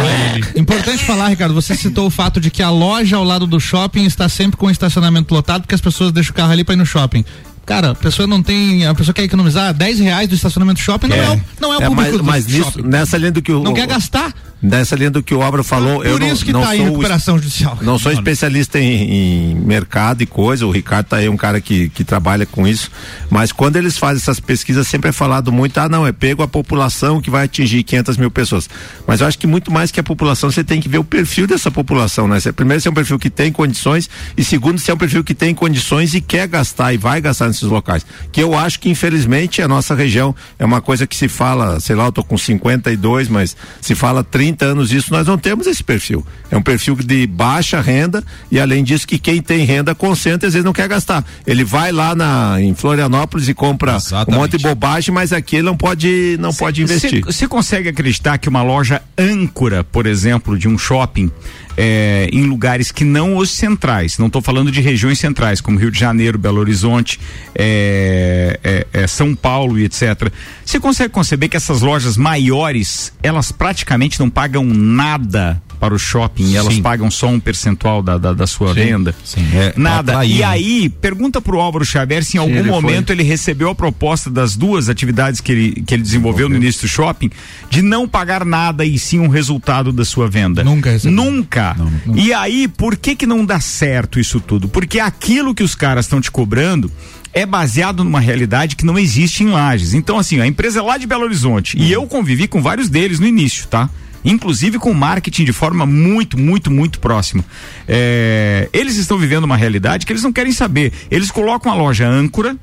importante 0.57 1.05
falar, 1.05 1.29
Ricardo, 1.29 1.55
você 1.55 1.75
citou 1.75 2.07
o 2.07 2.11
fato 2.11 2.41
de 2.41 2.51
que 2.51 2.63
a 2.63 2.71
loja 2.71 3.17
ao 3.17 3.25
lado 3.25 3.47
do 3.47 3.61
shopping 3.61 4.05
está 4.05 4.29
sempre 4.29 4.57
com 4.57 4.67
o 4.67 4.71
estacionamento 4.71 5.35
lotado, 5.35 5.63
porque 5.63 5.75
as 5.75 5.81
pessoas 5.81 6.13
deixam 6.13 6.33
o 6.33 6.35
carro 6.35 6.53
ali 6.53 6.65
para 6.65 6.75
ir 6.75 6.79
no 6.79 6.87
shopping. 6.87 7.25
Cara, 7.71 7.91
a 7.93 7.95
pessoa 7.95 8.27
não 8.27 8.43
tem. 8.43 8.85
A 8.85 8.93
pessoa 8.97 9.15
quer 9.15 9.23
economizar 9.23 9.73
10 9.73 10.01
reais 10.01 10.29
do 10.29 10.35
estacionamento 10.35 10.81
do 10.81 10.83
shopping, 10.85 11.07
não 11.07 11.17
é, 11.17 11.31
o- 11.31 11.41
não 11.61 11.73
é 11.73 11.79
o 11.79 11.83
É, 11.83 11.87
público 11.87 11.95
mas, 12.03 12.17
do 12.19 12.25
mas 12.25 12.47
nisso, 12.47 12.65
shopping. 12.73 12.83
nessa 12.89 13.17
linha 13.17 13.31
do 13.31 13.41
que 13.41 13.53
o 13.53 13.63
Não 13.63 13.73
quer 13.73 13.87
gastar. 13.87 14.35
nessa 14.61 14.97
linha 14.97 15.11
do 15.11 15.23
que 15.23 15.33
o 15.33 15.39
Obra 15.39 15.63
falou, 15.63 16.05
eu 16.05 16.19
Por 16.19 16.21
não, 16.21 16.33
isso 16.33 16.45
que 16.45 16.53
não 16.53 16.61
tá 16.63 16.75
sou 16.75 16.85
recuperação 16.85 17.39
judicial. 17.39 17.79
Não 17.81 17.97
sou 17.97 18.11
especialista 18.13 18.79
em, 18.81 19.53
em 19.53 19.55
mercado 19.55 20.21
e 20.21 20.27
coisa, 20.27 20.67
o 20.67 20.71
Ricardo 20.73 21.07
tá 21.07 21.17
aí 21.19 21.29
um 21.29 21.37
cara 21.37 21.61
que, 21.61 21.89
que 21.91 22.03
trabalha 22.05 22.45
com 22.45 22.67
isso, 22.67 22.91
mas 23.31 23.53
quando 23.53 23.77
eles 23.77 23.97
fazem 23.97 24.17
essas 24.21 24.39
pesquisas 24.41 24.87
sempre 24.89 25.09
é 25.11 25.13
falado 25.13 25.51
muito, 25.53 25.79
ah 25.79 25.89
não, 25.89 26.05
é 26.07 26.11
pego 26.13 26.43
a 26.43 26.49
população 26.49 27.21
que 27.23 27.31
vai 27.31 27.45
atingir 27.45 27.85
500 27.85 28.17
mil 28.17 28.31
pessoas, 28.33 28.69
mas 29.07 29.21
eu 29.21 29.29
acho 29.29 29.39
que 29.39 29.47
muito 29.47 29.71
mais 29.71 29.91
que 29.93 30.01
a 30.01 30.03
população, 30.03 30.51
você 30.51 30.63
tem 30.65 30.81
que 30.81 30.89
ver 30.89 30.99
o 30.99 31.05
perfil 31.05 31.47
dessa 31.47 31.71
população, 31.71 32.27
né? 32.27 32.37
Primeiro 32.55 32.81
se 32.83 32.89
é 32.89 32.91
um 32.91 32.95
perfil 32.95 33.19
que 33.19 33.31
tem 33.31 33.51
condições 33.53 34.11
e 34.37 34.43
segundo 34.45 34.79
se 34.81 34.91
é 34.91 34.95
um 34.95 34.99
perfil 34.99 35.23
que 35.23 35.35
tem 35.35 35.55
condições 35.55 36.13
e 36.15 36.21
quer 36.21 36.49
gastar 36.49 36.93
e 36.93 36.97
vai 36.99 37.21
gastar 37.21 37.47
nesses 37.61 37.69
locais, 37.69 38.05
que 38.33 38.43
eu 38.43 38.57
acho 38.57 38.81
que 38.81 38.89
infelizmente 38.89 39.63
a 39.63 39.69
nossa 39.69 39.95
região 39.95 40.35
é 40.59 40.65
uma 40.65 40.81
coisa 40.81 41.07
que 41.07 41.15
se 41.15 41.29
fala, 41.29 41.79
sei 41.81 41.95
lá, 41.95 42.07
eu 42.07 42.13
tô 42.13 42.25
com 42.25 42.37
52, 42.37 43.29
mas 43.29 43.57
se 43.81 43.95
fala 43.95 44.25
30 44.25 44.65
anos 44.65 44.93
isso, 44.93 45.13
nós 45.13 45.27
não 45.27 45.37
temos 45.37 45.67
esse 45.67 45.83
perfil. 45.83 46.25
É 46.51 46.57
um 46.57 46.63
perfil 46.63 46.97
de 46.97 47.27
baixa 47.27 47.81
renda 47.81 48.25
e 48.51 48.59
além 48.59 48.83
disso 48.83 49.07
que 49.07 49.19
quem 49.19 49.41
tem 49.41 49.65
renda 49.65 49.95
concentra 49.95 50.49
às 50.49 50.55
vezes 50.55 50.65
não 50.65 50.73
quer 50.73 50.89
gastar. 50.89 51.25
Ele 51.47 51.65
vai 51.65 51.93
lá 51.93 52.15
na 52.15 52.61
em 52.61 52.75
Florianópolis 52.75 53.49
e 53.49 53.55
compra 53.55 53.97
Exatamente. 53.97 54.37
um 54.37 54.41
monte 54.41 54.57
de 54.57 54.63
bobagem, 54.63 55.15
mas 55.15 55.33
aqui 55.33 55.57
ele 55.57 55.65
não 55.65 55.77
pode 55.77 56.37
não 56.41 56.53
pode 56.53 56.83
investir. 56.83 57.25
Você 57.25 57.47
consegue 57.47 57.89
acreditar 57.89 58.39
que 58.39 58.49
uma 58.49 58.63
loja 58.63 59.03
âncora, 59.19 59.85
por 59.85 60.07
exemplo, 60.07 60.59
de 60.59 60.69
um 60.69 60.79
shopping, 60.79 61.31
é, 61.77 62.29
em 62.33 62.45
lugares 62.45 62.91
que 62.91 63.05
não 63.05 63.37
os 63.37 63.51
centrais, 63.51 64.19
não 64.19 64.27
estou 64.27 64.43
falando 64.43 64.71
de 64.71 64.81
regiões 64.81 65.19
centrais, 65.19 65.61
como 65.61 65.79
Rio 65.79 65.91
de 65.91 65.99
Janeiro, 65.99 66.39
Belo 66.39 66.61
Horizonte, 66.61 67.19
é, 67.55 68.59
é, 68.63 68.87
é, 68.93 69.07
São 69.07 69.35
Paulo 69.35 69.79
e 69.79 69.85
etc. 69.85 70.31
Você 70.65 70.79
consegue 70.81 71.13
conceber 71.13 71.49
que 71.49 71.57
essas 71.57 71.81
lojas 71.81 72.17
maiores, 72.17 73.13
elas 73.23 73.53
praticamente 73.53 74.19
não 74.21 74.31
pagam 74.31 74.65
nada 74.65 75.61
para 75.81 75.95
o 75.95 75.99
shopping, 75.99 76.55
elas 76.55 76.75
Sim. 76.75 76.83
pagam 76.83 77.11
só 77.11 77.27
um 77.29 77.41
percentual 77.41 78.03
da, 78.03 78.19
da, 78.19 78.35
da 78.35 78.47
sua 78.47 78.75
venda? 78.75 79.15
sim, 79.25 79.41
é, 79.55 79.71
pra 79.71 79.83
nada. 79.83 80.13
atrair, 80.13 80.37
e 80.37 80.39
né? 80.41 80.45
aí, 80.45 80.89
pergunta 80.91 81.41
pro 81.41 81.59
Álvaro 81.59 81.87
Xavier 81.87 82.23
se 82.23 82.37
em 82.37 82.41
algum 82.41 82.53
ele 82.53 82.69
foi. 82.69 82.71
momento 82.71 83.11
ele 83.11 83.23
recebeu 83.23 83.71
a 83.71 83.75
proposta 83.75 84.29
das 84.31 84.55
duas 84.55 84.91
atividades 84.91 85.41
que 85.41 85.51
ele, 85.51 85.83
que 85.83 85.95
ele 85.95 86.03
desenvolveu 86.03 86.51
no 86.51 86.57
início 86.57 86.83
do 86.83 86.89
shopping 86.89 87.31
de 87.71 87.81
não 87.81 88.07
pagar 88.07 88.45
nada 88.45 88.85
e 88.85 88.99
sim 88.99 89.19
um 89.21 89.29
resultado 89.29 89.91
da 89.91 90.05
sua 90.05 90.29
venda. 90.29 90.63
Nunca 90.63 90.91
recebeu. 90.91 91.17
Nunca. 91.17 91.75
E 92.15 92.33
aí, 92.35 92.69
por 92.69 92.97
que 92.97 93.17
que 93.17 93.27
não 93.27 93.45
dá 93.47 93.59
certo 93.59 94.21
isso 94.21 94.39
tudo? 94.39 94.69
Porque 94.69 95.01
aquilo 95.01 95.55
que 95.55 95.63
os 95.63 95.75
caras 95.75 96.05
estão 96.05 96.21
te 96.21 96.31
cobrando 96.31 96.93
é 97.33 97.47
baseado 97.47 98.05
numa 98.05 98.21
realidade 98.21 98.77
que 98.77 98.85
não 98.85 98.99
existe 98.99 99.45
em 99.45 99.49
Lages. 99.49 99.95
Então, 99.95 100.19
assim, 100.19 100.41
a 100.41 100.47
empresa 100.47 100.81
é 100.81 100.83
lá 100.83 100.99
de 100.99 101.07
Belo 101.07 101.25
Horizonte 101.25 101.79
e 101.79 101.91
eu 101.91 102.07
convivi 102.07 102.47
com 102.49 102.61
vários 102.61 102.89
deles 102.89 103.19
no 103.19 103.27
início, 103.27 103.67
tá? 103.69 103.89
Inclusive 104.25 104.79
com 104.79 104.93
marketing 104.93 105.45
de 105.45 105.53
forma 105.53 105.87
muito, 105.87 106.39
muito, 106.39 106.71
muito 106.71 106.99
próxima. 107.01 107.45
É, 107.89 108.69
eles 108.73 108.97
estão 108.97 109.19
vivendo 109.19 109.45
uma 109.45 109.57
realidade 109.57 110.05
que 110.05 110.13
eles 110.13 110.23
não 110.23 110.33
querem 110.33 110.53
saber. 110.53 110.93
Eles 111.11 111.31
colocam 111.31 111.71
a 111.73 111.75
loja 111.75 112.07
âncora, 112.07 112.57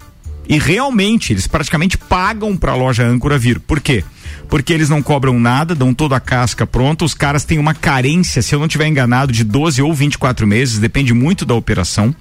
e 0.50 0.58
realmente, 0.58 1.34
eles 1.34 1.46
praticamente 1.46 1.98
pagam 1.98 2.56
para 2.56 2.72
a 2.72 2.76
loja 2.76 3.04
âncora 3.06 3.38
vir. 3.38 3.60
Por 3.60 3.82
quê? 3.82 4.02
Porque 4.48 4.72
eles 4.72 4.88
não 4.88 5.02
cobram 5.02 5.38
nada, 5.38 5.76
dão 5.76 5.94
toda 5.94 6.16
a 6.16 6.22
casca 6.22 6.66
pronta, 6.66 7.04
os 7.04 7.14
caras 7.14 7.44
têm 7.44 7.60
uma 7.60 7.74
carência, 7.74 8.42
se 8.42 8.56
eu 8.56 8.60
não 8.60 8.68
tiver 8.68 8.88
enganado, 8.88 9.34
de 9.34 9.44
12 9.44 9.82
ou 9.82 9.94
24 9.94 10.48
meses, 10.48 10.80
depende 10.80 11.14
muito 11.14 11.44
da 11.46 11.54
operação. 11.54 12.16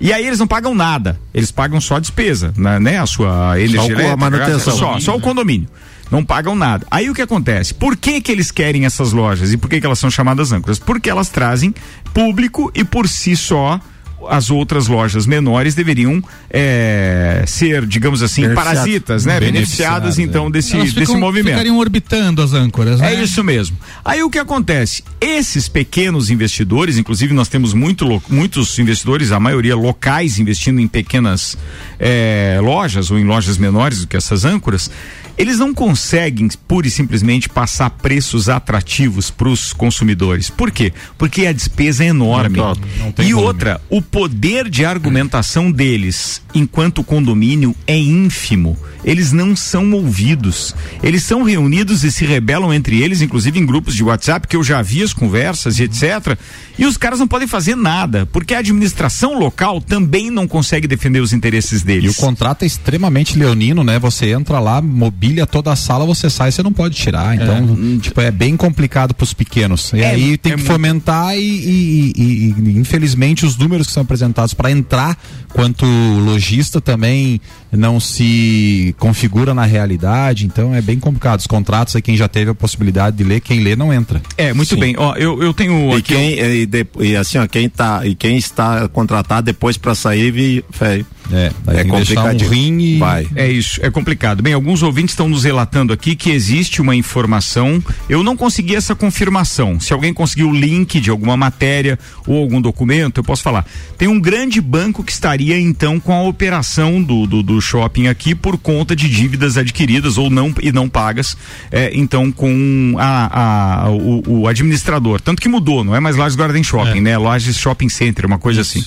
E 0.00 0.12
aí 0.12 0.26
eles 0.26 0.40
não 0.40 0.46
pagam 0.48 0.74
nada, 0.74 1.20
eles 1.32 1.52
pagam 1.52 1.80
só 1.80 1.96
a 1.96 2.00
despesa, 2.00 2.52
né? 2.56 2.80
né? 2.80 2.98
A 2.98 3.06
sua 3.06 3.60
energia 3.60 3.96
o- 4.08 4.12
a 4.12 4.16
manutenção. 4.16 4.76
Só, 4.76 4.98
só 4.98 5.16
o 5.16 5.20
condomínio. 5.20 5.68
Não 6.10 6.24
pagam 6.24 6.54
nada. 6.54 6.86
Aí 6.90 7.10
o 7.10 7.14
que 7.14 7.22
acontece? 7.22 7.74
Por 7.74 7.96
que 7.96 8.20
que 8.20 8.32
eles 8.32 8.50
querem 8.50 8.84
essas 8.86 9.12
lojas 9.12 9.52
e 9.52 9.56
por 9.56 9.68
que 9.68 9.80
que 9.80 9.86
elas 9.86 9.98
são 9.98 10.10
chamadas 10.10 10.52
âncoras? 10.52 10.78
Porque 10.78 11.10
elas 11.10 11.28
trazem 11.28 11.74
público 12.14 12.70
e 12.74 12.82
por 12.84 13.06
si 13.08 13.36
só 13.36 13.80
as 14.28 14.50
outras 14.50 14.88
lojas 14.88 15.26
menores 15.26 15.76
deveriam 15.76 16.20
é, 16.50 17.44
ser, 17.46 17.86
digamos 17.86 18.20
assim, 18.20 18.52
parasitas, 18.52 19.24
né? 19.24 19.38
Beneficiadas, 19.38 20.16
Beneficiadas, 20.16 20.18
então 20.18 20.46
é. 20.48 20.50
desse, 20.50 20.74
Elas 20.74 20.92
desse 20.92 21.06
ficam- 21.06 21.20
movimento. 21.20 21.52
Ficariam 21.52 21.78
orbitando 21.78 22.42
as 22.42 22.52
âncoras, 22.52 22.98
né? 22.98 23.14
É 23.14 23.22
isso 23.22 23.44
mesmo. 23.44 23.76
Aí 24.04 24.20
o 24.24 24.28
que 24.28 24.38
acontece? 24.40 25.04
Esses 25.20 25.68
pequenos 25.68 26.30
investidores, 26.30 26.98
inclusive 26.98 27.32
nós 27.32 27.46
temos 27.46 27.72
muito, 27.72 28.20
muitos 28.28 28.76
investidores, 28.80 29.30
a 29.30 29.38
maioria 29.38 29.76
locais, 29.76 30.40
investindo 30.40 30.80
em 30.80 30.88
pequenas 30.88 31.56
eh, 32.00 32.58
lojas 32.60 33.12
ou 33.12 33.18
em 33.20 33.24
lojas 33.24 33.56
menores 33.56 34.00
do 34.00 34.08
que 34.08 34.16
essas 34.16 34.44
âncoras, 34.44 34.90
eles 35.38 35.58
não 35.58 35.72
conseguem 35.72 36.48
pura 36.66 36.88
e 36.88 36.90
simplesmente 36.90 37.48
passar 37.48 37.90
preços 37.90 38.48
atrativos 38.48 39.30
para 39.30 39.48
os 39.48 39.72
consumidores. 39.72 40.50
Por 40.50 40.70
quê? 40.70 40.92
Porque 41.16 41.46
a 41.46 41.52
despesa 41.52 42.04
é 42.04 42.08
enorme. 42.08 42.58
Não, 42.58 42.74
não 42.74 43.14
e 43.18 43.32
volume. 43.32 43.34
outra, 43.34 43.80
o 43.88 44.02
poder 44.02 44.68
de 44.68 44.84
argumentação 44.84 45.70
deles, 45.70 46.42
enquanto 46.54 47.04
condomínio, 47.04 47.74
é 47.86 47.96
ínfimo. 47.96 48.76
Eles 49.04 49.32
não 49.32 49.54
são 49.54 49.92
ouvidos. 49.92 50.74
Eles 51.02 51.22
são 51.22 51.42
reunidos 51.44 52.02
e 52.02 52.10
se 52.10 52.26
rebelam 52.26 52.74
entre 52.74 53.00
eles, 53.00 53.22
inclusive 53.22 53.58
em 53.58 53.64
grupos 53.64 53.94
de 53.94 54.02
WhatsApp, 54.02 54.48
que 54.48 54.56
eu 54.56 54.64
já 54.64 54.82
vi 54.82 55.02
as 55.02 55.12
conversas 55.12 55.78
e 55.78 55.84
etc. 55.84 56.36
E 56.76 56.84
os 56.84 56.96
caras 56.96 57.18
não 57.20 57.28
podem 57.28 57.46
fazer 57.46 57.76
nada, 57.76 58.26
porque 58.26 58.54
a 58.54 58.58
administração 58.58 59.38
local 59.38 59.80
também 59.80 60.30
não 60.30 60.48
consegue 60.48 60.86
defender 60.88 61.20
os 61.20 61.32
interesses 61.32 61.80
E 61.80 61.84
o 61.84 61.86
deles. 61.86 62.16
contrato 62.16 62.64
é 62.64 62.66
extremamente 62.66 63.38
leonino, 63.38 63.84
né? 63.84 63.98
Você 63.98 64.30
entra 64.30 64.58
lá, 64.58 64.82
mobília 64.82 65.27
toda 65.46 65.72
a 65.72 65.76
sala, 65.76 66.04
você 66.06 66.28
sai, 66.30 66.50
você 66.52 66.62
não 66.62 66.72
pode 66.72 66.94
tirar. 66.96 67.34
Então, 67.34 67.98
tipo, 67.98 68.20
é 68.20 68.30
bem 68.30 68.56
complicado 68.56 69.14
para 69.14 69.24
os 69.24 69.32
pequenos. 69.32 69.92
E 69.92 70.00
É, 70.00 70.10
aí 70.10 70.36
tem 70.38 70.52
é 70.52 70.56
que 70.56 70.62
fomentar 70.62 71.36
e, 71.36 71.40
e- 71.40 72.12
e- 72.16 72.54
e, 72.58 72.78
infelizmente 72.78 73.44
os 73.46 73.56
números 73.56 73.86
que 73.86 73.92
são 73.92 74.02
apresentados 74.02 74.54
para 74.54 74.70
entrar, 74.70 75.16
quanto 75.52 75.84
lojista 75.86 76.80
também 76.80 77.40
não 77.72 78.00
se 78.00 78.94
configura 78.98 79.54
na 79.54 79.64
realidade. 79.64 80.46
Então 80.46 80.74
é 80.74 80.80
bem 80.80 80.98
complicado. 80.98 81.40
Os 81.40 81.46
contratos 81.46 81.94
aí 81.96 82.02
quem 82.02 82.16
já 82.16 82.28
teve 82.28 82.50
a 82.50 82.54
possibilidade 82.54 83.16
de 83.16 83.24
ler, 83.24 83.40
quem 83.40 83.60
lê 83.60 83.76
não 83.76 83.92
entra. 83.92 84.20
É, 84.36 84.52
muito 84.52 84.74
Sim. 84.74 84.80
bem. 84.80 84.94
Ó, 84.98 85.14
eu, 85.16 85.42
eu 85.42 85.52
tenho 85.54 85.90
E 85.90 85.94
aqui. 85.94 86.14
quem 86.14 86.38
e, 86.38 86.66
de- 86.66 86.86
e 87.00 87.16
assim, 87.16 87.38
ó, 87.38 87.46
quem 87.46 87.68
tá 87.68 88.06
e 88.06 88.14
quem 88.14 88.36
está 88.36 88.88
contratado 88.88 89.44
depois 89.46 89.76
para 89.76 89.94
sair, 89.94 90.30
vi- 90.30 90.64
feio. 90.70 91.06
É, 91.32 91.52
É 91.68 91.84
deixar 91.84 92.22
um 92.46 92.48
rim 92.50 92.78
e 92.80 92.98
Vai. 92.98 93.26
É 93.34 93.50
isso, 93.50 93.78
é 93.82 93.90
complicado. 93.90 94.42
Bem, 94.42 94.52
alguns 94.54 94.82
ouvintes 94.82 95.12
estão 95.12 95.28
nos 95.28 95.44
relatando 95.44 95.92
aqui 95.92 96.16
que 96.16 96.30
existe 96.30 96.80
uma 96.80 96.94
informação. 96.96 97.82
Eu 98.08 98.22
não 98.22 98.36
consegui 98.36 98.74
essa 98.74 98.94
confirmação. 98.94 99.78
Se 99.80 99.92
alguém 99.92 100.12
conseguiu 100.14 100.50
o 100.50 100.54
link 100.54 101.00
de 101.00 101.10
alguma 101.10 101.36
matéria 101.36 101.98
ou 102.26 102.38
algum 102.38 102.60
documento, 102.60 103.18
eu 103.18 103.24
posso 103.24 103.42
falar. 103.42 103.66
Tem 103.96 104.08
um 104.08 104.20
grande 104.20 104.60
banco 104.60 105.02
que 105.04 105.12
estaria 105.12 105.58
então 105.58 106.00
com 106.00 106.12
a 106.12 106.22
operação 106.22 107.02
do, 107.02 107.26
do, 107.26 107.42
do 107.42 107.60
shopping 107.60 108.06
aqui 108.08 108.34
por 108.34 108.56
conta 108.58 108.94
de 108.96 109.08
dívidas 109.08 109.56
adquiridas 109.56 110.16
ou 110.18 110.30
não 110.30 110.52
e 110.62 110.72
não 110.72 110.88
pagas. 110.88 111.36
é, 111.70 111.90
então 111.94 112.30
com 112.32 112.94
a, 112.98 113.84
a- 113.86 113.90
o, 113.90 114.40
o 114.42 114.48
administrador. 114.48 115.20
Tanto 115.20 115.40
que 115.42 115.48
mudou, 115.48 115.82
não 115.84 115.94
é 115.94 116.00
mais 116.00 116.16
Lages 116.16 116.36
Garden 116.36 116.62
Shopping, 116.62 117.00
né? 117.00 117.16
Lages 117.18 117.56
Shopping 117.58 117.88
Center, 117.88 118.26
uma 118.26 118.38
coisa 118.38 118.60
assim. 118.62 118.84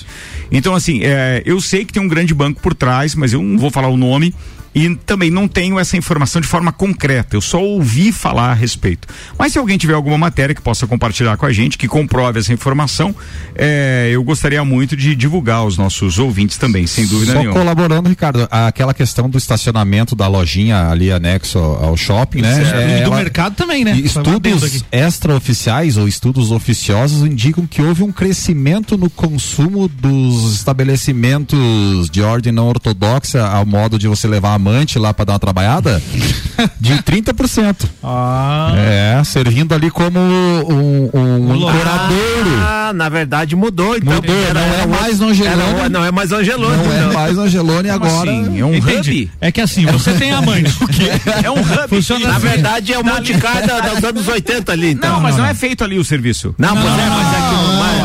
Então, 0.50 0.74
assim, 0.74 1.00
é, 1.02 1.42
eu 1.46 1.60
sei 1.60 1.84
que 1.84 1.92
tem 1.92 2.02
um 2.02 2.08
grande 2.08 2.31
banco 2.34 2.60
por 2.60 2.74
trás, 2.74 3.14
mas 3.14 3.32
eu 3.32 3.42
não 3.42 3.58
vou 3.58 3.70
falar 3.70 3.88
o 3.88 3.96
nome. 3.96 4.34
E 4.74 4.94
também 4.96 5.30
não 5.30 5.46
tenho 5.46 5.78
essa 5.78 5.96
informação 5.96 6.40
de 6.40 6.48
forma 6.48 6.72
concreta. 6.72 7.36
Eu 7.36 7.40
só 7.40 7.60
ouvi 7.62 8.10
falar 8.12 8.50
a 8.50 8.54
respeito. 8.54 9.06
Mas 9.38 9.52
se 9.52 9.58
alguém 9.58 9.76
tiver 9.76 9.94
alguma 9.94 10.16
matéria 10.16 10.54
que 10.54 10.62
possa 10.62 10.86
compartilhar 10.86 11.36
com 11.36 11.44
a 11.46 11.52
gente, 11.52 11.76
que 11.76 11.86
comprove 11.86 12.40
essa 12.40 12.52
informação, 12.52 13.14
é, 13.54 14.08
eu 14.12 14.22
gostaria 14.24 14.64
muito 14.64 14.96
de 14.96 15.14
divulgar 15.14 15.56
aos 15.58 15.76
nossos 15.76 16.18
ouvintes 16.18 16.56
também, 16.56 16.86
sem 16.86 17.06
dúvida 17.06 17.32
Só 17.32 17.38
nenhuma. 17.38 17.58
colaborando, 17.58 18.08
Ricardo, 18.08 18.48
aquela 18.50 18.94
questão 18.94 19.28
do 19.28 19.36
estacionamento 19.38 20.16
da 20.16 20.26
lojinha 20.26 20.88
ali 20.88 21.10
anexo 21.12 21.58
ao 21.58 21.96
shopping, 21.96 22.40
né? 22.42 22.60
E 22.62 23.04
do 23.04 23.06
ela- 23.06 23.16
mercado 23.16 23.54
também, 23.54 23.84
né? 23.84 23.94
Só 24.08 24.20
Estudos 24.22 24.84
extraoficiais 24.90 25.96
ou 25.96 26.08
estudos 26.08 26.50
oficiosos 26.50 27.26
indicam 27.26 27.66
que 27.66 27.82
houve 27.82 28.02
um 28.02 28.12
crescimento 28.12 28.96
no 28.96 29.10
consumo 29.10 29.88
dos 29.88 30.54
estabelecimentos 30.54 32.08
de 32.10 32.22
ordem 32.22 32.52
não 32.52 32.68
ortodoxa 32.68 33.46
ao 33.46 33.64
modo 33.66 33.98
de 33.98 34.08
você 34.08 34.26
levar 34.26 34.54
a 34.54 34.58
amante 34.62 34.98
lá 34.98 35.12
para 35.12 35.24
dar 35.26 35.32
uma 35.34 35.38
trabalhada 35.40 36.00
de 36.80 36.94
30%. 37.02 37.86
Ah. 38.02 38.72
É, 38.76 39.22
servindo 39.24 39.74
ali 39.74 39.90
como 39.90 40.18
um, 40.20 41.10
um 41.12 41.52
ancoradouro. 41.52 42.50
Ah, 42.60 42.92
na 42.94 43.08
verdade 43.08 43.56
mudou. 43.56 43.96
Então, 43.96 44.14
Mudou, 44.14 44.34
não 44.54 44.60
é 44.74 44.86
mais 44.86 45.18
no 45.18 45.28
Angelone. 45.28 45.74
Era- 45.80 45.88
não 45.88 46.04
é 46.04 46.10
mais 46.12 46.30
Angelone. 46.32 46.76
Não 46.76 46.92
é 46.92 47.00
não. 47.00 47.12
mais 47.12 47.38
Angelone 47.38 47.90
agora. 47.90 48.30
assim? 48.30 48.58
É 48.60 48.64
um 48.64 48.74
Entendi. 48.74 49.22
hub? 49.24 49.30
É 49.40 49.50
que 49.52 49.60
assim, 49.60 49.84
você 49.86 50.12
tem 50.12 50.30
amante. 50.32 50.72
É 51.42 51.50
um 51.50 51.60
hub. 51.60 51.88
Funciona 51.88 52.28
Na 52.28 52.36
assim. 52.36 52.46
verdade 52.46 52.92
é 52.92 52.98
o 52.98 53.04
Monte 53.04 53.34
Carlo 53.34 53.60
dos 53.94 54.04
anos 54.04 54.28
80 54.28 54.72
ali. 54.72 54.92
Então. 54.92 55.10
Não, 55.14 55.20
mas 55.20 55.36
não, 55.36 55.44
é 55.46 55.54
feito 55.54 55.82
ali 55.82 55.98
o 55.98 56.04
serviço. 56.04 56.54
Não, 56.58 56.74
pois 56.76 56.86
é, 56.86 57.06
mas 57.08 57.34
é 57.34 57.48
que, 57.48 57.51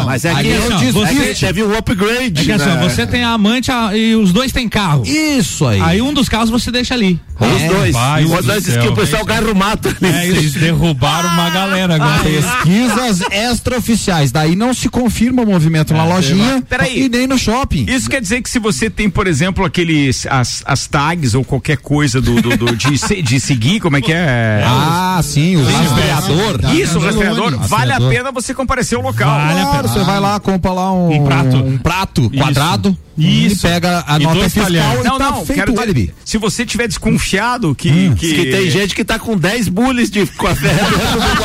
mas, 0.08 0.26
é 0.26 0.34
que, 0.34 0.40
Aí, 0.40 0.54
assim, 0.58 0.74
ó, 0.74 0.82
é 0.82 0.92
você- 0.92 1.34
que 1.34 1.40
teve 1.40 1.64
um 1.64 1.78
upgrade. 1.78 2.42
É 2.42 2.44
que 2.46 2.52
assim, 2.52 2.66
né? 2.66 2.80
você 2.90 3.06
tem 3.08 3.24
a 3.24 3.30
amante 3.30 3.72
a- 3.72 3.96
e 3.96 4.16
os 4.16 4.32
dois 4.34 4.52
têm 4.52 4.68
carro. 4.68 5.04
Isso 5.06 5.66
aí. 5.66 5.80
Aí 5.82 6.02
um 6.02 6.14
dos 6.14 6.28
carros 6.28 6.50
você 6.50 6.72
deixa 6.72 6.94
ali. 6.94 7.20
Os 7.40 7.62
dois. 7.76 7.94
Vai, 7.94 8.24
Os 8.26 8.32
do 8.32 8.42
dois 8.44 8.64
céu. 8.64 8.82
que 8.82 8.88
o 8.88 8.96
pessoal 8.96 9.24
garra 9.24 9.52
o 9.52 9.56
mato. 9.56 9.90
ali. 9.90 10.12
É, 10.12 10.28
eles 10.28 10.54
derrubaram 10.54 11.30
uma 11.30 11.50
galera 11.52 11.96
agora. 11.96 12.24
Pesquisas 12.24 13.22
extraoficiais. 13.32 14.32
Daí 14.32 14.56
não 14.56 14.74
se 14.74 14.90
confirma 14.90 15.44
o 15.44 15.46
movimento 15.46 15.94
na 15.94 16.04
lojinha 16.04 16.64
e 16.94 17.08
nem 17.10 17.28
no 17.28 17.38
shopping. 17.38 17.86
Isso 17.88 18.10
quer 18.10 18.22
dizer 18.22 18.42
que 18.42 18.50
se 18.50 18.58
você 18.60 18.90
tem, 18.90 19.10
por 19.10 19.28
exemplo, 19.28 19.64
aqueles 19.66 20.26
as, 20.28 20.64
as 20.66 20.88
tags 20.88 21.34
ou 21.36 21.44
qualquer 21.44 21.78
coisa 21.78 22.20
do, 22.22 22.42
do, 22.42 22.58
do- 22.58 22.76
de, 22.76 22.98
se- 22.98 23.22
de 23.22 23.40
seguir, 23.40 23.80
como 23.80 23.98
é 23.98 24.02
que 24.02 24.12
é? 24.14 24.64
Ah, 24.66 25.20
sim, 25.24 25.58
o 25.58 25.64
rastreador. 25.64 26.60
Isso, 26.74 26.98
o 26.98 27.02
rastreador, 27.02 27.52
Rastreador. 27.56 27.68
vale 27.68 27.92
a 27.94 28.00
pena 28.02 28.32
você 28.32 28.54
comparecer 28.54 28.98
ao 28.98 29.04
local. 29.04 29.30
Vale 29.30 29.60
a 29.62 29.66
Claro, 29.68 29.88
você 30.00 30.06
vai 30.06 30.20
lá, 30.20 30.40
compra 30.40 30.72
lá 30.72 30.92
um, 30.94 31.12
Um 31.14 31.26
prato. 31.26 31.56
um 31.58 31.78
prato 31.78 32.22
Isso. 32.32 32.38
quadrado 32.44 32.98
Isso. 33.18 33.68
e 33.68 33.70
pega 33.70 34.04
a 34.08 34.18
E 34.20 34.24
nota 34.24 34.50
fiscal 34.50 34.64
talheres. 34.66 35.00
e 35.00 35.04
Não, 35.04 35.18
tá 35.18 35.32
não, 35.32 35.46
feito 35.46 35.74
quero 35.74 35.94
dizer, 35.94 36.14
se 36.26 36.38
você 36.38 36.66
tiver 36.66 36.88
desconfiado 36.88 37.74
que, 37.76 37.90
Hum. 37.92 38.16
que... 38.16 38.34
Que 38.34 38.52
tem 38.52 38.70
gente 38.70 38.94
que 38.96 39.04
tá 39.04 39.18
com 39.20 39.36
10 39.38 39.68
bules 39.70 40.10
de 40.12 40.26
café 40.28 40.68
dentro 40.74 41.20
do 41.22 41.36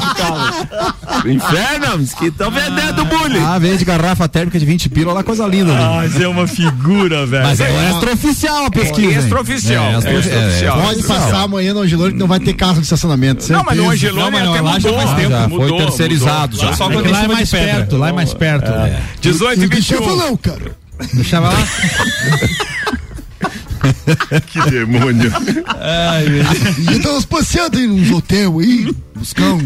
do 0.00 0.11
carro. 0.26 1.24
Inferno, 1.28 1.98
diz 1.98 2.14
que 2.14 2.26
estão 2.26 2.50
vendendo 2.50 3.04
bule. 3.04 3.38
Ah, 3.38 3.58
vende 3.58 3.84
garrafa 3.84 4.28
térmica 4.28 4.58
de 4.58 4.64
20 4.66 4.88
pila, 4.88 5.12
lá 5.12 5.22
coisa 5.22 5.46
linda. 5.46 5.72
ali. 5.72 5.84
Mas 5.96 6.20
é 6.20 6.26
uma 6.28 6.46
figura, 6.46 7.24
velho. 7.26 7.44
Mas 7.44 7.60
é 7.60 7.90
extraoficial 7.90 8.66
a 8.66 8.70
pesquisa. 8.70 9.12
hein? 9.12 9.18
extraoficial, 9.18 9.84
É, 9.84 9.94
extra- 9.96 10.10
é 10.12 10.18
extraoficial. 10.18 10.78
é, 10.78 10.82
Pode 10.82 11.02
passar 11.04 11.42
amanhã 11.42 11.74
no 11.74 11.80
Angelone 11.80 12.12
que 12.12 12.18
não 12.18 12.26
vai 12.26 12.40
ter 12.40 12.52
carro 12.54 12.74
de 12.74 12.82
estacionamento. 12.82 13.50
Não, 13.52 13.62
mas 13.64 13.76
no 13.76 13.82
certeza. 13.84 14.06
Angelone 14.08 14.24
Não, 14.24 14.30
mas 14.32 14.48
até 14.48 14.60
lá 14.60 14.78
já 14.78 14.88
mudou. 14.90 15.06
faz 15.06 15.16
tempo, 15.20 15.30
já 15.30 15.48
mudou, 15.48 15.68
foi 15.68 15.78
terceirizado 15.78 16.56
mudou. 16.56 16.70
já. 16.70 16.76
Só 16.76 16.84
É 16.84 16.92
quando 16.92 17.02
que 17.04 17.08
em 17.08 17.12
lá 17.12 17.22
é 17.24 17.28
mais 17.28 17.50
perto, 17.50 17.96
lá 17.96 18.08
é 18.08 18.12
mais 18.12 18.34
perto. 18.34 18.70
18 19.20 19.60
e 19.60 19.62
Eu 19.64 19.68
deixava 19.68 20.00
21. 20.02 20.16
não, 20.16 20.36
cara. 20.36 20.76
Deixava 21.14 21.48
lá. 21.50 21.58
Que 24.46 24.70
demônio. 24.70 25.32
E 26.88 26.92
eu 26.92 27.02
tava 27.02 27.22
passeando 27.22 27.78
aí 27.78 27.86
nos 27.86 28.10
hotel 28.10 28.60
aí, 28.60 28.94
buscar 29.14 29.58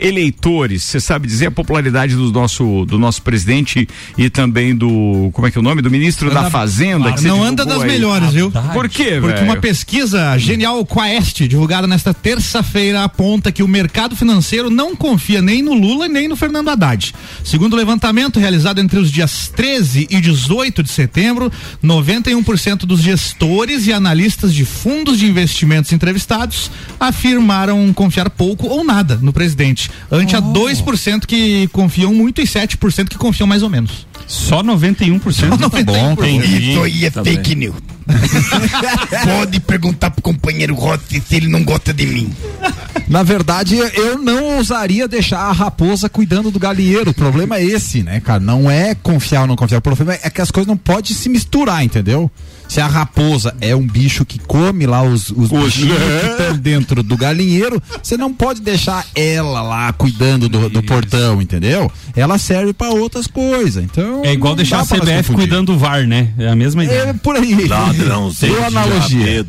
eh, 0.00 0.06
eleitores? 0.08 0.82
Você 0.84 1.00
sabe 1.00 1.26
dizer 1.26 1.46
a 1.46 1.50
popularidade 1.50 2.14
do 2.14 2.30
nosso, 2.32 2.84
do 2.86 2.98
nosso 2.98 3.22
presidente 3.22 3.88
e 4.16 4.28
também 4.30 4.74
do, 4.74 5.30
como 5.32 5.46
é 5.46 5.50
que 5.50 5.58
é 5.58 5.60
o 5.60 5.64
nome? 5.64 5.82
Do 5.82 5.90
ministro 5.90 6.30
da 6.30 6.40
Anda- 6.40 6.50
Fazenda. 6.50 7.12
que 7.12 7.20
você 7.20 7.28
Não 7.28 7.42
anda 7.42 7.64
das 7.64 7.80
aí. 7.82 7.86
melhores, 7.88 8.32
viu? 8.32 8.50
Por 8.50 8.88
quê, 8.88 9.18
Porque 9.20 9.34
velho? 9.34 9.44
uma 9.44 9.56
pesquisa 9.56 10.36
genial 10.38 10.84
Quaest, 10.84 11.46
divulgada 11.48 11.86
nesta 11.86 12.12
terça-feira, 12.14 13.04
aponta 13.04 13.52
que 13.52 13.62
o 13.62 13.68
mercado 13.68 14.14
financeiro 14.16 14.70
não 14.70 14.94
confia 14.96 15.40
nem 15.42 15.62
no 15.62 15.74
Lula 15.74 16.08
nem 16.08 16.28
no 16.28 16.36
Fernando 16.36 16.68
Haddad. 16.68 17.14
Segundo 17.44 17.72
o 17.74 17.76
levantamento 17.76 18.38
realizado 18.40 18.80
entre 18.80 18.98
os 18.98 19.10
dias 19.10 19.48
13 19.54 20.06
e 20.10 20.20
18 20.20 20.82
de 20.82 20.90
setembro, 20.90 21.50
91% 21.82 22.78
dos 22.86 23.00
gestores 23.00 23.86
e 23.86 23.92
analistas 23.92 24.52
de 24.54 24.64
fundos 24.64 25.18
de 25.18 25.26
investimentos 25.26 25.92
entrevistados 25.92 26.70
afirmaram 26.98 27.92
confiar 27.92 28.30
pouco 28.30 28.66
ou 28.66 28.82
nada 28.84 29.18
no 29.22 29.32
presidente, 29.32 29.69
ante 30.10 30.36
a 30.36 30.42
2% 30.42 31.26
que 31.26 31.68
confiam 31.68 32.14
muito 32.14 32.40
e 32.40 32.44
7% 32.44 33.08
que 33.08 33.18
confiam 33.18 33.46
mais 33.46 33.62
ou 33.62 33.70
menos. 33.70 34.06
Só 34.30 34.62
91%. 34.62 35.32
Só 35.32 35.46
91%. 35.56 36.12
Entendi. 36.12 36.70
Isso 36.70 36.82
aí 36.84 37.04
é 37.04 37.10
fake 37.10 37.56
news. 37.56 37.74
Pode 39.24 39.60
perguntar 39.60 40.10
pro 40.10 40.22
companheiro 40.22 40.74
Rossi 40.74 41.20
se 41.20 41.36
ele 41.36 41.48
não 41.48 41.64
gosta 41.64 41.92
de 41.92 42.06
mim. 42.06 42.32
Na 43.08 43.24
verdade, 43.24 43.76
eu 43.76 44.18
não 44.18 44.56
ousaria 44.56 45.08
deixar 45.08 45.40
a 45.40 45.52
raposa 45.52 46.08
cuidando 46.08 46.50
do 46.50 46.60
galinheiro. 46.60 47.10
O 47.10 47.14
problema 47.14 47.56
é 47.58 47.64
esse, 47.64 48.04
né, 48.04 48.20
cara? 48.20 48.38
Não 48.38 48.70
é 48.70 48.94
confiar 48.94 49.42
ou 49.42 49.46
não 49.48 49.56
confiar. 49.56 49.78
O 49.78 49.82
problema 49.82 50.16
é 50.22 50.30
que 50.30 50.40
as 50.40 50.50
coisas 50.50 50.68
não 50.68 50.76
podem 50.76 51.12
se 51.12 51.28
misturar, 51.28 51.84
entendeu? 51.84 52.30
Se 52.68 52.80
a 52.80 52.86
raposa 52.86 53.52
é 53.60 53.74
um 53.74 53.84
bicho 53.84 54.24
que 54.24 54.38
come 54.38 54.86
lá 54.86 55.02
os, 55.02 55.30
os 55.30 55.50
bichinhos 55.50 55.98
que 55.98 56.30
estão 56.30 56.56
dentro 56.56 57.02
do 57.02 57.16
galinheiro, 57.16 57.82
você 58.00 58.16
não 58.16 58.32
pode 58.32 58.60
deixar 58.60 59.04
ela 59.12 59.60
lá 59.60 59.92
cuidando 59.92 60.48
do, 60.48 60.68
do 60.68 60.80
portão, 60.84 61.42
entendeu? 61.42 61.90
Ela 62.14 62.38
serve 62.38 62.72
pra 62.72 62.90
outras 62.90 63.26
coisas. 63.26 63.82
Então. 63.82 64.19
É 64.22 64.32
igual 64.32 64.54
deixar 64.54 64.80
a 64.80 64.86
CBF 64.86 65.32
cuidando 65.32 65.72
do 65.72 65.78
VAR, 65.78 66.06
né? 66.06 66.28
É 66.38 66.48
a 66.48 66.56
mesma 66.56 66.84
ideia. 66.84 67.10
É 67.10 67.12
por 67.12 67.36
aí. 67.36 67.66
Ladrãozinho 67.66 68.54
Boa 68.54 68.66
analogia. 68.66 69.46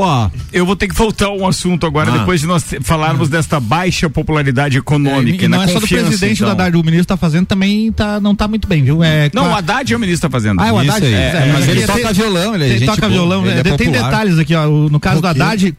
Ó, 0.00 0.30
eu 0.52 0.64
vou 0.66 0.74
ter 0.76 0.88
que 0.88 0.94
voltar 0.94 1.26
a 1.26 1.32
um 1.32 1.46
assunto 1.46 1.86
agora, 1.86 2.10
Ah. 2.12 2.18
depois 2.18 2.40
de 2.40 2.46
nós 2.46 2.64
falarmos 2.82 3.28
desta 3.28 3.58
baixa 3.60 4.08
popularidade 4.10 4.78
econômica. 4.78 5.44
e 5.44 5.48
na 5.48 5.58
não 5.58 5.64
é 5.64 5.68
só 5.68 5.78
do 5.80 5.86
presidente 5.88 6.34
então. 6.42 6.48
do 6.48 6.52
Haddad, 6.52 6.76
o 6.76 6.82
ministro 6.84 7.06
tá 7.06 7.16
fazendo 7.16 7.46
também 7.46 7.90
tá, 7.92 8.18
não 8.20 8.34
tá 8.34 8.46
muito 8.48 8.66
bem, 8.68 8.82
viu? 8.84 9.02
É, 9.02 9.30
Não, 9.34 9.44
com 9.44 9.48
o 9.50 9.54
a- 9.54 9.58
Haddad 9.58 9.92
é 9.92 9.96
o 9.96 10.00
ministro 10.00 10.28
que 10.28 10.32
tá 10.32 10.38
fazendo. 10.38 10.60
Ah, 10.60 10.68
é 10.68 10.72
o 10.72 10.78
Haddad? 10.78 10.96
Isso 11.06 11.06
aí. 11.06 11.14
É, 11.14 11.26
É, 11.48 11.52
mas 11.52 11.68
ele 11.68 11.86
tem- 11.86 11.96
toca 11.96 12.12
violão, 12.12 12.54
ele 12.54 12.64
é 12.64 12.68
gente 12.78 12.86
toca 12.86 13.00
boa, 13.02 13.12
violão, 13.12 13.46
ele 13.46 13.60
é 13.60 13.62
tem 13.62 13.72
popular. 13.72 14.02
detalhes 14.04 14.38
aqui, 14.38 14.54
ó. 14.54 14.66
o- 14.68 14.90
No 14.90 14.98
caso 15.00 15.20
do. 15.20 15.26
Haddad, 15.26 15.72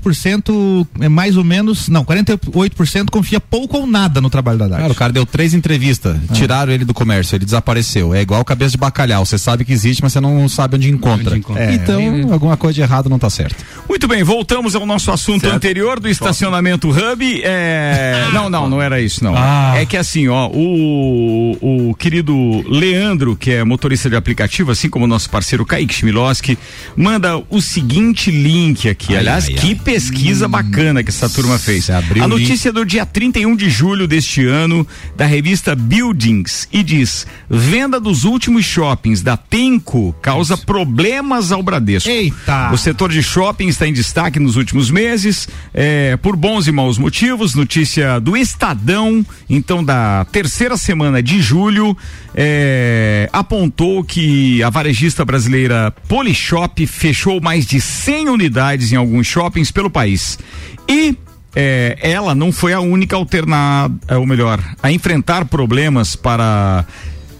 48% 0.00 0.86
é 1.00 1.08
mais 1.08 1.36
ou 1.36 1.44
menos, 1.44 1.88
não, 1.88 2.04
48% 2.04 3.10
confia 3.10 3.40
pouco 3.40 3.78
ou 3.78 3.86
nada 3.86 4.20
no 4.20 4.30
trabalho 4.30 4.58
do 4.58 4.64
Haddad. 4.64 4.80
Cara, 4.82 4.92
o 4.92 4.96
cara 4.96 5.12
deu 5.12 5.26
três 5.26 5.54
entrevistas, 5.54 6.16
tiraram 6.32 6.72
ele 6.72 6.84
do 6.84 6.94
comércio, 6.94 7.36
ele 7.36 7.44
desapareceu. 7.44 8.14
É 8.14 8.20
igual 8.22 8.44
cabeça 8.44 8.72
de 8.72 8.78
bacalhau, 8.78 9.24
você 9.24 9.38
sabe 9.38 9.64
que 9.64 9.72
existe, 9.72 10.02
mas 10.02 10.12
você 10.12 10.20
não 10.20 10.48
sabe 10.48 10.76
onde 10.76 10.90
encontra. 10.90 11.30
Onde 11.30 11.38
encontra. 11.40 11.64
É, 11.64 11.74
então, 11.74 12.32
alguma 12.32 12.56
coisa 12.56 12.74
de 12.74 12.80
errado 12.82 13.08
não 13.08 13.18
tá 13.18 13.30
certo. 13.30 13.55
Muito 13.88 14.08
bem, 14.08 14.22
voltamos 14.24 14.74
ao 14.74 14.84
nosso 14.84 15.10
assunto 15.12 15.42
Certo. 15.42 15.54
anterior 15.54 16.00
do 16.00 16.08
estacionamento 16.08 16.90
Hub. 16.90 17.40
É... 17.44 18.26
Não, 18.32 18.50
não, 18.50 18.68
não 18.68 18.82
era 18.82 19.00
isso, 19.00 19.22
não. 19.24 19.34
Ah. 19.36 19.74
É 19.76 19.86
que 19.86 19.96
assim, 19.96 20.28
ó, 20.28 20.48
o, 20.48 21.88
o 21.90 21.94
querido 21.94 22.34
Leandro, 22.68 23.36
que 23.36 23.50
é 23.52 23.64
motorista 23.64 24.10
de 24.10 24.16
aplicativo, 24.16 24.70
assim 24.70 24.90
como 24.90 25.04
o 25.04 25.08
nosso 25.08 25.30
parceiro 25.30 25.64
Kaique 25.64 25.94
Chmielowski, 25.94 26.58
manda 26.96 27.38
o 27.48 27.60
seguinte 27.62 28.30
link 28.30 28.88
aqui. 28.88 29.12
Ai, 29.14 29.20
Aliás, 29.20 29.46
ai, 29.46 29.54
que 29.54 29.68
ai. 29.68 29.74
pesquisa 29.76 30.48
bacana 30.48 31.02
que 31.02 31.10
essa 31.10 31.28
turma 31.30 31.58
fez. 31.58 31.88
A 31.88 32.28
notícia 32.28 32.68
é 32.68 32.72
do 32.72 32.84
dia 32.84 33.06
31 33.06 33.56
de 33.56 33.70
julho 33.70 34.06
deste 34.06 34.44
ano, 34.46 34.86
da 35.16 35.24
revista 35.24 35.74
Buildings, 35.74 36.68
e 36.72 36.82
diz: 36.82 37.26
venda 37.48 37.98
dos 38.00 38.24
últimos 38.24 38.64
shoppings 38.64 39.22
da 39.22 39.36
Tenco 39.36 40.14
causa 40.20 40.56
problemas 40.56 41.52
ao 41.52 41.62
Bradesco. 41.62 42.10
Eita! 42.10 42.70
O 42.72 42.76
setor 42.76 43.10
de 43.10 43.22
shopping 43.22 43.45
shopping 43.46 43.68
está 43.68 43.86
em 43.86 43.92
destaque 43.92 44.40
nos 44.40 44.56
últimos 44.56 44.90
meses, 44.90 45.48
é, 45.72 46.16
por 46.16 46.34
bons 46.34 46.66
e 46.66 46.72
maus 46.72 46.98
motivos. 46.98 47.54
Notícia 47.54 48.18
do 48.18 48.36
Estadão, 48.36 49.24
então, 49.48 49.84
da 49.84 50.24
terceira 50.32 50.76
semana 50.76 51.22
de 51.22 51.40
julho, 51.40 51.96
é, 52.34 53.28
apontou 53.32 54.02
que 54.02 54.60
a 54.64 54.70
varejista 54.70 55.24
brasileira 55.24 55.94
Polishop 56.08 56.84
fechou 56.88 57.40
mais 57.40 57.64
de 57.64 57.80
100 57.80 58.30
unidades 58.30 58.92
em 58.92 58.96
alguns 58.96 59.28
shoppings 59.28 59.70
pelo 59.70 59.88
país. 59.88 60.38
E 60.88 61.16
é, 61.54 61.96
ela 62.00 62.34
não 62.34 62.50
foi 62.50 62.72
a 62.72 62.80
única 62.80 63.14
alternada, 63.14 64.18
ou 64.18 64.26
melhor, 64.26 64.60
a 64.82 64.90
enfrentar 64.90 65.44
problemas 65.44 66.16
para 66.16 66.84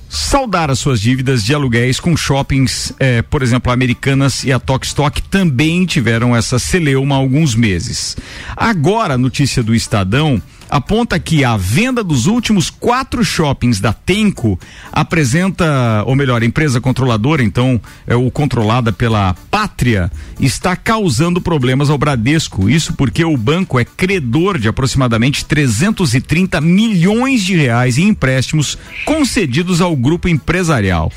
saldar 0.09 0.71
as 0.71 0.79
suas 0.79 1.01
dívidas 1.01 1.45
de 1.45 1.55
aluguéis 1.55 2.01
com 2.01 2.16
shoppings, 2.16 2.92
eh, 2.99 3.23
por 3.23 3.42
exemplo, 3.42 3.73
Americanas 3.73 4.45
e 4.45 4.53
a 4.53 4.59
Tokstok 4.59 5.23
também 5.23 5.85
tiveram 5.85 6.35
essa 6.35 6.59
celeuma 6.59 7.14
há 7.14 7.19
alguns 7.19 7.55
meses. 7.55 8.16
Agora, 8.57 9.19
notícia 9.19 9.62
do 9.62 9.75
Estadão 9.75 10.40
aponta 10.69 11.19
que 11.19 11.45
a 11.45 11.57
venda 11.57 12.03
dos 12.03 12.27
últimos 12.27 12.71
quatro 12.71 13.25
shoppings 13.25 13.81
da 13.81 13.93
Tenco 13.93 14.59
apresenta, 14.93 16.03
ou 16.07 16.15
melhor, 16.15 16.43
a 16.43 16.47
empresa 16.47 16.81
controladora, 16.81 17.43
então, 17.43 17.81
é 18.07 18.15
o 18.15 18.31
controlada 18.31 18.93
pela 18.93 19.35
Pátria, 19.51 20.11
está 20.41 20.77
causando 20.77 21.41
problemas 21.41 21.91
ao 21.91 21.99
Bradesco. 21.99 22.69
Isso 22.69 22.95
porque 22.95 23.25
o 23.25 23.37
banco 23.37 23.79
é 23.79 23.85
credor 23.85 24.59
de 24.59 24.69
aproximadamente 24.69 25.45
330 25.45 26.61
milhões 26.61 27.43
de 27.43 27.57
reais 27.57 27.99
em 27.99 28.09
empréstimos 28.09 28.79
concedidos 29.05 29.81
ao 29.81 29.97
grupo 29.97 30.29
empresarial 30.29 31.11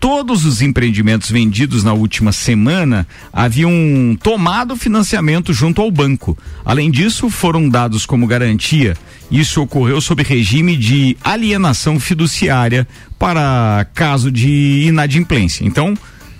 todos 0.00 0.46
os 0.46 0.62
empreendimentos 0.62 1.30
vendidos 1.30 1.84
na 1.84 1.92
última 1.92 2.32
semana 2.32 3.06
haviam 3.30 3.70
tomado 4.22 4.74
financiamento 4.74 5.52
junto 5.52 5.82
ao 5.82 5.90
banco. 5.90 6.36
Além 6.64 6.90
disso, 6.90 7.28
foram 7.28 7.68
dados 7.68 8.06
como 8.06 8.26
garantia. 8.26 8.96
Isso 9.30 9.60
ocorreu 9.60 10.00
sob 10.00 10.22
regime 10.22 10.74
de 10.74 11.16
alienação 11.22 12.00
fiduciária 12.00 12.88
para 13.18 13.86
caso 13.94 14.32
de 14.32 14.86
inadimplência. 14.88 15.64
Então, 15.64 15.94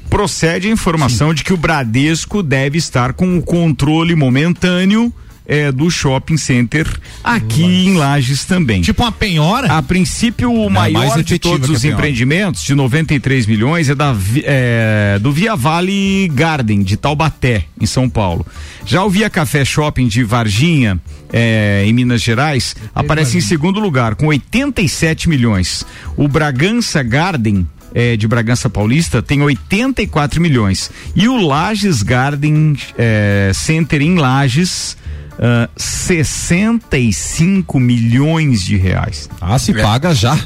procede 0.08 0.66
a 0.66 0.72
informação 0.72 1.28
Sim. 1.28 1.34
de 1.34 1.44
que 1.44 1.52
o 1.52 1.56
Bradesco 1.58 2.42
deve 2.42 2.78
estar 2.78 3.12
com 3.12 3.36
o 3.36 3.42
controle 3.42 4.16
momentâneo 4.16 5.12
é, 5.46 5.72
do 5.72 5.90
shopping 5.90 6.36
center 6.36 6.86
aqui 7.24 7.62
Nossa. 7.62 7.72
em 7.72 7.94
Lages 7.96 8.44
também. 8.44 8.82
Tipo 8.82 9.02
uma 9.02 9.12
penhora? 9.12 9.72
A 9.72 9.82
princípio, 9.82 10.52
o 10.52 10.66
é 10.66 10.68
maior 10.68 11.22
de 11.22 11.38
todos 11.38 11.68
os 11.68 11.84
empreendimentos, 11.84 12.62
de 12.62 12.74
93 12.74 13.46
milhões, 13.46 13.88
é, 13.88 13.94
da, 13.94 14.14
é, 14.44 15.18
do 15.20 15.32
Via 15.32 15.56
Vale 15.56 16.28
Garden, 16.32 16.82
de 16.82 16.96
Taubaté, 16.96 17.64
em 17.80 17.86
São 17.86 18.08
Paulo. 18.08 18.46
Já 18.86 19.04
o 19.04 19.10
Via 19.10 19.28
Café 19.28 19.64
Shopping 19.64 20.08
de 20.08 20.22
Varginha, 20.22 21.00
é, 21.32 21.84
em 21.86 21.92
Minas 21.92 22.22
Gerais, 22.22 22.76
aparece 22.94 23.38
em 23.38 23.40
segundo 23.40 23.80
lugar, 23.80 24.14
com 24.14 24.26
87 24.26 25.28
milhões. 25.28 25.84
O 26.16 26.28
Bragança 26.28 27.02
Garden, 27.02 27.66
é, 27.94 28.16
de 28.16 28.26
Bragança 28.28 28.70
Paulista 28.70 29.20
tem 29.20 29.42
84 29.42 30.40
milhões. 30.40 30.90
E 31.14 31.28
o 31.28 31.36
Lages 31.36 32.02
Garden 32.02 32.76
é, 32.96 33.50
Center 33.54 34.00
em 34.00 34.16
Lages 34.16 34.96
uh, 35.40 35.68
65 35.76 37.80
milhões 37.80 38.62
de 38.62 38.76
reais. 38.76 39.28
Ah, 39.40 39.58
se 39.58 39.72
é. 39.72 39.82
paga 39.82 40.14
já. 40.14 40.36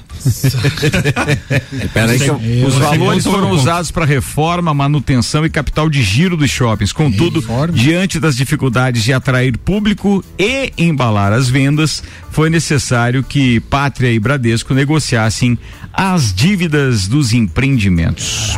Peraí 1.93 2.19
que 2.19 2.29
eu, 2.29 2.41
os 2.67 2.77
valores 2.77 3.25
foram 3.25 3.51
usados 3.51 3.91
para 3.91 4.05
reforma, 4.05 4.73
manutenção 4.73 5.45
e 5.45 5.51
capital 5.51 5.91
de 5.91 6.01
giro 6.03 6.37
dos 6.37 6.51
shoppings. 6.51 6.93
Contudo, 6.93 7.41
reforma. 7.41 7.73
diante 7.73 8.21
das 8.21 8.37
dificuldades 8.37 9.03
de 9.03 9.13
atrair 9.13 9.59
público 9.59 10.25
e 10.39 10.73
embalar 10.79 11.33
as 11.33 11.49
vendas, 11.49 12.05
foi 12.31 12.49
necessário 12.49 13.25
que 13.25 13.59
Pátria 13.61 14.13
e 14.13 14.21
Bradesco 14.21 14.73
negociassem 14.73 15.59
as 15.93 16.33
dívidas 16.33 17.09
dos 17.09 17.33
empreendimentos. 17.33 18.57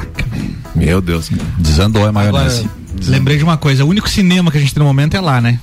Meu 0.74 1.00
Deus, 1.00 1.30
desandou 1.58 2.06
a 2.06 2.12
maionese. 2.12 2.60
Agora, 2.60 2.76
lembrei 3.06 3.38
de 3.38 3.44
uma 3.44 3.56
coisa, 3.56 3.84
o 3.84 3.88
único 3.88 4.08
cinema 4.08 4.50
que 4.50 4.58
a 4.58 4.60
gente 4.60 4.74
tem 4.74 4.80
no 4.80 4.86
momento 4.86 5.16
é 5.16 5.20
lá, 5.20 5.40
né? 5.40 5.60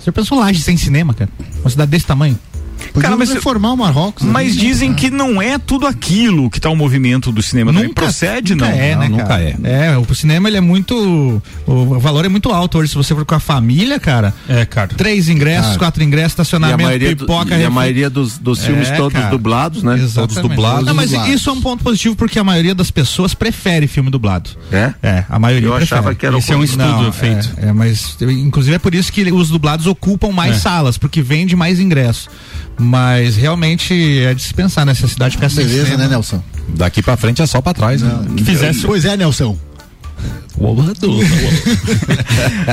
Você 0.00 0.10
pensou 0.10 0.38
Laje 0.38 0.60
sem 0.60 0.76
cinema, 0.76 1.12
cara? 1.12 1.30
Uma 1.60 1.70
cidade 1.70 1.90
desse 1.90 2.06
tamanho? 2.06 2.38
Podia 2.88 3.02
Cara, 3.02 3.16
mas 3.16 3.30
reformar 3.30 3.72
o 3.72 3.76
Marrocos. 3.76 4.24
Mas 4.26 4.54
né? 4.54 4.60
dizem 4.60 4.94
que 4.94 5.10
não 5.10 5.40
é 5.40 5.58
tudo 5.58 5.86
aquilo 5.86 6.50
que 6.50 6.58
está 6.58 6.68
o 6.70 6.76
movimento 6.76 7.30
do 7.30 7.42
cinema. 7.42 7.72
Nunca, 7.72 7.86
não 7.86 7.94
procede, 7.94 8.54
nunca 8.54 8.70
não. 8.70 8.78
É, 8.78 8.96
né, 8.96 9.08
não, 9.08 9.18
nunca 9.18 9.40
é. 9.40 9.56
É, 9.62 9.98
o 9.98 10.14
cinema 10.14 10.48
ele 10.48 10.56
é 10.56 10.60
muito. 10.60 11.42
O 11.66 11.98
valor 11.98 12.24
é 12.24 12.28
muito 12.28 12.50
alto 12.50 12.78
hoje. 12.78 12.90
Se 12.90 12.96
você 12.96 13.14
for 13.14 13.24
com 13.24 13.34
a 13.34 13.40
família, 13.40 13.98
cara. 13.98 14.34
É, 14.48 14.64
cara. 14.64 14.88
Três 14.96 15.28
ingressos, 15.28 15.66
cara. 15.68 15.78
quatro 15.78 16.02
ingressos, 16.02 16.32
estacionamento, 16.32 17.04
e 17.04 17.14
pipoca. 17.16 17.54
Do, 17.54 17.60
e 17.60 17.64
a 17.64 17.70
maioria 17.70 18.10
dos, 18.10 18.38
dos 18.38 18.64
filmes 18.64 18.88
é, 18.88 18.96
todos 18.96 19.12
cara. 19.12 19.30
dublados, 19.30 19.82
né? 19.82 19.94
Exatamente. 19.94 20.34
Todos 20.34 20.50
dublados. 20.50 20.86
Não, 20.86 20.94
mas 20.94 21.10
dublados. 21.10 21.34
isso 21.34 21.50
é 21.50 21.52
um 21.52 21.60
ponto 21.60 21.84
positivo 21.84 22.16
porque 22.16 22.38
a 22.38 22.44
maioria 22.44 22.74
das 22.74 22.90
pessoas 22.90 23.34
prefere 23.34 23.86
filme 23.86 24.10
dublado. 24.10 24.50
É? 24.72 24.94
É, 25.02 25.24
a 25.28 25.38
maioria 25.38 25.68
Eu 25.68 25.74
prefere. 25.76 25.98
achava 26.00 26.14
que 26.14 26.26
era 26.26 26.38
Isso 26.38 26.52
é 26.52 26.56
um 26.56 26.64
estudo 26.64 27.02
não, 27.02 27.12
feito. 27.12 27.50
É, 27.56 27.68
é, 27.68 27.72
mas 27.72 28.16
inclusive 28.20 28.76
é 28.76 28.78
por 28.78 28.94
isso 28.94 29.12
que 29.12 29.30
os 29.32 29.48
dublados 29.48 29.86
ocupam 29.86 30.30
mais 30.32 30.56
é. 30.56 30.58
salas, 30.58 30.98
porque 30.98 31.22
vende 31.22 31.56
mais 31.56 31.80
ingressos. 31.80 32.28
Mas 32.80 33.36
realmente 33.36 34.20
é 34.20 34.32
dispensar 34.32 34.86
nessa 34.86 35.06
cidade 35.06 35.36
ficar 35.36 35.50
Beleza, 35.50 35.96
né, 35.96 36.08
Nelson? 36.08 36.42
Daqui 36.68 37.02
pra 37.02 37.16
frente 37.16 37.42
é 37.42 37.46
só 37.46 37.60
pra 37.60 37.74
trás, 37.74 38.00
né? 38.00 38.10
Que 38.36 38.44
fizesse. 38.44 38.86
Pois 38.86 39.04
é, 39.04 39.16
Nelson. 39.16 39.56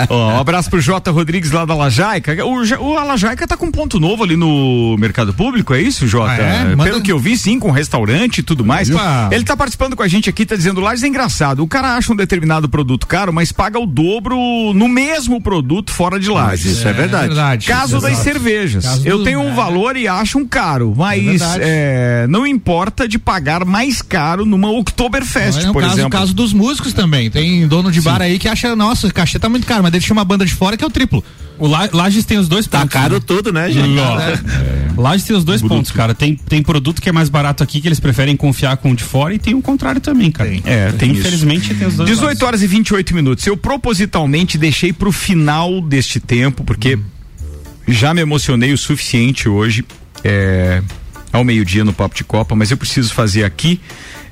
Oh, 0.10 0.14
um 0.14 0.40
abraço 0.40 0.70
pro 0.70 0.80
Jota 0.82 1.12
Rodrigues 1.12 1.52
lá 1.52 1.66
da 1.66 1.74
Lajaica. 1.74 2.46
O, 2.46 2.60
o 2.60 2.94
Lajaica 2.94 3.48
tá 3.48 3.56
com 3.56 3.68
um 3.68 3.72
ponto 3.72 4.00
novo 4.00 4.24
ali 4.24 4.36
no 4.36 4.96
mercado 4.98 5.34
público, 5.34 5.74
é 5.74 5.82
isso, 5.82 6.08
Jota? 6.08 6.34
Ah, 6.34 6.38
é? 6.38 6.76
Manda... 6.76 6.90
Pelo 6.90 7.02
que 7.02 7.12
eu 7.12 7.20
vi, 7.20 7.38
sim, 7.38 7.60
com 7.60 7.72
restaurante 7.72 8.40
e 8.40 8.44
tudo 8.44 8.66
mais. 8.66 8.90
Ele 9.32 9.44
tá 9.44 9.56
participando 9.56 9.96
com 9.96 10.04
a 10.04 10.08
gente 10.08 10.30
aqui, 10.30 10.46
tá 10.46 10.56
dizendo 10.56 10.82
Lages 10.82 11.04
é 11.04 11.08
engraçado. 11.08 11.64
O 11.64 11.68
cara 11.68 11.96
acha 11.96 12.12
um 12.12 12.16
determinado 12.16 12.68
produto 12.70 13.08
caro, 13.08 13.32
mas 13.32 13.52
paga 13.52 13.80
o 13.80 13.86
dobro 13.86 14.38
no 14.74 14.88
mesmo 14.88 15.42
produto 15.42 15.92
fora 15.92 16.20
de 16.20 16.30
Lages. 16.30 16.66
Mas 16.66 16.78
isso 16.78 16.88
é, 16.88 16.92
é 16.92 16.94
verdade. 16.94 17.26
É 17.26 17.28
verdade. 17.28 17.68
Caso 17.68 18.00
das 18.00 18.18
cervejas. 18.18 18.86
Caso 18.86 19.08
eu 19.08 19.24
tenho 19.24 19.40
um 19.40 19.56
valor 19.56 19.96
e 19.96 20.08
acho 20.08 20.38
um 20.38 20.46
caro, 20.46 20.94
mas 20.96 21.42
é 21.60 22.28
não 22.28 22.46
importa 22.46 23.08
de 23.08 23.18
pagar 23.18 23.66
mais 23.66 24.02
caro 24.02 24.46
numa 24.46 24.70
Oktoberfest, 24.70 25.66
é, 25.66 25.72
por 25.72 25.82
caso, 25.82 25.94
exemplo. 25.94 26.08
O 26.08 26.12
caso 26.12 26.34
dos 26.34 26.54
músicos 26.54 26.94
também. 26.94 27.30
Tem 27.30 27.68
dono 27.78 27.92
de 27.92 28.02
Sim. 28.02 28.06
bar 28.06 28.22
aí 28.22 28.40
que 28.40 28.48
acha, 28.48 28.76
nossa, 28.76 29.08
o 29.08 29.14
cachê 29.14 29.38
tá 29.38 29.48
muito 29.48 29.66
caro, 29.66 29.84
mas 29.84 29.92
deixa 29.92 30.12
uma 30.12 30.26
banda 30.26 30.46
de 30.46 30.54
fora 30.54 30.76
que 30.76 30.84
é 30.84 30.88
o 30.88 30.90
triplo. 30.90 31.24
O 31.60 31.68
Lages 31.68 32.24
tem 32.24 32.38
os 32.38 32.48
dois 32.48 32.68
tá 32.68 32.80
pontos. 32.80 32.94
Tá 32.94 33.00
caro 33.02 33.16
né? 33.16 33.22
tudo, 33.26 33.52
né, 33.52 33.72
gente? 33.72 33.98
É. 33.98 34.92
Lages 34.96 35.26
tem 35.26 35.36
os 35.36 35.44
dois 35.44 35.62
pontos, 35.62 35.92
cara. 35.92 36.14
Tem, 36.14 36.36
tem 36.36 36.62
produto 36.62 37.02
que 37.02 37.10
é 37.10 37.12
mais 37.12 37.30
barato 37.30 37.64
aqui 37.64 37.82
que 37.82 37.88
eles 37.88 38.00
preferem 38.00 38.36
confiar 38.36 38.78
com 38.78 38.92
o 38.92 38.96
de 38.96 39.04
fora 39.04 39.34
e 39.34 39.40
tem 39.40 39.56
o 39.56 39.62
contrário 39.62 40.00
também, 40.00 40.30
cara. 40.30 40.50
Tem. 40.50 40.62
É, 40.66 40.92
tem 40.92 41.12
Infelizmente 41.12 41.72
isso. 41.72 41.76
tem 41.76 41.88
os 41.88 41.96
dois 41.96 42.10
18 42.10 42.28
lados. 42.28 42.44
horas 42.44 42.62
e 42.62 42.68
28 42.68 43.16
minutos. 43.16 43.48
Eu 43.48 43.58
propositalmente 43.58 44.58
deixei 44.58 44.94
pro 44.94 45.12
final 45.12 45.82
deste 45.82 46.20
tempo, 46.20 46.64
porque 46.64 46.96
hum. 46.96 47.02
já 47.88 48.14
me 48.14 48.22
emocionei 48.22 48.72
o 48.72 48.78
suficiente 48.78 49.50
hoje. 49.50 49.84
É, 50.24 50.82
ao 51.32 51.44
meio-dia 51.44 51.84
no 51.84 51.94
Papo 51.94 52.16
de 52.16 52.24
Copa, 52.24 52.56
mas 52.56 52.72
eu 52.72 52.78
preciso 52.78 53.14
fazer 53.14 53.44
aqui 53.44 53.80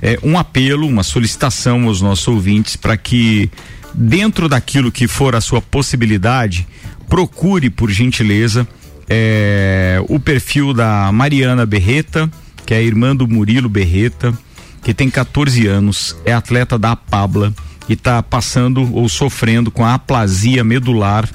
é, 0.02 0.20
um 0.24 0.38
apelo, 0.38 0.88
uma 0.88 1.04
solicitação 1.04 1.86
aos 1.86 2.02
nossos 2.02 2.28
ouvintes 2.28 2.76
para 2.76 2.98
que, 2.98 3.50
dentro 3.94 4.50
daquilo 4.50 4.92
que 4.92 5.08
for 5.08 5.36
a 5.36 5.42
sua 5.42 5.62
possibilidade, 5.62 6.68
procure, 7.08 7.70
por 7.70 7.92
gentileza, 7.92 8.68
é, 9.08 10.04
o 10.10 10.20
perfil 10.20 10.74
da 10.74 11.12
Mariana 11.12 11.66
Berreta, 11.66 12.30
que 12.66 12.74
é 12.74 12.78
a 12.78 12.82
irmã 12.82 13.16
do 13.16 13.28
Murilo 13.28 13.70
Berreta, 13.70 14.38
que 14.84 14.94
tem 14.94 15.10
14 15.10 15.68
anos, 15.68 16.16
é 16.26 16.34
atleta 16.34 16.78
da 16.78 16.96
Pabla 16.96 17.54
e 17.88 17.94
está 17.94 18.22
passando 18.22 18.94
ou 18.94 19.08
sofrendo 19.08 19.72
com 19.72 19.86
a 19.86 19.94
aplasia 19.94 20.64
medular. 20.64 21.30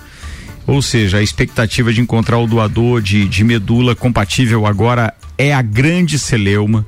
Ou 0.67 0.83
seja, 0.83 1.19
a 1.19 1.23
expectativa 1.23 1.93
de 1.93 2.01
encontrar 2.01 2.39
o 2.39 2.47
doador 2.47 3.01
de, 3.01 3.27
de 3.27 3.43
medula 3.43 3.95
compatível 3.97 4.67
agora 4.67 5.15
é 5.37 5.53
a 5.53 5.63
grande 5.63 6.19
celeuma. 6.19 6.87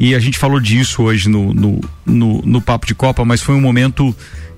E 0.00 0.14
a 0.14 0.18
gente 0.18 0.38
falou 0.38 0.58
disso 0.58 1.02
hoje 1.02 1.28
no, 1.28 1.52
no, 1.52 1.80
no, 2.06 2.40
no 2.40 2.60
Papo 2.62 2.86
de 2.86 2.94
Copa, 2.94 3.22
mas 3.22 3.42
foi 3.42 3.54
um 3.54 3.60
momento 3.60 4.16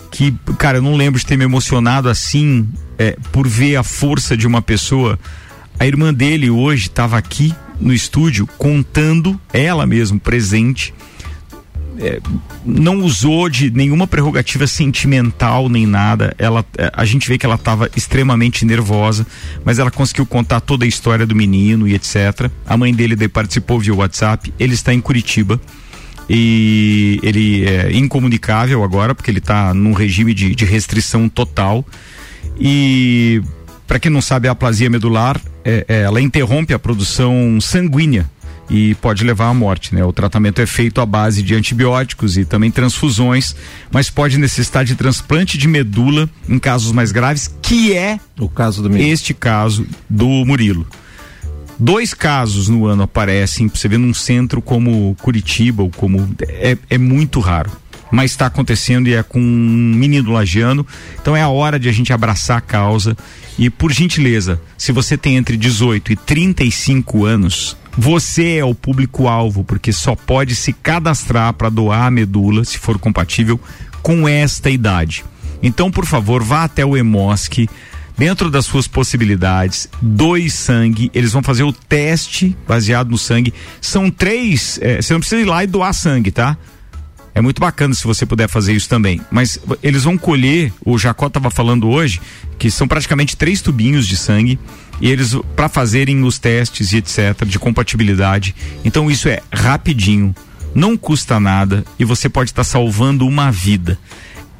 que, 0.08 0.32
cara, 0.56 0.78
eu 0.78 0.82
não 0.82 0.94
lembro 0.94 1.18
de 1.18 1.26
ter 1.26 1.36
me 1.36 1.42
emocionado 1.42 2.08
assim 2.08 2.68
é, 2.96 3.16
por 3.32 3.48
ver 3.48 3.74
a 3.74 3.82
força 3.82 4.36
de 4.36 4.46
uma 4.46 4.62
pessoa. 4.62 5.18
A 5.80 5.84
irmã 5.84 6.14
dele 6.14 6.48
hoje 6.48 6.86
estava 6.86 7.18
aqui 7.18 7.52
no 7.80 7.92
estúdio 7.92 8.46
contando, 8.56 9.38
ela 9.52 9.84
mesmo, 9.84 10.20
presente, 10.20 10.94
é, 11.98 12.20
não 12.64 13.00
usou 13.00 13.48
de 13.48 13.70
nenhuma 13.70 14.06
prerrogativa 14.06 14.66
sentimental 14.66 15.68
nem 15.68 15.86
nada. 15.86 16.34
Ela, 16.38 16.64
é, 16.78 16.90
a 16.94 17.04
gente 17.04 17.28
vê 17.28 17.36
que 17.38 17.46
ela 17.46 17.56
estava 17.56 17.90
extremamente 17.96 18.64
nervosa, 18.64 19.26
mas 19.64 19.78
ela 19.78 19.90
conseguiu 19.90 20.26
contar 20.26 20.60
toda 20.60 20.84
a 20.84 20.88
história 20.88 21.26
do 21.26 21.34
menino 21.34 21.86
e 21.86 21.94
etc. 21.94 22.50
A 22.66 22.76
mãe 22.76 22.94
dele 22.94 23.16
daí 23.16 23.28
participou 23.28 23.78
via 23.78 23.94
WhatsApp. 23.94 24.52
Ele 24.58 24.74
está 24.74 24.92
em 24.92 25.00
Curitiba. 25.00 25.60
e 26.30 27.18
ele 27.22 27.64
é 27.64 27.92
incomunicável 27.92 28.84
agora 28.84 29.14
porque 29.14 29.30
ele 29.30 29.38
está 29.38 29.74
num 29.74 29.92
regime 29.92 30.32
de, 30.32 30.54
de 30.54 30.64
restrição 30.64 31.28
total 31.28 31.84
e 32.58 33.42
para 33.88 33.98
quem 33.98 34.10
não 34.10 34.22
sabe 34.22 34.46
a 34.46 34.52
aplasia 34.52 34.88
medular 34.88 35.40
é, 35.64 35.84
é, 35.88 36.02
ela 36.02 36.20
interrompe 36.20 36.72
a 36.72 36.78
produção 36.78 37.60
sanguínea 37.60 38.30
e 38.70 38.94
pode 38.96 39.24
levar 39.24 39.48
à 39.48 39.54
morte, 39.54 39.94
né? 39.94 40.04
O 40.04 40.12
tratamento 40.12 40.60
é 40.60 40.66
feito 40.66 41.00
à 41.00 41.06
base 41.06 41.42
de 41.42 41.54
antibióticos 41.54 42.36
e 42.36 42.44
também 42.44 42.70
transfusões, 42.70 43.54
mas 43.90 44.08
pode 44.08 44.38
necessitar 44.38 44.84
de 44.84 44.94
transplante 44.94 45.58
de 45.58 45.68
medula 45.68 46.28
em 46.48 46.58
casos 46.58 46.92
mais 46.92 47.12
graves, 47.12 47.54
que 47.60 47.92
é 47.92 48.18
o 48.38 48.48
caso 48.48 48.82
do 48.82 48.96
este 48.96 49.34
caso 49.34 49.86
do 50.08 50.26
Murilo. 50.26 50.86
Dois 51.78 52.14
casos 52.14 52.68
no 52.68 52.86
ano 52.86 53.02
aparecem, 53.02 53.68
você 53.68 53.88
vê 53.88 53.98
num 53.98 54.14
centro 54.14 54.62
como 54.62 55.16
Curitiba 55.20 55.82
ou 55.82 55.90
como 55.90 56.34
é, 56.48 56.76
é 56.88 56.98
muito 56.98 57.40
raro 57.40 57.82
mas 58.12 58.32
está 58.32 58.44
acontecendo 58.44 59.08
e 59.08 59.14
é 59.14 59.22
com 59.22 59.40
um 59.40 59.94
menino 59.96 60.30
lagiano. 60.30 60.86
Então 61.20 61.34
é 61.34 61.40
a 61.40 61.48
hora 61.48 61.80
de 61.80 61.88
a 61.88 61.92
gente 61.92 62.12
abraçar 62.12 62.58
a 62.58 62.60
causa. 62.60 63.16
E 63.58 63.70
por 63.70 63.90
gentileza, 63.90 64.60
se 64.76 64.92
você 64.92 65.16
tem 65.16 65.36
entre 65.36 65.56
18 65.56 66.12
e 66.12 66.16
35 66.16 67.24
anos, 67.24 67.74
você 67.96 68.56
é 68.56 68.64
o 68.64 68.74
público-alvo, 68.74 69.64
porque 69.64 69.92
só 69.92 70.14
pode 70.14 70.54
se 70.54 70.72
cadastrar 70.72 71.52
para 71.54 71.68
doar 71.68 72.06
a 72.06 72.10
medula, 72.10 72.64
se 72.64 72.78
for 72.78 72.98
compatível, 72.98 73.60
com 74.02 74.26
esta 74.26 74.70
idade. 74.70 75.24
Então, 75.62 75.90
por 75.90 76.06
favor, 76.06 76.42
vá 76.42 76.64
até 76.64 76.84
o 76.84 76.96
EMOSC, 76.96 77.68
dentro 78.16 78.50
das 78.50 78.66
suas 78.66 78.88
possibilidades, 78.88 79.88
doe 80.00 80.50
sangue. 80.50 81.10
Eles 81.14 81.32
vão 81.32 81.42
fazer 81.42 81.62
o 81.62 81.72
teste 81.72 82.56
baseado 82.66 83.10
no 83.10 83.18
sangue. 83.18 83.54
São 83.80 84.10
três. 84.10 84.78
É, 84.82 85.00
você 85.00 85.12
não 85.12 85.20
precisa 85.20 85.40
ir 85.40 85.44
lá 85.44 85.62
e 85.62 85.66
doar 85.66 85.92
sangue, 85.92 86.30
tá? 86.30 86.56
É 87.34 87.40
muito 87.40 87.60
bacana 87.60 87.94
se 87.94 88.04
você 88.04 88.26
puder 88.26 88.48
fazer 88.48 88.74
isso 88.74 88.88
também. 88.88 89.20
Mas 89.30 89.58
eles 89.82 90.04
vão 90.04 90.18
colher, 90.18 90.72
o 90.84 90.98
Jacó 90.98 91.28
estava 91.28 91.50
falando 91.50 91.88
hoje, 91.88 92.20
que 92.58 92.70
são 92.70 92.86
praticamente 92.86 93.36
três 93.36 93.62
tubinhos 93.62 94.06
de 94.06 94.16
sangue, 94.16 94.58
e 95.02 95.10
eles, 95.10 95.36
para 95.56 95.68
fazerem 95.68 96.22
os 96.22 96.38
testes 96.38 96.92
e 96.92 96.98
etc., 96.98 97.44
de 97.44 97.58
compatibilidade. 97.58 98.54
Então 98.84 99.10
isso 99.10 99.28
é 99.28 99.40
rapidinho, 99.52 100.32
não 100.72 100.96
custa 100.96 101.40
nada 101.40 101.84
e 101.98 102.04
você 102.04 102.28
pode 102.28 102.50
estar 102.50 102.62
tá 102.62 102.64
salvando 102.64 103.26
uma 103.26 103.50
vida. 103.50 103.98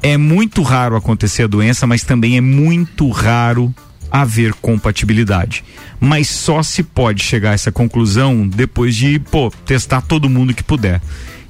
É 0.01 0.17
muito 0.17 0.61
raro 0.61 0.97
acontecer 0.97 1.43
a 1.43 1.47
doença, 1.47 1.87
mas 1.87 2.03
também 2.03 2.35
é 2.35 2.41
muito 2.41 3.09
raro 3.09 3.73
haver 4.11 4.53
compatibilidade. 4.55 5.63
Mas 5.97 6.27
só 6.27 6.61
se 6.61 6.83
pode 6.83 7.23
chegar 7.23 7.51
a 7.51 7.53
essa 7.53 7.71
conclusão 7.71 8.45
depois 8.45 8.97
de, 8.97 9.17
pô, 9.19 9.49
testar 9.65 10.01
todo 10.01 10.29
mundo 10.29 10.53
que 10.53 10.61
puder. 10.61 11.01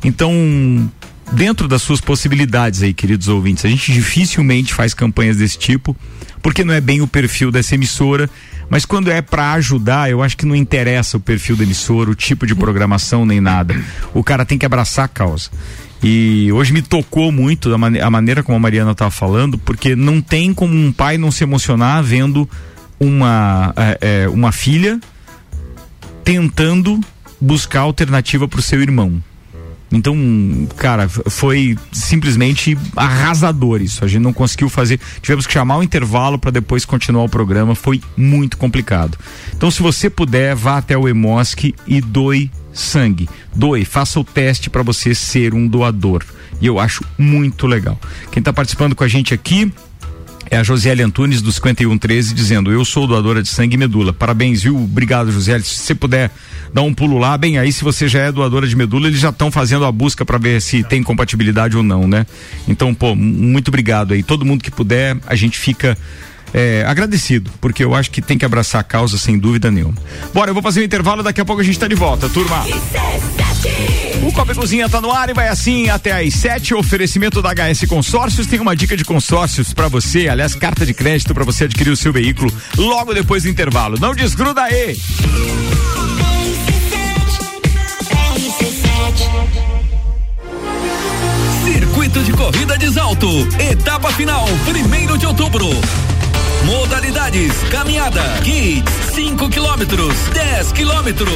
Então, 0.03 0.31
dentro 1.31 1.67
das 1.67 1.81
suas 1.81 1.99
possibilidades 1.99 2.83
aí, 2.83 2.93
queridos 2.93 3.27
ouvintes. 3.27 3.65
A 3.65 3.69
gente 3.69 3.91
dificilmente 3.91 4.73
faz 4.73 4.93
campanhas 4.93 5.37
desse 5.37 5.57
tipo, 5.57 5.95
porque 6.41 6.63
não 6.63 6.73
é 6.73 6.81
bem 6.81 7.01
o 7.01 7.07
perfil 7.07 7.51
dessa 7.51 7.75
emissora. 7.75 8.29
Mas 8.69 8.85
quando 8.85 9.11
é 9.11 9.21
para 9.21 9.53
ajudar, 9.53 10.09
eu 10.09 10.23
acho 10.23 10.37
que 10.37 10.45
não 10.45 10.55
interessa 10.55 11.17
o 11.17 11.19
perfil 11.19 11.55
da 11.55 11.63
emissora, 11.63 12.09
o 12.09 12.15
tipo 12.15 12.47
de 12.47 12.55
programação 12.55 13.25
nem 13.25 13.39
nada. 13.39 13.75
O 14.13 14.23
cara 14.23 14.45
tem 14.45 14.57
que 14.57 14.65
abraçar 14.65 15.05
a 15.05 15.07
causa. 15.07 15.49
E 16.03 16.51
hoje 16.51 16.73
me 16.73 16.81
tocou 16.81 17.31
muito 17.31 17.73
a, 17.73 17.77
man 17.77 17.93
a 18.01 18.09
maneira 18.09 18.43
como 18.43 18.57
a 18.57 18.59
Mariana 18.59 18.91
estava 18.91 19.11
falando, 19.11 19.57
porque 19.57 19.95
não 19.95 20.21
tem 20.21 20.53
como 20.53 20.73
um 20.73 20.91
pai 20.91 21.17
não 21.17 21.31
se 21.31 21.43
emocionar 21.43 22.03
vendo 22.03 22.49
uma, 22.99 23.73
é, 23.77 23.97
é, 24.01 24.29
uma 24.29 24.51
filha 24.51 24.99
tentando 26.23 26.99
buscar 27.39 27.81
alternativa 27.81 28.47
para 28.47 28.59
o 28.59 28.63
seu 28.63 28.81
irmão. 28.81 29.21
Então, 29.93 30.67
cara, 30.75 31.07
foi 31.07 31.77
simplesmente 31.91 32.75
arrasador 32.95 33.79
isso. 33.79 34.03
A 34.03 34.07
gente 34.07 34.23
não 34.23 34.33
conseguiu 34.33 34.67
fazer. 34.67 34.99
Tivemos 35.21 35.45
que 35.45 35.53
chamar 35.53 35.77
o 35.77 35.83
intervalo 35.83 36.39
para 36.39 36.49
depois 36.49 36.83
continuar 36.83 37.23
o 37.23 37.29
programa. 37.29 37.75
Foi 37.75 38.01
muito 38.17 38.57
complicado. 38.57 39.17
Então, 39.55 39.69
se 39.69 39.83
você 39.83 40.09
puder, 40.09 40.55
vá 40.55 40.77
até 40.77 40.97
o 40.97 41.07
Emosc 41.07 41.75
e 41.85 42.01
doe 42.01 42.51
sangue. 42.73 43.29
Doe, 43.55 43.85
faça 43.85 44.19
o 44.19 44.23
teste 44.23 44.67
para 44.67 44.81
você 44.81 45.13
ser 45.13 45.53
um 45.53 45.67
doador. 45.67 46.23
E 46.59 46.65
eu 46.65 46.79
acho 46.79 47.03
muito 47.17 47.67
legal. 47.67 47.99
Quem 48.31 48.41
está 48.41 48.51
participando 48.51 48.95
com 48.95 49.03
a 49.03 49.07
gente 49.07 49.31
aqui 49.31 49.71
é 50.49 50.57
a 50.57 50.63
Josiele 50.63 51.01
Antunes 51.01 51.41
do 51.41 51.51
5113 51.51 52.33
dizendo: 52.33 52.71
Eu 52.71 52.83
sou 52.85 53.07
doadora 53.07 53.41
de 53.41 53.49
sangue 53.49 53.75
e 53.75 53.77
medula. 53.77 54.13
Parabéns, 54.13 54.61
viu? 54.63 54.75
Obrigado, 54.75 55.31
Josiele. 55.31 55.63
Se 55.63 55.77
você 55.77 55.95
puder 55.95 56.31
dar 56.73 56.81
um 56.81 56.93
pulo 56.93 57.17
lá, 57.17 57.37
bem, 57.37 57.57
aí 57.57 57.71
se 57.71 57.83
você 57.83 58.07
já 58.07 58.19
é 58.19 58.31
doadora 58.31 58.67
de 58.67 58.75
medula, 58.75 59.07
eles 59.07 59.19
já 59.19 59.29
estão 59.29 59.51
fazendo 59.51 59.85
a 59.85 59.91
busca 59.91 60.25
para 60.25 60.37
ver 60.37 60.61
se 60.61 60.83
tem 60.83 61.03
compatibilidade 61.03 61.77
ou 61.77 61.83
não, 61.83 62.07
né? 62.07 62.25
Então, 62.67 62.93
pô, 62.93 63.15
muito 63.15 63.69
obrigado 63.69 64.13
aí. 64.13 64.23
Todo 64.23 64.45
mundo 64.45 64.63
que 64.63 64.71
puder, 64.71 65.17
a 65.25 65.35
gente 65.35 65.57
fica 65.57 65.97
é, 66.53 66.83
agradecido, 66.87 67.49
porque 67.59 67.83
eu 67.83 67.95
acho 67.95 68.11
que 68.11 68.21
tem 68.21 68.37
que 68.37 68.45
abraçar 68.45 68.81
a 68.81 68.83
causa 68.83 69.17
sem 69.17 69.37
dúvida 69.37 69.71
nenhuma. 69.71 69.95
Bora, 70.33 70.51
eu 70.51 70.53
vou 70.53 70.63
fazer 70.63 70.81
um 70.81 70.83
intervalo, 70.83 71.23
daqui 71.23 71.41
a 71.41 71.45
pouco 71.45 71.61
a 71.61 71.65
gente 71.65 71.75
está 71.75 71.87
de 71.87 71.95
volta, 71.95 72.29
turma. 72.29 72.63
O 74.21 74.31
Copa 74.31 74.55
Cozinha 74.55 74.87
tá 74.87 75.01
no 75.01 75.11
ar 75.11 75.29
e 75.29 75.33
vai 75.33 75.49
assim 75.49 75.89
até 75.89 76.11
às 76.11 76.33
7. 76.33 76.73
Oferecimento 76.73 77.41
da 77.41 77.49
HS 77.53 77.85
Consórcios. 77.87 78.47
Tem 78.47 78.59
uma 78.59 78.75
dica 78.75 78.95
de 78.95 79.03
consórcios 79.03 79.73
para 79.73 79.87
você, 79.87 80.29
aliás, 80.29 80.55
carta 80.55 80.85
de 80.85 80.93
crédito 80.93 81.33
para 81.33 81.43
você 81.43 81.65
adquirir 81.65 81.91
o 81.91 81.97
seu 81.97 82.13
veículo 82.13 82.51
logo 82.77 83.13
depois 83.13 83.43
do 83.43 83.49
intervalo. 83.49 83.97
Não 83.99 84.13
desgruda 84.13 84.63
aí. 84.63 84.97
Circuito 91.65 92.23
de 92.23 92.31
Corrida 92.33 92.77
de 92.77 92.93
Salto, 92.93 93.27
etapa 93.59 94.11
final, 94.11 94.45
primeiro 94.65 95.17
de 95.17 95.25
outubro. 95.25 95.69
Modalidades: 96.65 97.53
caminhada, 97.69 98.21
kids, 98.43 98.91
5 99.13 99.49
quilômetros, 99.49 100.15
10 100.33 100.71
quilômetros. 100.71 101.33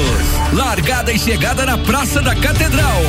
Largada 0.53 1.11
e 1.11 1.19
chegada 1.19 1.65
na 1.65 1.77
Praça 1.77 2.21
da 2.21 2.35
Catedral. 2.35 3.01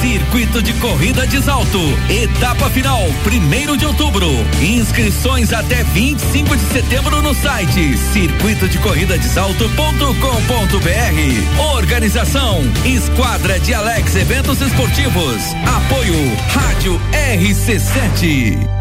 Circuito 0.00 0.62
de 0.62 0.72
corrida 0.74 1.26
de 1.26 1.42
salto. 1.42 1.80
Etapa 2.08 2.70
final, 2.70 3.00
primeiro 3.24 3.76
de 3.76 3.84
outubro. 3.84 4.28
Inscrições 4.60 5.52
até 5.52 5.82
25 5.82 6.56
de 6.56 6.64
setembro 6.72 7.20
no 7.20 7.34
site 7.34 7.96
circuito 8.12 8.68
de 8.68 8.78
corrida 8.78 9.18
de 9.18 9.26
salto.com.br. 9.26 11.62
Organização: 11.74 12.62
Esquadra 12.84 13.58
de 13.60 13.74
Alex 13.74 14.16
Eventos 14.16 14.60
Esportivos. 14.60 15.42
Apoio: 15.66 16.36
Rádio 16.48 17.00
RC7. 17.12 18.77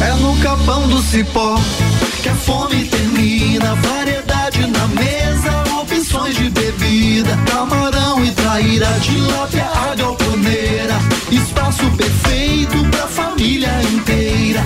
É 0.00 0.14
no 0.20 0.36
capão 0.40 0.86
do 0.88 1.00
cipó 1.02 1.58
que 2.22 2.28
a 2.28 2.34
fome 2.34 2.84
termina. 2.86 3.74
Variedade 3.76 4.66
na 4.66 4.86
mesa, 4.88 5.80
opções 5.80 6.36
de 6.36 6.50
bebida. 6.50 7.36
Camarão 7.50 8.24
e 8.24 8.30
traíra, 8.32 8.86
tilápia, 9.00 9.64
a 9.64 9.94
galponeira. 9.94 10.94
Espaço 11.30 11.90
perfeito 11.96 12.84
pra 12.90 13.06
família 13.06 13.70
inteira. 13.82 14.62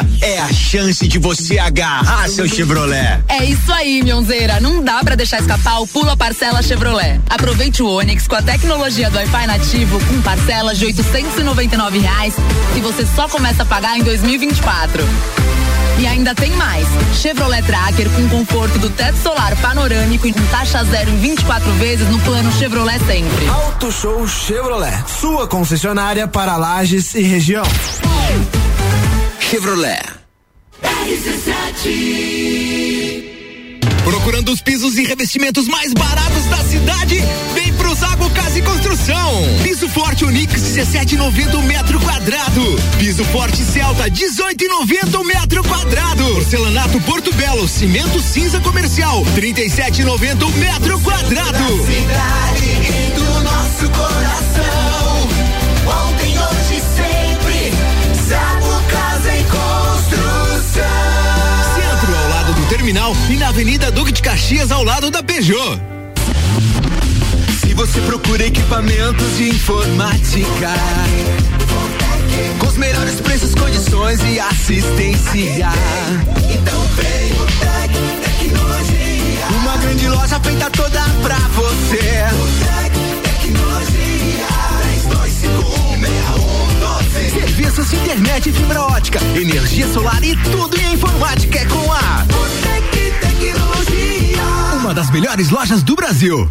Essa 0.00 0.26
é 0.26 0.38
a 0.38 0.52
chance 0.52 1.06
de 1.06 1.18
você 1.18 1.58
agarrar 1.58 2.28
seu 2.28 2.48
Chevrolet. 2.48 3.20
É 3.28 3.44
isso 3.44 3.72
aí, 3.72 4.02
Mionzeira. 4.02 4.60
Não 4.60 4.82
dá 4.82 5.02
para 5.02 5.14
deixar 5.14 5.40
escapar 5.40 5.80
o 5.80 5.86
Pula 5.86 6.16
Parcela 6.16 6.62
Chevrolet. 6.62 7.20
Aproveite 7.28 7.82
o 7.82 7.88
Onix 7.88 8.26
com 8.26 8.36
a 8.36 8.42
tecnologia 8.42 9.10
do 9.10 9.16
Wi-Fi 9.16 9.46
nativo 9.46 10.00
com 10.06 10.20
parcelas 10.22 10.78
de 10.78 10.86
R$ 10.86 10.94
reais 12.00 12.34
que 12.74 12.80
você 12.80 13.06
só 13.14 13.28
começa 13.28 13.62
a 13.62 13.66
pagar 13.66 13.98
em 13.98 14.02
2024. 14.02 15.04
E 15.98 16.06
ainda 16.06 16.34
tem 16.34 16.50
mais. 16.52 16.86
Chevrolet 17.20 17.62
Tracker 17.62 18.08
com 18.10 18.28
conforto 18.28 18.78
do 18.78 18.88
teto 18.88 19.18
solar 19.18 19.54
panorâmico 19.56 20.26
e 20.26 20.32
com 20.32 20.42
taxa 20.46 20.82
zero 20.84 21.10
em 21.10 21.16
24 21.18 21.70
vezes 21.72 22.08
no 22.08 22.18
plano 22.20 22.50
Chevrolet 22.52 22.98
sempre. 23.00 23.48
Auto 23.48 23.92
Show 23.92 24.26
Chevrolet, 24.26 25.04
sua 25.20 25.46
concessionária 25.46 26.26
para 26.26 26.56
lajes 26.56 27.14
e 27.14 27.22
região. 27.22 27.64
Chevrolet. 29.50 30.00
Procurando 34.04 34.52
os 34.52 34.60
pisos 34.60 34.96
e 34.96 35.04
revestimentos 35.04 35.66
mais 35.66 35.92
baratos 35.92 36.44
da 36.44 36.58
cidade? 36.58 37.18
Vem 37.52 37.72
pro 37.72 37.92
Zago 37.96 38.30
Casa 38.30 38.60
e 38.60 38.62
Construção. 38.62 39.42
Piso 39.64 39.88
Forte 39.88 40.24
Onix 40.24 40.54
17,90 40.54 41.62
metro 41.64 41.98
quadrado. 41.98 42.62
Piso 43.00 43.24
Forte 43.24 43.64
Celta 43.64 44.04
18,90 44.08 45.24
metro 45.24 45.64
quadrado. 45.64 46.24
Porcelanato 46.32 47.00
Porto 47.00 47.34
Belo 47.34 47.68
cimento 47.68 48.22
cinza 48.22 48.60
comercial 48.60 49.24
37,90 49.34 50.48
metro 50.58 51.00
quadrado. 51.00 51.64
cidade 51.86 52.66
e 52.68 53.14
do 53.16 53.40
nosso 53.40 53.90
Dias 64.50 64.72
ao 64.72 64.82
lado 64.82 65.12
da 65.12 65.22
Peugeot. 65.22 65.80
Se 67.60 67.72
você 67.72 68.00
procura 68.00 68.44
equipamentos 68.44 69.36
de 69.36 69.48
informática, 69.50 70.74
com 72.58 72.66
os 72.66 72.76
melhores 72.76 73.20
preços, 73.20 73.54
condições 73.54 74.18
e 74.24 74.40
assistência, 74.40 75.68
então 76.52 76.82
vem 76.96 77.32
o 77.32 77.46
Tec 77.60 77.92
Tecnologia. 78.24 79.46
Uma 79.62 79.76
grande 79.76 80.08
loja 80.08 80.40
feita 80.40 80.68
toda 80.70 81.00
pra 81.22 81.38
você. 81.54 82.24
O 82.34 82.48
Tec 82.64 82.92
Tecnologia. 83.22 84.00
32516112. 85.96 86.29
Serviços 87.28 87.90
de 87.90 87.96
internet, 87.96 88.52
fibra 88.52 88.82
ótica, 88.82 89.20
energia 89.34 89.86
solar 89.92 90.22
e 90.24 90.34
tudo 90.36 90.80
em 90.80 90.94
informática 90.94 91.58
é 91.58 91.64
com 91.66 91.92
a 91.92 92.24
Botec 92.24 93.12
Tecnologia. 93.20 94.42
Uma 94.80 94.94
das 94.94 95.10
melhores 95.10 95.50
lojas 95.50 95.82
do 95.82 95.94
Brasil. 95.94 96.50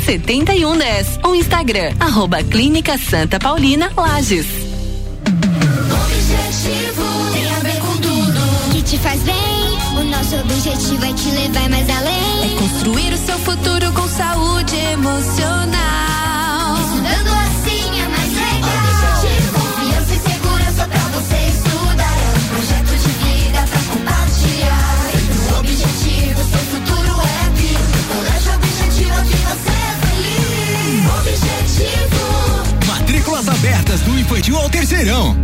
7110. 0.01 1.19
O 1.23 1.35
Instagram, 1.35 1.93
arroba 1.99 2.43
Clínica 2.43 2.97
Santa 2.97 3.39
Paulina 3.39 3.91
Lages. 3.95 4.47
Objetivo 6.05 7.03
tem 7.33 7.49
a 7.49 7.59
ver 7.59 7.79
com 7.79 7.97
tudo 7.97 8.71
que 8.71 8.81
te 8.81 8.97
faz 8.97 9.21
bem. 9.21 9.35
O 9.97 10.03
nosso 10.03 10.35
objetivo 10.35 11.05
é 11.05 11.13
te 11.13 11.29
levar 11.29 11.69
mais 11.69 11.89
além. 11.89 12.55
É 12.55 12.57
construir 12.57 13.13
o 13.13 13.17
seu 13.17 13.37
futuro 13.39 13.91
com 13.93 14.07
saúde 14.07 14.75
emocional. 14.93 16.10
Abertas 33.61 34.01
do 34.01 34.19
infantil 34.19 34.57
ao 34.57 34.67
terceirão. 34.71 35.37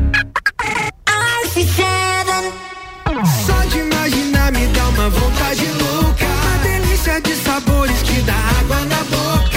Só 3.46 3.64
de 3.70 3.78
imaginar 3.78 4.52
me 4.52 4.66
dá 4.68 4.90
uma 4.90 5.10
vontade 5.10 5.66
louca. 5.68 6.26
Uma 6.26 6.58
delícia 6.64 7.22
de 7.22 7.36
sabores 7.36 8.02
que 8.02 8.22
dá 8.22 8.34
água 8.34 8.86
na 8.86 9.04
boca. 9.04 9.57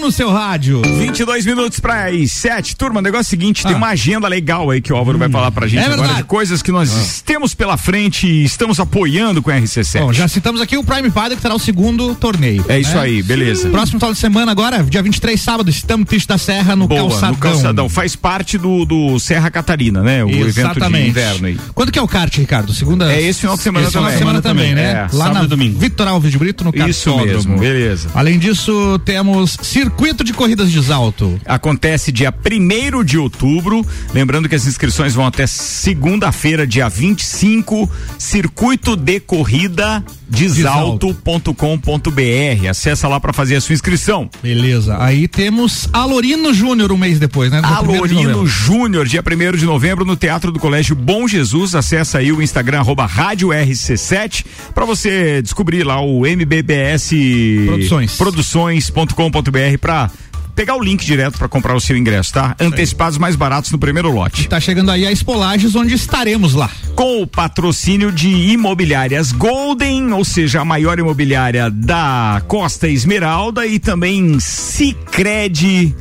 no 0.05 0.11
seu 0.11 0.31
rádio. 0.31 0.81
22 0.99 1.47
minutos 1.47 1.79
para 1.79 2.05
as 2.05 2.31
7. 2.31 2.75
Turma, 2.75 2.99
o 2.99 3.03
negócio 3.03 3.23
é 3.23 3.27
o 3.27 3.29
seguinte: 3.29 3.63
tem 3.65 3.75
uma 3.75 3.87
agenda 3.87 4.27
legal 4.27 4.69
aí 4.69 4.79
que 4.79 4.93
o 4.93 4.95
Álvaro 4.95 5.17
vai 5.17 5.27
falar 5.29 5.49
pra 5.51 5.67
gente 5.67 5.79
é 5.79 5.85
agora 5.85 5.97
verdade. 5.97 6.17
de 6.21 6.23
coisas 6.25 6.61
que 6.61 6.71
nós 6.71 7.23
temos 7.25 7.55
pela 7.55 7.75
frente 7.75 8.27
e 8.27 8.43
estamos 8.43 8.79
apoiando 8.79 9.41
com 9.41 9.49
a 9.49 9.55
RC7. 9.55 9.99
Bom, 9.99 10.13
já 10.13 10.27
citamos 10.27 10.61
aqui 10.61 10.77
o 10.77 10.83
Prime 10.83 11.09
Padre, 11.09 11.35
que 11.37 11.41
terá 11.41 11.55
o 11.55 11.59
segundo 11.59 12.13
torneio. 12.13 12.63
É 12.69 12.79
isso 12.79 12.97
aí, 12.99 13.23
beleza. 13.23 13.69
Próximo 13.69 13.99
final 13.99 14.13
de 14.13 14.19
semana 14.19 14.51
agora, 14.51 14.83
dia 14.83 15.01
23, 15.01 15.41
sábado, 15.41 15.69
estamos 15.69 16.07
Triste 16.07 16.27
da 16.27 16.37
Serra 16.37 16.75
no 16.75 16.87
Boa, 16.87 17.01
Calçadão. 17.01 17.31
no 17.31 17.37
Calçadão. 17.37 17.89
Faz 17.89 18.15
parte 18.15 18.59
do, 18.59 18.85
do 18.85 19.19
Serra 19.19 19.49
Catarina, 19.49 20.03
né? 20.03 20.23
O 20.23 20.29
evento 20.29 20.53
de 20.53 20.59
Exatamente. 20.59 21.09
inverno 21.09 21.47
aí. 21.47 21.57
Quando 21.73 21.91
que 21.91 21.97
é 21.97 22.01
o 22.01 22.07
kart, 22.07 22.35
Ricardo? 22.37 22.71
Segunda? 22.73 23.11
É 23.11 23.21
esse 23.23 23.39
final 23.41 23.57
de 23.57 23.63
semana 23.63 23.85
esse 23.87 23.91
final 23.93 24.03
de 24.09 24.13
também. 24.13 24.19
semana 24.19 24.41
também, 24.41 24.75
né? 24.75 24.91
É, 24.91 25.01
Lá 25.01 25.25
sábado 25.25 25.33
na 25.33 25.43
e 25.45 25.47
domingo. 25.47 25.79
Vitor 25.79 26.07
Alves 26.07 26.31
de 26.31 26.37
Brito, 26.37 26.63
no 26.63 26.71
Isso 26.87 27.17
mesmo, 27.17 27.57
beleza. 27.57 28.09
Além 28.13 28.37
disso, 28.37 28.99
temos 29.03 29.57
Circuito 29.95 30.25
de 30.25 30.33
Corridas 30.33 30.69
de 30.69 30.83
Salto. 30.83 31.39
Acontece 31.45 32.11
dia 32.11 32.29
1 32.29 33.03
de 33.05 33.17
outubro. 33.17 33.85
Lembrando 34.13 34.49
que 34.49 34.53
as 34.53 34.67
inscrições 34.67 35.15
vão 35.15 35.25
até 35.25 35.47
segunda-feira, 35.47 36.67
dia 36.67 36.89
25. 36.89 37.89
Circuito 38.17 38.97
de 38.97 39.21
corrida 39.21 40.03
desalto.com.br. 40.27 42.69
Acessa 42.69 43.07
lá 43.07 43.19
para 43.19 43.31
fazer 43.31 43.55
a 43.55 43.61
sua 43.61 43.73
inscrição. 43.73 44.29
Beleza. 44.41 44.97
Aí 44.99 45.27
temos 45.27 45.87
Alorino 45.93 46.53
Júnior 46.53 46.91
um 46.91 46.97
mês 46.97 47.19
depois, 47.19 47.51
né? 47.51 47.61
No 47.61 47.67
Alorino. 47.67 48.45
Júnior, 48.45 49.07
dia 49.07 49.21
1 49.21 49.57
de 49.57 49.65
novembro, 49.65 50.03
no 50.03 50.15
Teatro 50.15 50.51
do 50.51 50.59
Colégio 50.59 50.95
Bom 50.95 51.27
Jesus. 51.27 51.75
Acessa 51.75 52.17
aí 52.17 52.31
o 52.31 52.41
Instagram, 52.41 52.79
arroba 52.79 53.05
Rádio 53.05 53.49
RC7, 53.49 54.45
para 54.73 54.85
você 54.85 55.41
descobrir 55.41 55.83
lá 55.83 56.01
o 56.01 56.25
MBBS 56.25 57.11
Produções. 57.67 58.17
Produções.com.br 58.17 59.77
para 59.85 60.09
pegar 60.55 60.75
o 60.75 60.81
link 60.81 61.05
direto 61.05 61.37
para 61.37 61.47
comprar 61.47 61.75
o 61.75 61.79
seu 61.79 61.95
ingresso, 61.95 62.33
tá? 62.33 62.55
Antecipados 62.59 63.19
mais 63.19 63.35
baratos 63.35 63.71
no 63.71 63.77
primeiro 63.77 64.09
lote. 64.09 64.47
Tá 64.47 64.59
chegando 64.59 64.89
aí 64.89 65.05
a 65.05 65.11
Espolages, 65.11 65.75
onde 65.75 65.93
estaremos 65.93 66.55
lá. 66.55 66.71
Com 66.95 67.21
o 67.21 67.27
patrocínio 67.27 68.11
de 68.11 68.29
imobiliárias 68.29 69.31
Golden, 69.31 70.11
ou 70.11 70.25
seja, 70.25 70.61
a 70.61 70.65
maior 70.65 70.97
imobiliária 70.97 71.69
da 71.69 72.41
Costa 72.47 72.87
Esmeralda 72.87 73.67
e 73.67 73.77
também 73.77 74.39
Sicredi 74.39 75.93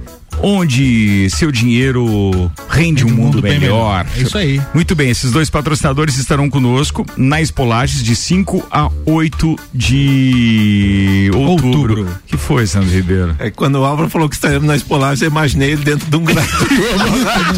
onde 0.43 1.29
seu 1.31 1.51
dinheiro 1.51 2.51
rende 2.69 3.05
um 3.05 3.11
mundo, 3.11 3.41
bem 3.41 3.59
melhor. 3.59 4.05
melhor. 4.05 4.07
É 4.17 4.23
isso 4.23 4.39
aí. 4.39 4.61
Muito 4.73 4.95
bem, 4.95 5.11
esses 5.11 5.31
dois 5.31 5.51
patrocinadores 5.51 6.17
estarão 6.17 6.49
conosco 6.51 7.05
na 7.17 7.41
Espolages 7.41 8.03
de 8.03 8.15
5 8.17 8.67
a 8.71 8.91
8 9.07 9.57
de 9.73 11.31
outubro. 11.35 12.09
que 12.27 12.37
foi, 12.37 12.67
Sandro 12.67 12.91
Ribeiro? 12.91 13.37
É 13.39 13.51
que 13.51 13.57
quando 13.57 13.77
o 13.77 13.85
Álvaro 13.85 14.09
falou 14.09 14.29
que 14.29 14.35
estaremos 14.35 14.67
na 14.67 14.77
Espolagem, 14.77 15.25
eu 15.25 15.31
imaginei 15.31 15.73
ele 15.73 15.85
dentro 15.85 16.09
de 16.09 16.17
um 16.17 16.25
grande. 16.25 16.49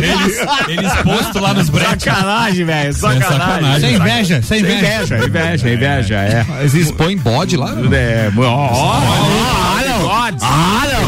eles, 0.01 0.39
eles 0.68 0.93
postos 1.03 1.41
lá 1.41 1.55
nos 1.55 1.68
bretes. 1.68 2.05
Sacanagem, 2.05 2.64
velho. 2.64 2.93
Sacanagem. 2.93 3.39
sacanagem. 3.39 3.81
Sem 3.81 3.95
inveja, 3.97 4.43
sem 4.43 4.61
inveja. 4.61 5.16
inveja, 5.16 5.27
inveja, 5.27 5.72
inveja, 5.72 6.14
é. 6.16 6.47
Mas 6.49 6.74
expõe 6.74 7.16
bode 7.16 7.57
lá? 7.57 7.74
É, 7.93 8.31
ó, 8.37 8.43
ó, 8.43 9.01
ó, 9.01 9.76
olha, 10.05 10.37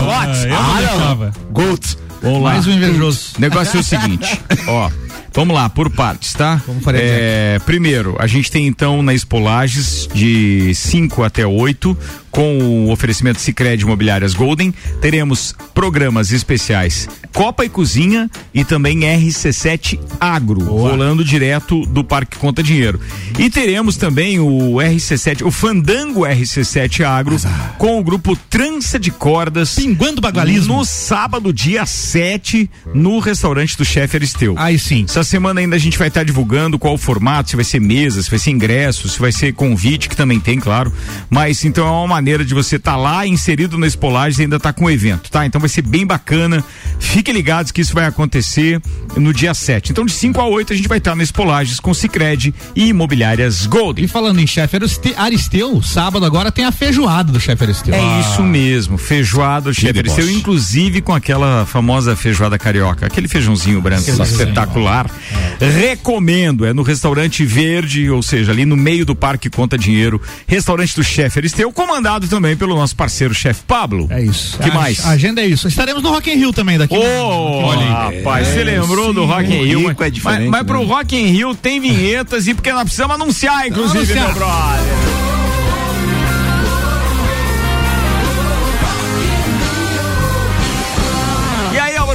olha, 0.03 0.49
Eu 0.49 0.63
não 0.63 0.77
deixava. 0.77 1.33
Gold. 1.51 1.99
Vamos 2.23 2.43
lá. 2.43 2.51
Mais 2.53 2.67
um 2.67 2.73
invejoso. 2.73 3.33
O 3.37 3.41
negócio 3.41 3.77
é 3.77 3.81
o 3.81 3.85
seguinte, 3.85 4.41
ó. 4.67 4.91
Vamos 5.35 5.55
lá, 5.55 5.69
por 5.69 5.89
partes, 5.91 6.33
tá? 6.33 6.61
Vamos 6.67 6.83
fazer 6.83 6.99
é, 7.01 7.61
Primeiro, 7.65 8.17
a 8.19 8.27
gente 8.27 8.51
tem 8.51 8.67
então 8.67 9.03
na 9.03 9.15
Espolages 9.15 10.09
de 10.13 10.75
5 10.75 11.23
até 11.23 11.47
8, 11.47 11.97
com 12.39 12.87
o 12.87 12.93
oferecimento 12.93 13.41
Cicred 13.41 13.83
Imobiliárias 13.83 14.33
Golden, 14.33 14.73
teremos 15.01 15.57
programas 15.75 16.31
especiais 16.31 17.09
Copa 17.33 17.65
e 17.65 17.69
Cozinha 17.69 18.31
e 18.53 18.65
também 18.65 19.01
RC7 19.01 19.99
Agro, 20.21 20.61
rolando 20.63 21.25
direto 21.25 21.85
do 21.87 22.03
Parque 22.03 22.37
Conta 22.37 22.63
Dinheiro. 22.63 23.01
E 23.39 23.51
teremos 23.51 23.97
também 23.97 24.41
o 24.41 24.75
RC7, 24.75 25.47
o 25.47 25.51
Fandango 25.51 26.21
RC7 26.21 27.05
Agro, 27.05 27.37
com 27.77 27.99
o 27.99 28.05
grupo 28.05 28.37
Trança 28.37 28.99
de 28.99 29.11
Cordas. 29.11 29.75
Pinguando 29.75 30.21
bagualismo. 30.21 30.79
No 30.79 30.85
sábado, 30.85 31.53
dia 31.53 31.87
7, 31.87 32.69
no 32.95 33.19
restaurante 33.19 33.77
do 33.77 33.85
chefe 33.85 34.17
Aristeu. 34.17 34.55
Aí 34.57 34.79
sim. 34.79 35.05
Essa 35.09 35.25
semana 35.25 35.61
ainda 35.61 35.77
a 35.77 35.79
gente 35.79 35.97
vai 35.97 36.09
estar 36.09 36.25
divulgando 36.25 36.79
qual 36.79 36.95
o 36.95 36.99
formato, 36.99 37.51
se 37.51 37.57
vai 37.57 37.65
ser 37.65 37.81
mesa, 37.81 38.23
se 38.23 38.31
vai 38.31 38.39
ser 38.39 38.51
ingresso, 38.51 39.09
se 39.09 39.19
vai 39.19 39.33
ser 39.33 39.55
convite, 39.55 40.09
que 40.09 40.17
também 40.17 40.41
tem, 40.41 40.59
claro. 40.59 40.93
Mas 41.31 41.65
então 41.65 41.87
é 41.87 41.91
uma 41.91 42.07
maneira 42.07 42.28
de 42.45 42.55
você 42.55 42.77
estar 42.77 42.97
lá 42.97 43.27
inserido 43.27 43.79
na 43.79 43.87
Espolagens 43.87 44.39
e 44.39 44.43
ainda 44.43 44.57
estar 44.57 44.73
com 44.73 44.85
o 44.85 44.91
evento, 44.91 45.31
tá? 45.31 45.47
Então 45.47 45.61
vai 45.61 45.69
ser 45.69 45.83
bem 45.83 46.07
bacana. 46.07 46.63
Fiquem 47.01 47.33
ligados 47.35 47.73
que 47.73 47.81
isso 47.81 47.95
vai 47.95 48.05
acontecer 48.07 48.81
no 49.17 49.33
dia 49.33 49.55
7. 49.55 49.93
Então 49.93 50.05
de 50.05 50.13
5 50.13 50.41
a 50.41 50.47
8 50.47 50.73
a 50.73 50.77
gente 50.77 50.89
vai 50.89 50.99
estar 50.99 51.15
na 51.15 51.23
Espolagens 51.23 51.81
com 51.81 51.95
Cicred 51.95 52.55
e 52.77 52.89
Imobiliárias 52.89 53.67
Gold. 53.67 54.03
E 54.03 54.09
falando 54.09 54.41
em 54.41 54.47
chefe 54.47 54.77
Ariste- 54.77 55.15
Aristeu, 55.17 55.83
sábado 55.83 56.25
agora 56.27 56.53
tem 56.53 56.65
a 56.65 56.73
feijoada 56.73 57.33
do 57.33 57.41
chefe 57.41 57.65
Aristeu. 57.65 57.95
É 57.95 58.21
isso 58.21 58.43
mesmo, 58.43 58.99
feijoada 58.99 59.73
chefe 59.73 59.99
Aristeu, 59.99 60.31
inclusive 60.31 61.01
com 61.01 61.15
aquela 61.15 61.65
famosa 61.67 62.15
feijoada 62.17 62.59
carioca, 62.59 63.07
aquele 63.07 63.29
feijãozinho 63.29 63.81
branco 63.81 64.11
espetacular. 64.11 65.07
Recomendo, 65.61 66.65
é 66.65 66.73
no 66.73 66.83
restaurante 66.83 67.45
Verde, 67.45 68.11
ou 68.11 68.23
seja, 68.23 68.53
ali 68.53 68.65
no 68.65 68.77
meio 68.77 69.05
do 69.05 69.15
Parque 69.15 69.51
Conta 69.51 69.77
Dinheiro, 69.79 70.21
restaurante 70.47 70.95
do 70.97 71.03
chefe 71.05 71.39
Aristeu, 71.39 71.71
comandado 71.73 72.08
também 72.29 72.57
pelo 72.57 72.75
nosso 72.75 72.97
parceiro 72.97 73.35
chefe 73.35 73.63
Pablo. 73.67 74.07
É 74.11 74.23
isso. 74.23 74.57
Que 74.59 74.71
a, 74.71 74.75
mais? 74.75 75.05
A 75.05 75.11
agenda 75.11 75.43
é 75.43 75.47
isso. 75.47 75.69
Estaremos 75.69 76.03
no 76.03 76.11
Rock 76.11 76.31
in 76.31 76.37
Rio 76.37 76.53
também 76.53 76.79
daqui. 76.79 76.97
Ô, 76.97 77.69
rapaz, 77.69 78.49
você 78.49 78.65
lembrou 78.65 79.13
do 79.13 79.25
Rock 79.25 79.53
in 79.53 79.65
Rio? 79.65 79.83
Mas- 79.83 79.97
é 79.99 80.11
mas, 80.23 80.49
mas 80.49 80.63
pro 80.63 80.79
né? 80.81 80.87
Rock 80.87 81.17
in 81.17 81.27
Rio 81.27 81.55
tem 81.55 81.81
vinhetas 81.81 82.47
e 82.47 82.55
porque 82.55 82.73
nós 82.73 82.85
precisamos 82.85 83.15
anunciar, 83.15 83.67
inclusive, 83.67 83.99
anunciar. 84.13 84.27
meu 84.27 84.35
brother. 84.35 85.18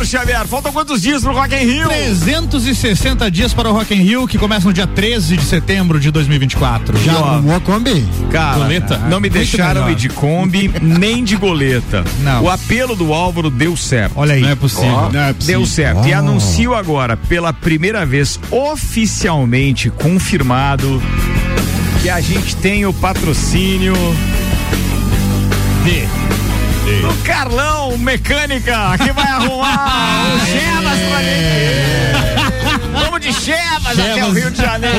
Álvaro 0.04 0.06
Xavier, 0.06 0.48
faltam 0.48 0.72
quantos 0.74 1.02
dias 1.02 1.24
pro 1.24 1.34
Rock 1.34 1.56
in 1.56 1.60
Rio? 1.66 1.88
360 1.88 3.32
dias 3.32 3.54
para 3.54 3.70
o 3.70 3.74
Rock 3.74 3.94
in 3.94 4.02
Rio, 4.02 4.28
que 4.28 4.38
começa 4.38 4.68
no 4.68 4.74
dia 4.74 4.86
13 4.86 5.38
de 5.38 5.44
setembro 5.46 6.00
de 6.00 6.12
2024. 6.12 6.98
Já 7.00 7.14
arrumou 7.14 7.56
a 7.56 7.60
Kombi? 7.62 8.06
Cara, 8.30 8.60
Goleta? 8.60 8.98
não 8.98 9.20
me 9.22 9.30
Muito 9.30 9.34
deixaram 9.34 9.86
melhor. 9.86 9.92
ir 9.92 9.96
de 9.96 10.10
Kombi, 10.10 10.72
nem 10.82 11.24
de 11.24 11.38
goleta. 11.38 12.04
Não. 12.22 12.44
O 12.44 12.50
apelo 12.50 12.96
do 12.96 13.14
Álvaro 13.14 13.50
deu 13.50 13.78
certo. 13.78 14.14
Olha 14.18 14.34
aí. 14.34 14.42
Não 14.42 14.50
é 14.50 14.56
possível. 14.56 15.10
Não 15.12 15.20
é 15.22 15.34
possível. 15.34 15.60
Deu 15.60 15.66
certo. 15.66 16.08
E 16.08 16.14
anuncio 16.14 16.76
agora, 16.76 17.16
pela 17.16 17.54
primeira 17.54 18.06
vez, 18.06 18.38
oficialmente 18.52 19.90
confirmado, 19.90 21.02
que 22.02 22.10
a 22.10 22.20
gente 22.20 22.56
tem 22.58 22.86
o 22.86 22.94
patrocínio 22.94 23.94
de. 25.86 26.53
Carlão 27.24 27.98
Mecânica, 27.98 28.98
que 28.98 29.12
vai 29.14 29.28
arrumar 29.28 30.36
os 30.36 30.48
Chevas 30.48 31.00
pra 31.10 31.24
gente. 31.24 32.92
Vamos 32.92 33.22
de 33.22 33.34
Chevas 33.34 34.00
até 34.00 34.26
o 34.26 34.32
Rio 34.32 34.52
de 34.52 34.58
Janeiro. 34.58 34.98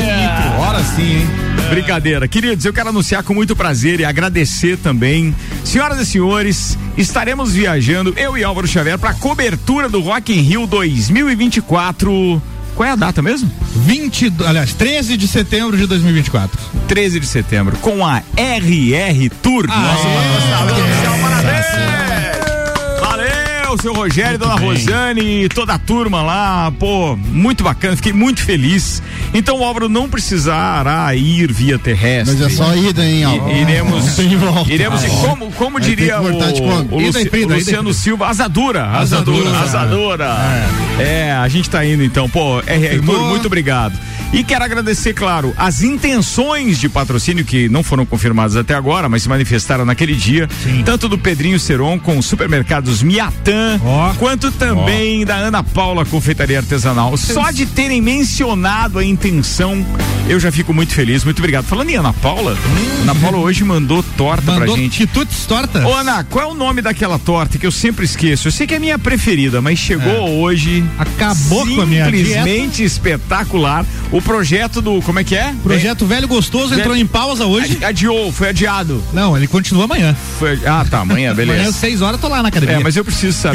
Hora 0.58 0.82
sim, 0.82 1.02
hein? 1.20 1.26
Brincadeira. 1.70 2.26
Queridos, 2.28 2.64
eu 2.64 2.72
quero 2.72 2.88
anunciar 2.90 3.22
com 3.22 3.34
muito 3.34 3.54
prazer 3.56 4.00
e 4.00 4.04
agradecer 4.04 4.76
também. 4.78 5.34
Senhoras 5.64 5.98
e 5.98 6.06
senhores, 6.06 6.78
estaremos 6.96 7.52
viajando, 7.52 8.12
eu 8.16 8.36
e 8.38 8.44
Álvaro 8.44 8.66
Xavier, 8.66 8.98
para 8.98 9.14
cobertura 9.14 9.88
do 9.88 10.00
Rock 10.00 10.32
in 10.32 10.40
Rio 10.42 10.66
2024. 10.66 12.42
Qual 12.74 12.88
é 12.88 12.92
a 12.92 12.96
data 12.96 13.22
mesmo? 13.22 13.50
20, 13.76 14.30
do- 14.30 14.46
aliás, 14.46 14.72
13 14.74 15.16
de 15.16 15.28
setembro 15.28 15.76
de 15.76 15.86
2024. 15.86 16.58
13 16.88 17.20
de 17.20 17.26
setembro, 17.26 17.76
com 17.78 18.04
a 18.04 18.20
RR 18.36 19.30
Tour. 19.42 19.66
Nosso 19.68 20.04
patrocinador 20.08 20.84
oficial, 20.84 21.18
parabéns! 21.22 22.13
Valeu, 23.74 23.78
seu 23.78 23.92
Rogério, 23.94 24.38
dona 24.38 24.54
Rosane 24.54 25.44
e 25.44 25.48
toda 25.48 25.74
a 25.74 25.78
turma 25.78 26.22
lá, 26.22 26.72
pô, 26.78 27.16
muito 27.16 27.64
bacana, 27.64 27.96
fiquei 27.96 28.12
muito 28.12 28.42
feliz. 28.42 29.02
Então 29.32 29.58
o 29.58 29.64
Álvaro 29.64 29.88
não 29.88 30.08
precisará 30.08 31.14
ir 31.14 31.52
via 31.52 31.78
terrestre. 31.78 32.36
Mas 32.38 32.46
é 32.52 32.54
só 32.54 32.74
ida, 32.76 33.04
hein, 33.04 33.20
I- 33.20 33.24
Álvaro? 33.24 33.56
Iremos, 33.56 34.06
Não 34.06 34.14
tem 34.14 34.36
volta. 34.36 34.72
iremos 34.72 35.04
e 35.04 35.08
como, 35.08 35.52
como 35.52 35.80
diria 35.80 36.20
o, 36.20 36.24
o 36.24 36.30
Ida 36.30 36.46
Luci- 37.18 37.44
o 37.44 37.48
Luciano. 37.48 37.94
Silva, 37.94 38.28
asadura, 38.28 38.84
asadura, 38.90 39.50
Asadura, 39.60 40.28
asadura. 40.28 40.36
É. 41.00 41.32
a 41.32 41.48
gente 41.48 41.68
tá 41.70 41.84
indo 41.84 42.02
então, 42.04 42.28
pô, 42.28 42.60
RR. 42.60 43.00
Tour, 43.04 43.24
muito 43.28 43.46
obrigado. 43.46 43.98
E 44.32 44.42
quero 44.42 44.64
agradecer, 44.64 45.12
claro, 45.14 45.54
as 45.56 45.82
intenções 45.82 46.78
de 46.80 46.88
patrocínio 46.88 47.44
que 47.44 47.68
não 47.68 47.84
foram 47.84 48.04
confirmadas 48.04 48.56
até 48.56 48.74
agora, 48.74 49.08
mas 49.08 49.22
se 49.22 49.28
manifestaram 49.28 49.84
naquele 49.84 50.14
dia, 50.14 50.48
tanto 50.84 51.08
do 51.08 51.16
Pedrinho 51.16 51.58
Seron 51.60 52.00
com 52.00 52.18
os 52.18 52.26
Miatã, 53.64 54.14
quanto 54.18 54.50
também 54.52 55.24
da 55.24 55.36
Ana 55.36 55.62
Paula 55.62 56.04
Confeitaria 56.04 56.58
Artesanal. 56.58 57.16
Só 57.16 57.50
de 57.50 57.66
terem 57.66 58.00
mencionado 58.00 58.98
a 58.98 59.04
intenção, 59.04 59.84
eu 60.28 60.38
já 60.38 60.50
fico 60.52 60.72
muito 60.74 60.92
feliz, 60.94 61.24
muito 61.24 61.38
obrigado. 61.38 61.64
Falando 61.64 61.90
em 61.90 61.94
Ana 61.96 62.12
Paula, 62.12 62.56
Ana 63.02 63.14
Paula 63.14 63.38
hoje 63.38 63.64
mandou 63.64 64.02
torta 64.16 64.42
pra 64.42 64.60
Mandou 64.60 64.76
gente. 64.76 64.98
quitutes 64.98 65.44
torta? 65.46 65.86
Ô 65.86 65.94
Ana, 65.94 66.24
qual 66.24 66.48
é 66.48 66.52
o 66.52 66.54
nome 66.54 66.82
daquela 66.82 67.18
torta 67.18 67.58
que 67.58 67.66
eu 67.66 67.72
sempre 67.72 68.04
esqueço? 68.04 68.48
Eu 68.48 68.52
sei 68.52 68.66
que 68.66 68.74
é 68.74 68.76
a 68.76 68.80
minha 68.80 68.98
preferida, 68.98 69.60
mas 69.60 69.78
chegou 69.78 70.40
hoje. 70.40 70.84
Acabou 70.98 71.66
com 71.66 71.80
a 71.80 71.86
minha 71.86 72.04
Simplesmente 72.04 72.84
espetacular. 72.84 73.84
O 74.10 74.20
projeto 74.22 74.80
do. 74.80 75.00
Como 75.02 75.18
é 75.18 75.24
que 75.24 75.34
é? 75.34 75.54
Projeto 75.62 76.06
Velho 76.06 76.28
Gostoso 76.28 76.68
Velho- 76.70 76.80
entrou 76.80 76.96
em 76.96 77.06
pausa 77.06 77.46
hoje. 77.46 77.74
Adi- 77.76 77.84
Adiou, 77.84 78.32
foi 78.32 78.48
adiado. 78.50 79.02
Não, 79.12 79.36
ele 79.36 79.46
continua 79.46 79.84
amanhã. 79.84 80.14
Foi- 80.38 80.58
ah, 80.66 80.84
tá, 80.88 81.00
amanhã, 81.00 81.34
beleza. 81.34 81.58
Amanhã, 81.58 81.70
às 81.70 81.76
6 81.76 82.02
horas, 82.02 82.14
eu 82.16 82.20
tô 82.20 82.28
lá 82.28 82.42
na 82.42 82.48
academia. 82.48 82.76
É, 82.76 82.78
mas 82.78 82.96
eu 82.96 83.04
preciso 83.04 83.36
saber. 83.36 83.53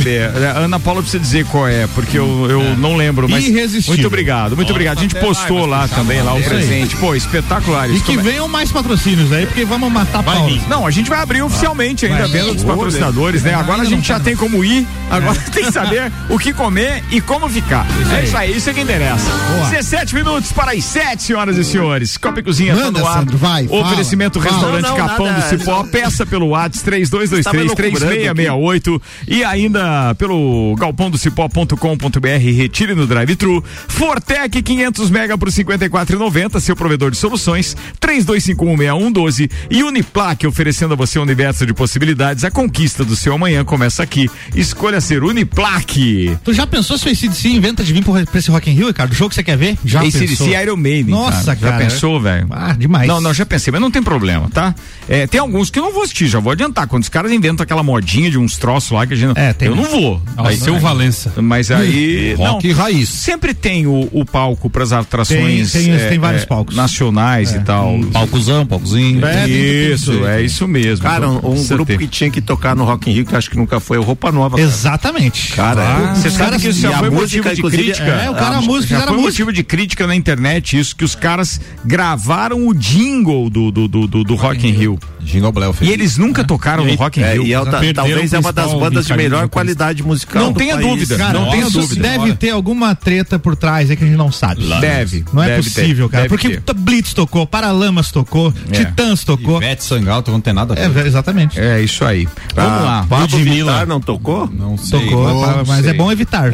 A 0.55 0.59
Ana 0.59 0.79
Paula 0.79 1.01
precisa 1.01 1.21
dizer 1.21 1.45
qual 1.45 1.67
é, 1.67 1.87
porque 1.87 2.17
eu, 2.17 2.47
eu 2.49 2.77
não 2.77 2.95
lembro. 2.95 3.27
Mas 3.29 3.45
Irresistível. 3.47 3.93
muito 3.95 4.07
obrigado, 4.07 4.55
muito 4.55 4.71
obrigado. 4.71 4.99
A 4.99 5.01
gente 5.01 5.15
postou 5.15 5.65
lá 5.65 5.87
também, 5.87 6.21
lá 6.21 6.33
o 6.33 6.41
presente. 6.43 6.95
Pô, 6.97 7.15
espetacular 7.15 7.89
E 7.89 7.95
isso. 7.95 8.05
que 8.05 8.13
é- 8.13 8.21
venham 8.21 8.47
mais 8.47 8.71
patrocínios 8.71 9.31
aí, 9.31 9.45
porque 9.45 9.65
vamos 9.65 9.91
matar 9.91 10.23
pau. 10.23 10.49
Não, 10.67 10.85
a 10.85 10.91
gente 10.91 11.09
vai 11.09 11.19
abrir 11.21 11.41
oficialmente 11.41 12.05
ainda, 12.05 12.27
Vai. 12.27 12.29
vendo 12.29 12.53
dos 12.53 12.63
Boa, 12.63 12.75
patrocinadores, 12.75 13.43
né? 13.43 13.53
Agora 13.53 13.81
a 13.81 13.85
gente 13.85 14.07
já 14.07 14.17
tá, 14.17 14.25
tem 14.25 14.35
como 14.35 14.63
ir, 14.63 14.87
agora 15.09 15.37
tem 15.51 15.65
que 15.65 15.71
saber 15.71 16.11
o 16.29 16.37
que 16.37 16.53
comer 16.53 17.03
e 17.11 17.19
como 17.21 17.49
ficar. 17.49 17.85
é 18.17 18.23
isso 18.23 18.37
aí, 18.37 18.55
isso 18.57 18.69
é 18.69 18.73
que 18.73 18.81
interessa. 18.81 19.29
17 19.69 20.15
minutos 20.15 20.51
para 20.51 20.71
as 20.71 20.83
7, 20.83 21.23
senhoras 21.23 21.57
e 21.57 21.63
senhores. 21.63 22.17
Copa 22.17 22.39
e 22.39 22.43
Cozinha 22.43 22.75
tá 22.75 22.83
Manda, 22.85 22.99
no 22.99 23.07
ar. 23.07 23.19
Sandro, 23.19 23.37
vai, 23.37 23.65
Oferecimento 23.69 24.39
fala. 24.39 24.51
Restaurante 24.51 24.83
Não, 24.83 24.97
não, 24.97 25.07
Capão 25.07 25.25
nada, 25.27 25.41
do 25.41 25.49
Cipó. 25.59 25.83
Peça 25.83 26.25
pelo 26.25 26.47
WhatsApp 26.49 26.83
3223 26.85 27.73
3668 27.73 29.01
e 29.27 29.43
ainda 29.43 29.88
pelo 30.17 30.75
galpondocipó.com.br. 30.77 32.27
Retire 32.55 32.93
no 32.95 33.05
drive-thru. 33.07 33.63
Fortec 33.87 34.61
500 34.61 35.09
mega 35.09 35.37
por 35.37 35.49
54,90 35.49 36.05
360, 36.05 36.59
seu 36.59 36.75
provedor 36.75 37.11
de 37.11 37.17
soluções, 37.17 37.75
32516112 38.01 39.49
e 39.69 39.83
Uniplaque 39.83 40.47
oferecendo 40.47 40.93
a 40.93 40.97
você 40.97 41.19
um 41.19 41.21
universo 41.23 41.65
de 41.65 41.73
possibilidades. 41.73 42.43
A 42.43 42.51
conquista 42.51 43.03
do 43.03 43.15
seu 43.15 43.33
amanhã 43.33 43.63
começa 43.63 44.03
aqui. 44.03 44.29
Escolha 44.55 45.01
ser 45.01 45.23
Uniplaque. 45.23 46.37
Tu 46.43 46.53
já 46.53 46.65
pensou 46.67 46.97
se 46.97 47.07
o 47.07 47.11
ACDC 47.11 47.49
inventa 47.49 47.83
de 47.83 47.93
vir 47.93 48.03
pro- 48.03 48.13
pra 48.25 48.39
esse 48.39 48.49
Rock 48.51 48.69
in 48.69 48.73
Rio, 48.73 48.87
Ricardo? 48.87 49.11
O 49.11 49.15
jogo 49.15 49.29
que 49.29 49.35
você 49.35 49.43
quer 49.43 49.57
ver? 49.57 49.77
Já 49.85 50.01
ACDC 50.01 50.27
pensou? 50.27 50.47
e 50.49 50.61
Iron 50.61 50.75
Maiden. 50.77 51.11
Nossa, 51.13 51.55
cara. 51.55 51.73
Já 51.73 51.77
pensou, 51.89 52.19
velho? 52.19 52.47
Ah, 52.51 52.73
demais. 52.73 53.07
Não, 53.07 53.21
não, 53.21 53.33
já 53.33 53.45
pensei, 53.45 53.71
mas 53.71 53.81
não 53.81 53.91
tem 53.91 54.01
problema, 54.03 54.49
tá? 54.49 54.73
É, 55.07 55.27
tem 55.27 55.39
alguns 55.39 55.69
que 55.69 55.79
eu 55.79 55.83
não 55.83 55.93
vou 55.93 56.03
assistir, 56.03 56.27
já 56.27 56.39
vou 56.39 56.51
adiantar. 56.51 56.87
Quando 56.87 57.03
os 57.03 57.09
caras 57.09 57.31
inventam 57.31 57.63
aquela 57.63 57.83
modinha 57.83 58.29
de 58.29 58.37
uns 58.37 58.57
troços 58.57 58.91
lá 58.91 59.05
que 59.05 59.13
a 59.13 59.17
gente. 59.17 59.37
É, 59.37 59.53
tem 59.53 59.68
eu 59.69 59.75
não 59.75 59.83
vou. 59.85 60.21
Vai 60.35 60.55
ser 60.55 60.71
o 60.71 60.79
Valença. 60.79 61.31
Mas 61.41 61.71
aí. 61.71 62.33
Rock 62.35 62.67
não, 62.69 62.75
raiz. 62.75 63.09
Sempre 63.09 63.53
tem 63.53 63.87
o, 63.87 64.07
o 64.11 64.25
palco 64.25 64.69
para 64.69 64.83
as 64.83 64.91
atrações. 64.91 65.71
Tem- 65.71 65.85
tem- 65.85 66.09
tem 66.09 66.19
vários 66.19 66.45
palcos. 66.45 66.75
Nacionais 66.75 67.53
e 67.53 67.59
tal. 67.61 67.99
Palcozão, 68.11 68.65
palcozinho. 68.65 69.25
É, 69.25 69.47
Isso, 69.47 70.25
é 70.25 70.41
isso 70.41 70.67
mesmo. 70.67 71.03
Cara, 71.03 71.27
um, 71.29 71.37
um 71.37 71.51
Precisa 71.51 71.75
grupo 71.75 71.91
ter. 71.91 71.97
que 71.97 72.07
tinha 72.07 72.29
que 72.29 72.41
tocar 72.41 72.75
no 72.75 72.83
Rock 72.83 73.09
in 73.09 73.13
Rio, 73.13 73.25
que 73.25 73.35
acho 73.35 73.49
que 73.49 73.57
nunca 73.57 73.79
foi, 73.79 73.97
é 73.97 73.99
o 73.99 74.03
Roupa 74.03 74.31
Nova. 74.31 74.57
cara. 74.57 74.67
Exatamente. 74.67 75.53
Cara, 75.53 76.13
Você 76.15 76.27
Os 76.29 76.33
sabe 76.33 76.59
que 76.59 76.67
isso 76.69 76.81
já 76.81 76.89
a 76.95 76.99
foi 76.99 77.09
música, 77.09 77.49
motivo 77.49 77.69
de 77.71 77.77
crítica. 77.77 78.03
é, 78.05 78.29
o 78.29 78.35
cara, 78.35 78.57
a 78.57 78.61
música, 78.61 78.97
já 78.99 79.07
foi 79.07 79.17
a 79.17 79.21
motivo 79.21 79.53
de 79.53 79.63
crítica 79.63 80.07
na 80.07 80.15
internet 80.15 80.77
isso, 80.77 80.95
que 80.95 81.03
os 81.03 81.15
caras 81.15 81.59
gravaram 81.85 82.67
o 82.67 82.73
jingle 82.73 83.49
do, 83.49 83.71
do, 83.71 83.87
do, 83.87 84.07
do, 84.07 84.23
do 84.23 84.35
Rock 84.35 84.67
in 84.67 84.71
Rio. 84.71 84.99
Jingle 85.21 85.51
Bell. 85.51 85.75
E 85.81 85.89
eles 85.91 86.17
nunca 86.17 86.43
tocaram 86.43 86.85
no 86.85 86.95
Rock 86.95 87.19
in 87.19 87.23
É, 87.23 87.33
Rio. 87.33 87.43
e 87.45 87.53
é, 87.53 87.93
talvez 87.93 88.33
é 88.33 88.39
uma 88.39 88.51
das 88.53 88.73
bandas 88.73 89.05
de 89.05 89.13
melhor 89.13 89.43
vocalista. 89.43 89.49
Qualidade 89.59 90.03
musical. 90.03 90.43
Não 90.43 90.53
tenha 90.53 90.75
país. 90.75 90.87
dúvida. 90.87 91.17
Cara, 91.17 91.39
não 91.39 91.49
tenha 91.51 91.69
dúvida. 91.69 92.01
deve 92.01 92.33
ter 92.35 92.49
alguma 92.49 92.95
treta 92.95 93.37
por 93.39 93.55
trás 93.55 93.89
aí 93.89 93.95
que 93.97 94.03
a 94.03 94.07
gente 94.07 94.17
não 94.17 94.31
sabe. 94.31 94.63
Deve. 94.79 95.25
Não 95.33 95.43
é 95.43 95.47
deve 95.47 95.69
ter, 95.69 95.81
possível, 95.81 96.09
cara. 96.09 96.23
deve 96.23 96.29
Porque 96.35 96.57
ter. 96.59 96.73
Blitz 96.73 97.13
tocou, 97.13 97.45
Paralamas 97.45 98.11
tocou, 98.11 98.53
É. 98.71 98.77
Titãs 98.85 99.23
tocou. 99.23 99.57
Ivete 99.57 99.83
Sangalto 99.83 100.31
não 100.31 100.41
tem 100.41 100.53
nada 100.53 100.73
a 100.73 100.87
ver. 100.87 101.03
É, 101.03 101.07
exatamente. 101.07 101.59
É 101.59 101.81
isso 101.81 102.03
aí. 102.05 102.27
Vamos 102.55 102.81
lá. 102.83 103.05
Pablo 103.09 103.37
Ludmilla. 103.37 103.71
Vittar 103.71 103.87
não 103.87 103.99
tocou? 104.01 104.49
Não 104.51 104.77
sei. 104.77 104.99
Tocou, 105.01 105.27
não 105.29 105.65
mas 105.65 105.81
sei. 105.81 105.89
é 105.89 105.93
bom 105.93 106.11
evitar, 106.11 106.51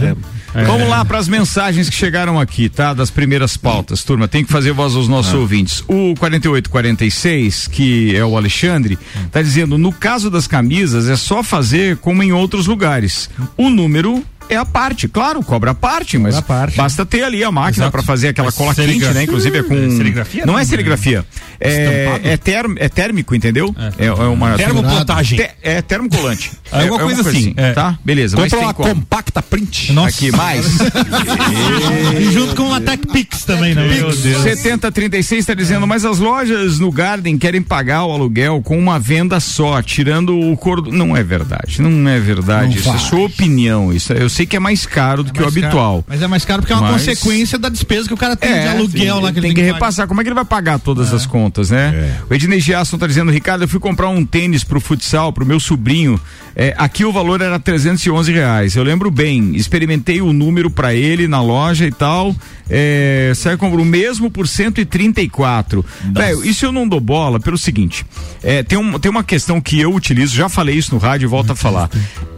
viu? 0.55 0.65
Vamos 0.65 0.87
lá 0.87 1.03
para 1.03 1.17
as 1.17 1.27
mensagens 1.27 1.89
que 1.89 1.95
chegaram 1.95 2.39
aqui, 2.39 2.69
tá? 2.69 2.93
Das 2.93 3.09
primeiras 3.09 3.57
pautas, 3.57 4.03
turma. 4.03 4.27
Tem 4.27 4.43
que 4.43 4.51
fazer 4.51 4.71
voz 4.71 4.95
aos 4.95 5.07
nossos 5.07 5.33
ouvintes. 5.33 5.81
O 5.81 6.13
4846, 6.17 7.67
que 7.67 8.15
é 8.15 8.23
o 8.23 8.37
Alexandre, 8.37 8.97
tá 9.31 9.41
dizendo: 9.41 9.77
no 9.77 9.91
caso 9.91 10.29
das 10.29 10.47
camisas, 10.47 11.09
é 11.09 11.15
só 11.15 11.43
fazer 11.43 11.97
como 11.97 12.23
em 12.23 12.31
outros 12.31 12.67
lugares. 12.67 13.29
O 13.57 13.69
número 13.69 14.23
é 14.49 14.55
a 14.57 14.65
parte, 14.65 15.07
claro, 15.07 15.41
cobra 15.43 15.71
a 15.71 15.75
parte, 15.75 16.17
mas 16.17 16.35
a 16.35 16.41
parte. 16.41 16.77
basta 16.77 17.05
ter 17.05 17.23
ali 17.23 17.43
a 17.43 17.51
máquina 17.51 17.89
para 17.91 18.01
fazer 18.03 18.29
aquela 18.29 18.47
Mas 18.47 18.55
cola 18.55 18.73
quente, 18.75 19.05
né? 19.05 19.23
Inclusive 19.23 19.57
é 19.59 19.63
com. 19.63 19.73
É 19.75 19.89
serigrafia, 19.89 20.45
Não 20.45 20.53
não, 20.53 20.59
é 20.59 20.63
né? 20.63 20.67
serigrafia. 20.69 21.25
É, 21.59 22.19
é, 22.23 22.37
term- 22.37 22.75
é 22.77 22.89
térmico, 22.89 23.33
entendeu? 23.33 23.73
É, 23.97 24.05
é 24.07 24.11
uma. 24.11 24.55
Termoplotagem. 24.57 25.39
Te- 25.39 25.51
é 25.63 25.81
termocolante. 25.81 26.51
É 26.75 26.81
alguma 26.81 26.99
coisa 26.99 27.21
assim, 27.21 27.53
é. 27.55 27.71
Tá? 27.73 27.97
Beleza. 28.03 28.35
Mas 28.35 28.51
Compra 28.51 28.57
tem 28.57 28.67
uma 28.67 28.73
como. 28.73 28.89
compacta 28.95 29.41
print. 29.41 29.93
Nossa. 29.93 30.09
Aqui, 30.09 30.31
mais. 30.35 30.65
E 32.19 32.31
junto 32.31 32.55
com 32.55 32.63
uma 32.63 32.81
Tech 32.81 33.05
Pix 33.07 33.43
também, 33.45 33.73
né? 33.75 33.87
Meu 33.87 34.13
Deus. 34.15 34.41
7036 34.43 35.39
está 35.39 35.53
dizendo, 35.53 35.85
mas 35.87 36.03
as 36.05 36.19
lojas 36.19 36.79
no 36.79 36.91
Garden 36.91 37.37
querem 37.37 37.61
pagar 37.61 38.03
o 38.05 38.11
aluguel 38.11 38.61
com 38.63 38.77
uma 38.77 38.99
venda 38.99 39.39
só, 39.39 39.81
tirando 39.81 40.37
o 40.37 40.57
cordo. 40.57 40.91
Não 40.91 41.15
é 41.15 41.23
verdade, 41.23 41.81
não 41.81 42.09
é 42.09 42.19
verdade. 42.19 42.69
Não 42.73 42.75
isso 42.79 42.89
é 42.89 42.91
faz. 42.91 43.01
sua 43.03 43.21
opinião. 43.25 43.93
Isso 43.93 44.11
é- 44.13 44.21
eu 44.21 44.29
sei 44.35 44.45
que 44.45 44.55
é 44.55 44.59
mais 44.59 44.85
caro 44.85 45.23
do 45.23 45.31
que 45.33 45.39
o 45.39 45.43
Mais 45.43 45.53
caro. 45.53 45.65
habitual. 45.65 46.05
Mas 46.07 46.21
é 46.21 46.27
mais 46.27 46.45
caro 46.45 46.61
porque 46.61 46.73
é 46.73 46.75
uma 46.75 46.91
Mas- 46.91 47.05
consequência 47.05 47.57
da 47.57 47.69
despesa 47.69 48.07
que 48.07 48.13
o 48.13 48.17
cara 48.17 48.35
tem 48.35 48.51
de 48.53 48.67
aluguel 48.67 49.15
sim, 49.17 49.21
lá 49.23 49.31
que 49.31 49.41
tem 49.41 49.49
ele 49.51 49.55
que 49.55 49.61
pagar. 49.61 49.73
repassar. 49.73 50.07
Como 50.07 50.21
é 50.21 50.23
que 50.23 50.27
ele 50.29 50.35
vai 50.35 50.45
pagar 50.45 50.79
todas 50.79 51.13
as 51.13 51.25
contas, 51.25 51.69
né? 51.71 52.15
O 52.29 52.33
Ednei 52.33 52.59
Giasson 52.59 52.97
tá 52.97 53.07
dizendo, 53.07 53.31
Ricardo, 53.31 53.63
eu 53.63 53.67
fui 53.67 53.79
comprar 53.79 54.09
um 54.09 54.25
tênis 54.25 54.63
pro 54.63 54.79
futsal, 54.79 55.31
pro 55.33 55.45
meu 55.45 55.59
sobrinho. 55.59 56.19
É, 56.55 56.73
aqui 56.77 57.03
o 57.03 57.11
valor 57.11 57.41
era 57.41 57.59
311 57.59 58.31
reais. 58.31 58.75
Eu 58.75 58.83
lembro 58.83 59.09
bem, 59.11 59.55
experimentei 59.55 60.21
o 60.21 60.31
número 60.31 60.69
pra 60.69 60.93
ele 60.93 61.27
na 61.27 61.41
loja 61.41 61.85
e 61.85 61.91
tal. 61.91 62.35
É, 62.69 63.31
saiu 63.35 63.57
comprou 63.57 63.81
o 63.83 63.85
mesmo 63.85 64.29
por 64.31 64.47
134. 64.47 65.85
Velho, 66.13 66.43
isso 66.45 66.65
eu 66.65 66.71
não 66.71 66.87
dou 66.87 66.99
bola 66.99 67.39
pelo 67.39 67.57
seguinte: 67.57 68.05
é, 68.43 68.63
tem, 68.63 68.77
um, 68.77 68.97
tem 68.99 69.09
uma 69.11 69.23
questão 69.23 69.59
que 69.61 69.79
eu 69.79 69.93
utilizo, 69.93 70.35
já 70.35 70.49
falei 70.49 70.75
isso 70.75 70.93
no 70.93 70.99
rádio 70.99 71.25
e 71.25 71.29
volto 71.29 71.51
a 71.51 71.55
falar. 71.55 71.89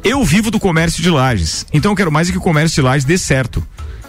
Eu 0.03 0.23
vivo 0.23 0.49
do 0.51 0.59
comércio 0.59 1.01
de 1.03 1.09
lajes, 1.09 1.65
então 1.73 1.86
eu 1.91 1.95
quero 1.95 2.11
mais 2.11 2.29
é 2.29 2.31
que 2.31 2.37
o 2.37 2.41
comércio 2.41 2.75
de 2.75 2.81
lajes 2.81 3.05
dê 3.05 3.17
certo. 3.17 3.65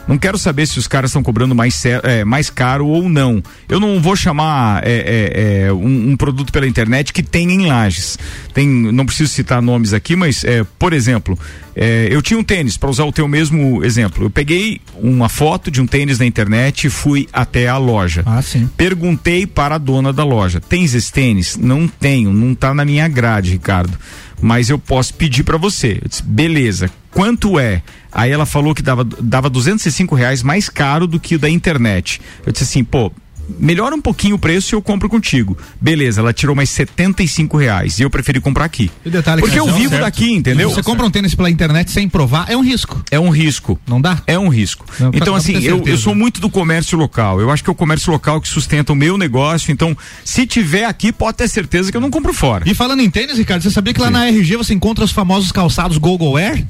Não 0.09 0.17
quero 0.17 0.39
saber 0.39 0.67
se 0.67 0.79
os 0.79 0.89
caras 0.89 1.11
estão 1.11 1.23
cobrando 1.23 1.55
mais, 1.55 1.85
é, 1.85 2.25
mais 2.25 2.49
caro 2.49 2.87
ou 2.87 3.11
não. 3.11 3.43
Eu 3.69 3.79
não 3.79 4.01
vou 4.01 4.17
chamar 4.17 4.83
é, 4.83 4.91
é, 4.91 5.67
é, 5.67 5.73
um, 5.73 6.13
um 6.13 6.17
produto 6.17 6.51
pela 6.51 6.67
internet 6.67 7.13
que 7.13 7.23
tem 7.23 7.53
em 7.53 7.67
lajes. 7.67 8.19
Tem, 8.55 8.67
não 8.67 9.05
preciso 9.05 9.31
citar 9.31 9.61
nomes 9.61 9.93
aqui, 9.93 10.17
mas, 10.17 10.45
é, 10.45 10.65
por 10.79 10.95
exemplo, 10.95 11.39
é, 11.77 12.09
eu 12.11 12.23
tinha 12.23 12.41
um 12.41 12.43
tênis, 12.43 12.79
para 12.79 12.89
usar 12.89 13.05
o 13.05 13.13
teu 13.13 13.29
mesmo 13.29 13.85
exemplo. 13.85 14.25
Eu 14.25 14.31
peguei 14.31 14.81
uma 14.95 15.29
foto 15.29 15.71
de 15.71 15.79
um 15.79 15.87
tênis 15.87 16.19
na 16.19 16.25
internet 16.25 16.87
e 16.87 16.91
fui 16.91 17.29
até 17.31 17.69
a 17.69 17.77
loja. 17.77 18.23
Ah, 18.25 18.41
sim. 18.41 18.67
Perguntei 18.79 19.47
para 19.47 19.75
a 19.75 19.79
dona 19.79 20.11
da 20.11 20.25
loja: 20.25 20.59
tens 20.59 20.95
esse 20.95 21.13
tênis? 21.13 21.55
Não 21.55 21.87
tenho, 21.87 22.33
não 22.33 22.55
tá 22.55 22.73
na 22.73 22.85
minha 22.85 23.07
grade, 23.09 23.51
Ricardo. 23.51 23.93
Mas 24.41 24.71
eu 24.71 24.79
posso 24.79 25.15
pedir 25.15 25.45
para 25.45 25.57
você. 25.57 25.99
Eu 26.03 26.09
disse, 26.09 26.23
beleza, 26.23 26.91
quanto 27.11 27.59
é? 27.59 27.83
Aí 28.13 28.31
ela 28.31 28.47
falou 28.47 28.75
que 28.75 28.83
dava, 28.83 29.05
dava 29.05 29.51
205 29.51 30.15
reais 30.15 30.43
mais 30.43 30.69
caro 30.69 31.07
do 31.07 31.21
que 31.21 31.35
o 31.35 31.39
da 31.39 31.49
internet. 31.51 32.21
Eu 32.47 32.53
disse 32.53 32.65
assim, 32.65 32.85
pô. 32.85 33.13
Melhora 33.59 33.95
um 33.95 34.01
pouquinho 34.01 34.37
o 34.37 34.39
preço 34.39 34.75
e 34.75 34.77
eu 34.77 34.83
compro 34.83 35.09
contigo. 35.09 35.57
Beleza, 35.81 36.21
ela 36.21 36.33
tirou 36.33 36.55
mais 36.55 36.71
75 36.71 37.57
reais 37.57 37.99
e 37.99 38.03
eu 38.03 38.11
preferi 38.11 38.41
comprar 38.41 38.65
aqui. 38.65 38.91
Detalhe 39.05 39.41
Porque 39.41 39.55
que 39.55 39.61
eu 39.61 39.69
é 39.69 39.73
vivo 39.73 39.91
certo. 39.91 40.03
daqui, 40.03 40.33
entendeu? 40.33 40.71
Você 40.71 40.83
compra 40.83 41.07
um 41.07 41.11
tênis 41.11 41.35
pela 41.35 41.51
internet 41.51 41.91
sem 41.91 42.09
provar, 42.09 42.47
é 42.49 42.57
um 42.57 42.61
risco. 42.61 43.03
É 43.11 43.19
um 43.19 43.31
risco. 43.31 43.79
Não 43.87 44.01
dá? 44.01 44.21
É 44.27 44.39
um 44.39 44.49
risco. 44.49 44.85
Não, 45.01 45.11
então, 45.15 45.35
assim, 45.35 45.63
eu, 45.63 45.83
eu 45.87 45.97
sou 45.97 46.15
muito 46.15 46.41
do 46.41 46.51
comércio 46.51 46.99
local. 46.99 47.41
Eu 47.41 47.51
acho 47.51 47.63
que 47.63 47.71
é 47.71 47.73
o 47.73 47.77
comércio 47.77 48.13
local 48.13 48.41
que 48.41 48.49
sustenta 48.49 48.93
o 48.93 48.97
meu 48.97 49.17
negócio. 49.17 49.73
Então, 49.73 49.97
se 50.25 50.47
tiver 50.47 50.85
aqui, 50.85 51.13
pode 51.13 51.39
ter 51.39 51.49
certeza 51.49 51.91
que 51.91 51.97
eu 51.97 52.01
não 52.01 52.11
compro 52.11 52.33
fora. 52.33 52.69
E 52.69 52.75
falando 52.75 53.01
em 53.01 53.11
tênis, 53.11 53.39
Ricardo, 53.39 53.63
você 53.63 53.71
sabia 53.71 53.95
que 53.95 54.01
lá 54.01 54.11
na 54.11 54.27
RG 54.29 54.57
você 54.57 54.75
encontra 54.75 55.05
os 55.05 55.13
famosos 55.13 55.53
calçados 55.53 55.97
Google 55.99 56.37
Air? 56.37 56.65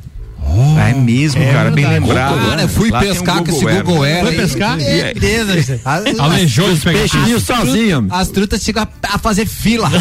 É 0.79 0.95
mesmo, 0.95 1.43
É 1.43 1.53
cara, 1.53 1.71
bem 1.71 1.87
lembrado. 1.87 2.49
Cara, 2.49 2.63
eu 2.63 2.69
fui 2.69 2.91
Lá 2.91 3.01
pescar 3.01 3.41
um 3.41 3.45
com 3.45 3.51
esse. 3.51 3.65
Google 3.65 4.05
Air. 4.05 4.25
Foi 4.25 4.35
pescar? 4.37 4.79
É, 4.81 5.15
beleza. 5.15 5.81
Alejou 6.19 6.73
de 6.73 6.81
pegar 6.81 6.99
Peixinho 7.01 7.41
sozinho. 7.41 8.07
As 8.11 8.29
trutas 8.29 8.63
chegam 8.63 8.87
a 9.03 9.19
fazer 9.19 9.47
fila. 9.47 9.91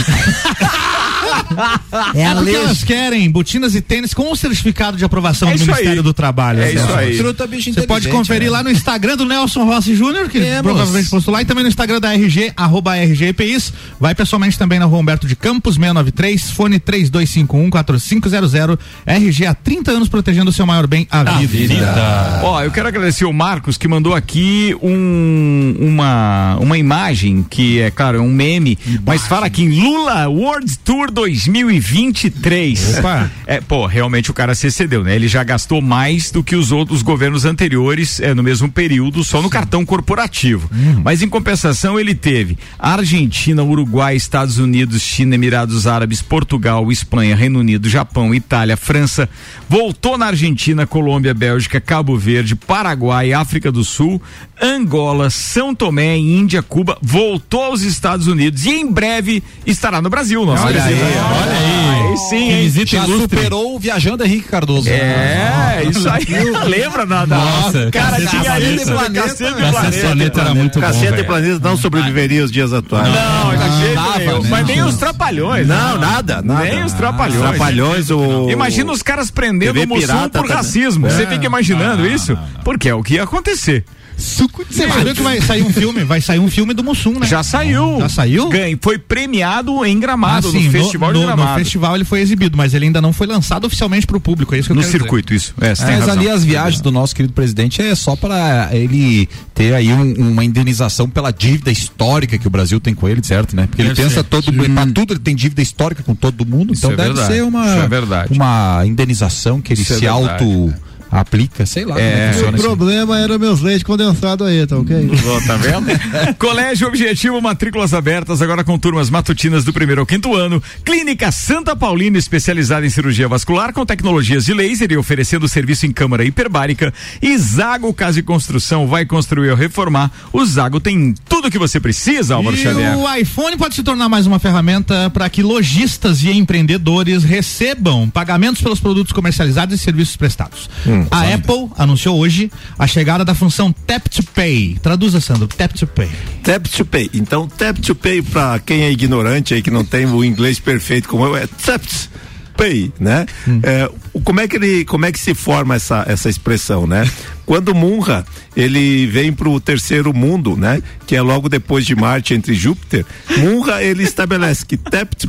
É, 2.15 2.25
a 2.25 2.35
porque 2.35 2.55
elas 2.55 2.83
querem 2.83 3.29
botinas 3.29 3.75
e 3.75 3.81
tênis 3.81 4.13
com 4.13 4.31
o 4.31 4.35
certificado 4.35 4.97
de 4.97 5.05
aprovação 5.05 5.49
É 5.49 5.53
do 5.53 5.59
Ministério 5.59 5.91
aí. 5.91 6.01
do 6.01 6.13
Trabalho. 6.13 6.61
É 6.61 6.71
isso 6.73 6.93
aí. 6.93 7.17
Truta 7.17 7.47
bicho 7.47 7.73
Você 7.73 7.87
pode 7.87 8.07
conferir 8.09 8.45
né? 8.45 8.49
lá 8.57 8.63
no 8.63 8.69
Instagram 8.69 9.17
do 9.17 9.25
Nelson 9.25 9.63
Rossi 9.65 9.95
Júnior, 9.95 10.29
que 10.29 10.39
Temos. 10.39 10.61
provavelmente 10.63 11.09
postou 11.09 11.33
lá, 11.33 11.41
e 11.41 11.45
também 11.45 11.63
no 11.63 11.69
Instagram 11.69 11.99
da 11.99 12.13
RG, 12.13 12.53
arroba 12.55 12.95
RGPIs. 12.95 13.73
Vai 13.99 14.15
pessoalmente 14.15 14.57
também 14.57 14.79
na 14.79 14.85
Rua 14.85 14.99
Humberto 14.99 15.27
de 15.27 15.35
Campos, 15.35 15.75
693, 15.75 16.51
fone 16.51 16.79
3251-4500. 16.79 18.79
RG 19.05 19.45
há 19.45 19.53
30 19.53 19.91
anos 19.91 20.09
protegendo 20.09 20.49
o 20.49 20.53
seu 20.53 20.65
maior 20.65 20.87
bem, 20.87 21.07
a 21.09 21.23
vida. 21.23 22.41
Ó, 22.43 22.61
eu 22.63 22.71
quero 22.71 22.87
agradecer 22.87 23.25
o 23.25 23.33
Marcos 23.33 23.77
que 23.77 23.87
mandou 23.87 24.13
aqui 24.13 24.75
um, 24.81 25.75
uma, 25.79 26.57
uma 26.59 26.77
imagem 26.77 27.45
que 27.49 27.79
é, 27.79 27.91
claro, 27.91 28.17
é 28.17 28.21
um 28.21 28.29
meme, 28.29 28.77
mas 29.05 29.25
fala 29.27 29.45
aqui 29.45 29.63
em 29.63 29.79
Lula 29.81 30.27
World 30.27 30.77
Tour 30.79 31.11
2023. 31.27 32.99
Opa. 32.99 33.29
É, 33.45 33.59
pô, 33.59 33.85
realmente 33.85 34.31
o 34.31 34.33
cara 34.33 34.55
se 34.55 34.67
excedeu, 34.67 35.03
né? 35.03 35.15
Ele 35.15 35.27
já 35.27 35.43
gastou 35.43 35.81
mais 35.81 36.31
do 36.31 36.43
que 36.43 36.55
os 36.55 36.71
outros 36.71 37.01
governos 37.01 37.45
anteriores 37.45 38.19
é, 38.19 38.33
no 38.33 38.41
mesmo 38.41 38.71
período, 38.71 39.23
só 39.23 39.41
no 39.41 39.49
cartão 39.49 39.85
corporativo. 39.85 40.69
Mas 41.03 41.21
em 41.21 41.29
compensação 41.29 41.99
ele 41.99 42.15
teve 42.15 42.57
Argentina, 42.79 43.63
Uruguai, 43.63 44.15
Estados 44.15 44.57
Unidos, 44.57 45.01
China, 45.01 45.35
Emirados 45.35 45.85
Árabes, 45.87 46.21
Portugal, 46.21 46.91
Espanha, 46.91 47.35
Reino 47.35 47.59
Unido, 47.59 47.89
Japão, 47.89 48.33
Itália, 48.33 48.77
França, 48.77 49.29
voltou 49.67 50.17
na 50.17 50.27
Argentina, 50.27 50.87
Colômbia, 50.87 51.33
Bélgica, 51.33 51.81
Cabo 51.81 52.17
Verde, 52.17 52.55
Paraguai, 52.55 53.33
África 53.33 53.71
do 53.71 53.83
Sul, 53.83 54.21
Angola, 54.61 55.29
São 55.29 55.73
Tomé, 55.75 56.17
Índia, 56.17 56.63
Cuba, 56.63 56.97
voltou 57.01 57.63
aos 57.63 57.81
Estados 57.81 58.27
Unidos 58.27 58.65
e 58.65 58.71
em 58.71 58.91
breve 58.91 59.43
estará 59.65 60.01
no 60.01 60.09
Brasil. 60.09 60.45
Nosso 60.45 60.65
Olha 60.65 60.81
presidente. 60.81 61.16
Olha 61.19 61.51
aí. 61.51 61.77
Aí 62.09 62.17
sim, 62.17 62.51
hein? 62.51 62.85
Já 62.85 63.05
superou 63.05 63.75
o 63.75 63.79
Viajando 63.79 64.23
Henrique 64.23 64.47
Cardoso. 64.47 64.89
É, 64.89 65.83
isso 65.89 66.09
aí. 66.09 66.25
Lembra 66.67 67.05
nada? 67.05 67.35
Nossa, 67.35 67.91
cara, 67.91 68.19
Cacete 68.21 68.29
tinha 68.29 68.59
e 68.59 68.75
isso, 68.75 68.91
Planeta. 68.91 69.21
Cacete 69.21 69.51
e 69.51 69.71
Cacete 69.71 70.01
Planeta. 70.01 70.41
Era 70.41 70.53
muito 70.53 70.79
bom, 70.79 70.81
Caceta 70.81 71.19
e. 71.19 71.23
Planeta 71.23 71.59
não 71.59 71.77
sobreviveria 71.77 72.43
os 72.43 72.51
dias 72.51 72.73
atuais. 72.73 73.07
Não, 73.07 73.51
de 73.51 73.57
né? 73.57 74.49
Mas 74.49 74.67
nem 74.67 74.81
os 74.83 74.95
trapalhões. 74.97 75.67
Não, 75.67 75.97
né? 75.97 76.07
nada, 76.07 76.41
nada. 76.41 76.63
Nem 76.63 76.83
os 76.83 76.93
trapalhões. 76.93 77.41
Trapalhões, 77.41 78.09
o. 78.09 78.49
Imagina 78.49 78.91
os 78.91 79.01
caras 79.01 79.29
prendendo 79.29 79.81
o 79.81 79.87
Mussum 79.87 80.29
por 80.29 80.49
racismo. 80.49 81.07
É. 81.07 81.09
Você 81.09 81.27
fica 81.27 81.45
imaginando 81.45 82.07
isso? 82.07 82.37
Porque 82.63 82.89
é 82.89 82.95
o 82.95 83.03
que 83.03 83.15
ia 83.15 83.23
acontecer. 83.23 83.83
Suco 84.17 84.65
de 84.65 84.73
Você 84.73 84.87
viu 84.87 85.13
que 85.13 85.21
vai 85.21 85.39
sair 85.41 85.61
um 85.61 85.71
filme? 85.71 86.03
Vai 86.03 86.19
sair 86.21 86.39
um 86.39 86.49
filme 86.49 86.73
do 86.73 86.83
Mussum, 86.83 87.11
né? 87.19 87.27
Já 87.27 87.43
saiu. 87.43 87.99
Já 87.99 88.09
saiu? 88.09 88.49
Ganhou, 88.49 88.79
foi 88.81 88.97
premiado 88.97 89.85
em 89.85 89.99
Gramado, 89.99 90.47
Ah, 90.47 90.51
sim, 90.51 90.65
no 90.65 90.71
Festival 90.71 91.13
no, 91.13 91.19
de 91.19 91.25
Gramado. 91.25 91.51
No 91.51 91.57
festival 91.57 91.95
ele 91.95 92.03
foi 92.03 92.19
exibido, 92.21 92.57
mas 92.57 92.73
ele 92.73 92.85
ainda 92.85 92.99
não 92.99 93.13
foi 93.13 93.27
lançado 93.27 93.65
oficialmente 93.65 94.07
pro 94.07 94.19
público. 94.19 94.55
É 94.55 94.59
isso 94.59 94.67
que 94.67 94.71
eu 94.71 94.75
No 94.75 94.81
quero 94.81 94.91
dizer. 94.91 95.03
circuito, 95.03 95.33
isso. 95.33 95.53
É, 95.61 95.75
você 95.75 95.85
tem 95.85 95.97
Mas 95.97 96.05
razão. 96.07 96.19
ali 96.21 96.29
as 96.29 96.43
viagens 96.43 96.81
do 96.81 96.91
nosso 96.91 97.15
querido 97.15 97.33
presidente 97.33 97.81
é 97.81 97.93
só 97.93 98.15
para 98.15 98.69
ele 98.71 99.29
ter 99.53 99.73
aí 99.75 99.93
um- 99.93 100.31
uma 100.31 100.43
indenização 100.43 101.07
pela 101.09 101.31
dívida 101.31 101.71
histórica 101.71 102.37
que 102.37 102.47
o 102.47 102.49
Brasil 102.49 102.79
tem 102.79 102.95
com 102.95 103.07
ele, 103.07 103.21
certo, 103.23 103.55
né? 103.55 103.67
Porque 103.67 103.81
ele 103.83 103.89
Deve 103.89 104.01
pensa 104.03 104.15
ser. 104.21 104.23
todo 104.23 104.51
para 104.51 104.85
tudo 104.87 105.13
ele 105.13 105.19
tem 105.19 105.35
dívida 105.35 105.61
histórica 105.61 106.01
com 106.01 106.15
todo 106.15 106.45
mundo, 106.45 106.73
Isso 106.73 106.85
então 106.85 106.93
é 106.93 106.95
deve 106.95 107.09
verdade. 107.13 107.33
ser 107.33 107.43
uma 107.43 107.67
é 107.67 107.87
verdade. 107.87 108.33
uma 108.33 108.83
indenização 108.85 109.61
que 109.61 109.73
ele 109.73 109.81
Isso 109.81 109.93
é 109.93 109.95
se 109.97 110.01
verdade. 110.01 110.43
auto 110.43 110.73
aplica, 111.11 111.65
sei 111.65 111.85
lá 111.85 111.95
como 111.95 112.05
é 112.05 112.31
que 112.33 112.45
O 112.45 112.53
problema 112.53 113.19
era 113.19 113.37
meus 113.37 113.61
leites 113.61 113.83
condensados 113.83 114.47
aí, 114.47 114.65
tá 114.65 114.77
ok? 114.77 115.09
Ó, 115.25 115.41
tá 115.47 115.55
vendo? 115.55 115.87
Colégio 116.37 116.87
Objetivo, 116.87 117.41
matrículas 117.41 117.93
abertas, 117.93 118.41
agora 118.41 118.63
com 118.63 118.77
turmas 118.77 119.09
matutinas 119.09 119.63
do 119.63 119.73
primeiro 119.73 120.01
ao 120.01 120.07
quinto 120.07 120.35
ano. 120.35 120.61
Clínica 120.83 121.31
Santa 121.31 121.75
Paulina, 121.75 122.17
especializada 122.17 122.85
em 122.85 122.89
cirurgia 122.89 123.27
vascular, 123.27 123.73
com 123.73 123.85
tecnologias 123.85 124.45
de 124.45 124.53
laser 124.53 124.91
e 124.91 124.97
oferecendo 124.97 125.47
serviço 125.47 125.85
em 125.85 125.91
câmara 125.91 126.23
hiperbárica. 126.25 126.93
E 127.21 127.37
Zago 127.37 127.93
Casa 127.93 128.19
e 128.19 128.23
Construção 128.23 128.87
vai 128.87 129.05
construir 129.05 129.49
ou 129.49 129.55
reformar. 129.55 130.11
O 130.33 130.45
Zago 130.45 130.79
tem 130.79 131.13
tudo 131.27 131.49
que 131.51 131.57
você 131.57 131.79
precisa, 131.79 132.35
Álvaro 132.35 132.55
E 132.55 132.59
Xavier. 132.59 132.97
o 132.97 133.15
iPhone 133.15 133.57
pode 133.57 133.75
se 133.75 133.83
tornar 133.83 134.09
mais 134.09 134.25
uma 134.25 134.39
ferramenta 134.39 135.09
para 135.09 135.29
que 135.29 135.41
lojistas 135.41 136.23
e 136.23 136.31
empreendedores 136.31 137.23
recebam 137.23 138.09
pagamentos 138.09 138.61
pelos 138.61 138.79
produtos 138.79 139.13
comercializados 139.13 139.79
e 139.79 139.83
serviços 139.83 140.15
prestados. 140.15 140.69
A 141.11 141.33
Apple 141.33 141.69
anunciou 141.77 142.17
hoje 142.17 142.51
a 142.77 142.87
chegada 142.87 143.23
da 143.25 143.33
função 143.35 143.71
Tap 143.71 144.07
to 144.09 144.23
Pay. 144.23 144.77
Traduza, 144.81 145.19
Sandro, 145.19 145.47
Tap 145.47 145.73
to 145.73 145.85
Pay. 145.87 146.09
Tap 146.43 146.65
to 146.67 146.85
Pay. 146.85 147.09
Então, 147.13 147.47
Tap 147.47 147.77
to 147.79 147.93
Pay, 147.95 148.21
pra 148.21 148.59
quem 148.59 148.83
é 148.83 148.91
ignorante 148.91 149.53
aí, 149.53 149.61
que 149.61 149.71
não 149.71 149.83
tem 149.85 150.05
o 150.05 150.23
inglês 150.23 150.59
perfeito 150.59 151.07
como 151.09 151.25
eu, 151.25 151.35
é 151.35 151.45
Tap 151.47 151.81
to 151.85 152.09
Pay, 152.55 152.91
né? 152.99 153.25
É, 153.63 153.89
o- 154.13 154.19
como 154.21 154.39
é 154.39 154.47
que 154.47 154.55
ele, 154.55 154.83
como 154.85 155.05
é 155.05 155.11
que 155.11 155.19
se 155.19 155.33
forma 155.35 155.75
essa, 155.75 156.03
essa 156.07 156.27
expressão, 156.29 156.87
né? 156.87 157.07
Quando 157.47 157.73
Munra, 157.73 158.25
ele 158.55 159.07
vem 159.07 159.31
pro 159.31 159.57
terceiro 159.59 160.13
mundo, 160.13 160.57
né? 160.57 160.83
Que 161.07 161.15
é 161.15 161.21
logo 161.21 161.47
depois 161.47 161.85
de 161.85 161.95
Marte 161.95 162.33
entre 162.33 162.53
Júpiter, 162.53 163.05
Munra, 163.37 163.81
ele 163.81 164.03
estabelece 164.03 164.65
que 164.65 164.75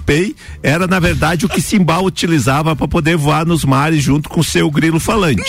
Pay 0.01 0.35
era, 0.61 0.89
na 0.89 0.99
verdade, 0.99 1.47
o 1.47 1.49
que 1.49 1.63
Simbal 1.63 2.05
utilizava 2.05 2.75
para 2.75 2.89
poder 2.89 3.17
voar 3.17 3.47
nos 3.47 3.65
mares 3.65 4.03
junto 4.03 4.29
com 4.29 4.43
seu 4.43 4.69
grilo 4.69 4.99
falante. 4.99 5.43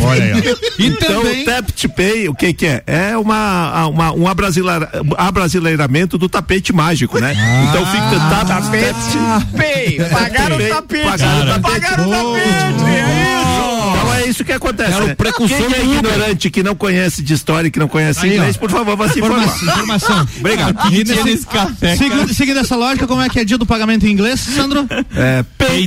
Olha 0.00 0.24
aí, 0.24 0.32
ó. 0.52 0.56
Então, 0.82 1.22
também- 1.22 1.42
o 1.42 1.88
Pay, 1.88 2.28
o 2.30 2.34
que 2.34 2.52
que 2.54 2.64
é? 2.66 2.82
É 2.86 3.16
uma, 3.18 3.86
uma, 3.86 4.12
um 4.12 4.26
abrasileira- 4.26 4.90
abrasileiramento 5.18 6.16
do 6.16 6.28
tapete 6.30 6.72
mágico, 6.72 7.18
né? 7.18 7.34
então 7.68 7.84
fica 7.86 8.18
tap, 8.30 8.48
tapete. 8.48 9.56
Pay, 9.56 9.98
pagaram 10.08 10.56
o 10.56 10.68
tapete. 10.68 11.04
Pagaram 11.04 11.42
o 11.42 11.60
tapete. 11.60 11.80
Pagaram 11.80 12.08
o 12.08 12.10
tapete. 12.10 12.84
É 12.86 13.70
isso. 13.70 13.75
É 14.26 14.28
isso 14.30 14.44
que 14.44 14.52
acontece. 14.52 14.92
Era 14.92 15.04
o 15.04 15.08
né? 15.08 15.14
precursor 15.14 15.56
Quem 15.56 15.74
é 15.74 15.84
ignorante, 15.84 16.50
que 16.50 16.62
não 16.62 16.74
conhece 16.74 17.22
de 17.22 17.32
história, 17.34 17.70
que 17.70 17.78
não 17.78 17.88
conhece 17.88 18.24
Aí, 18.24 18.34
inglês, 18.34 18.56
ó. 18.56 18.58
por 18.58 18.70
favor, 18.70 18.96
vá 18.96 19.08
se 19.08 19.18
informar. 19.20 19.44
Informação. 19.44 19.68
informação. 19.68 20.28
Obrigado. 20.40 20.92
E 20.94 21.04
nesse- 21.04 21.46
seguindo, 21.96 22.34
seguindo 22.34 22.58
essa 22.60 22.76
lógica, 22.76 23.06
como 23.06 23.22
é 23.22 23.28
que 23.28 23.38
é 23.40 23.44
dia 23.44 23.56
do 23.58 23.66
pagamento 23.66 24.06
em 24.06 24.10
inglês, 24.10 24.40
Sandro? 24.40 24.86
É, 25.16 25.44
pay, 25.56 25.86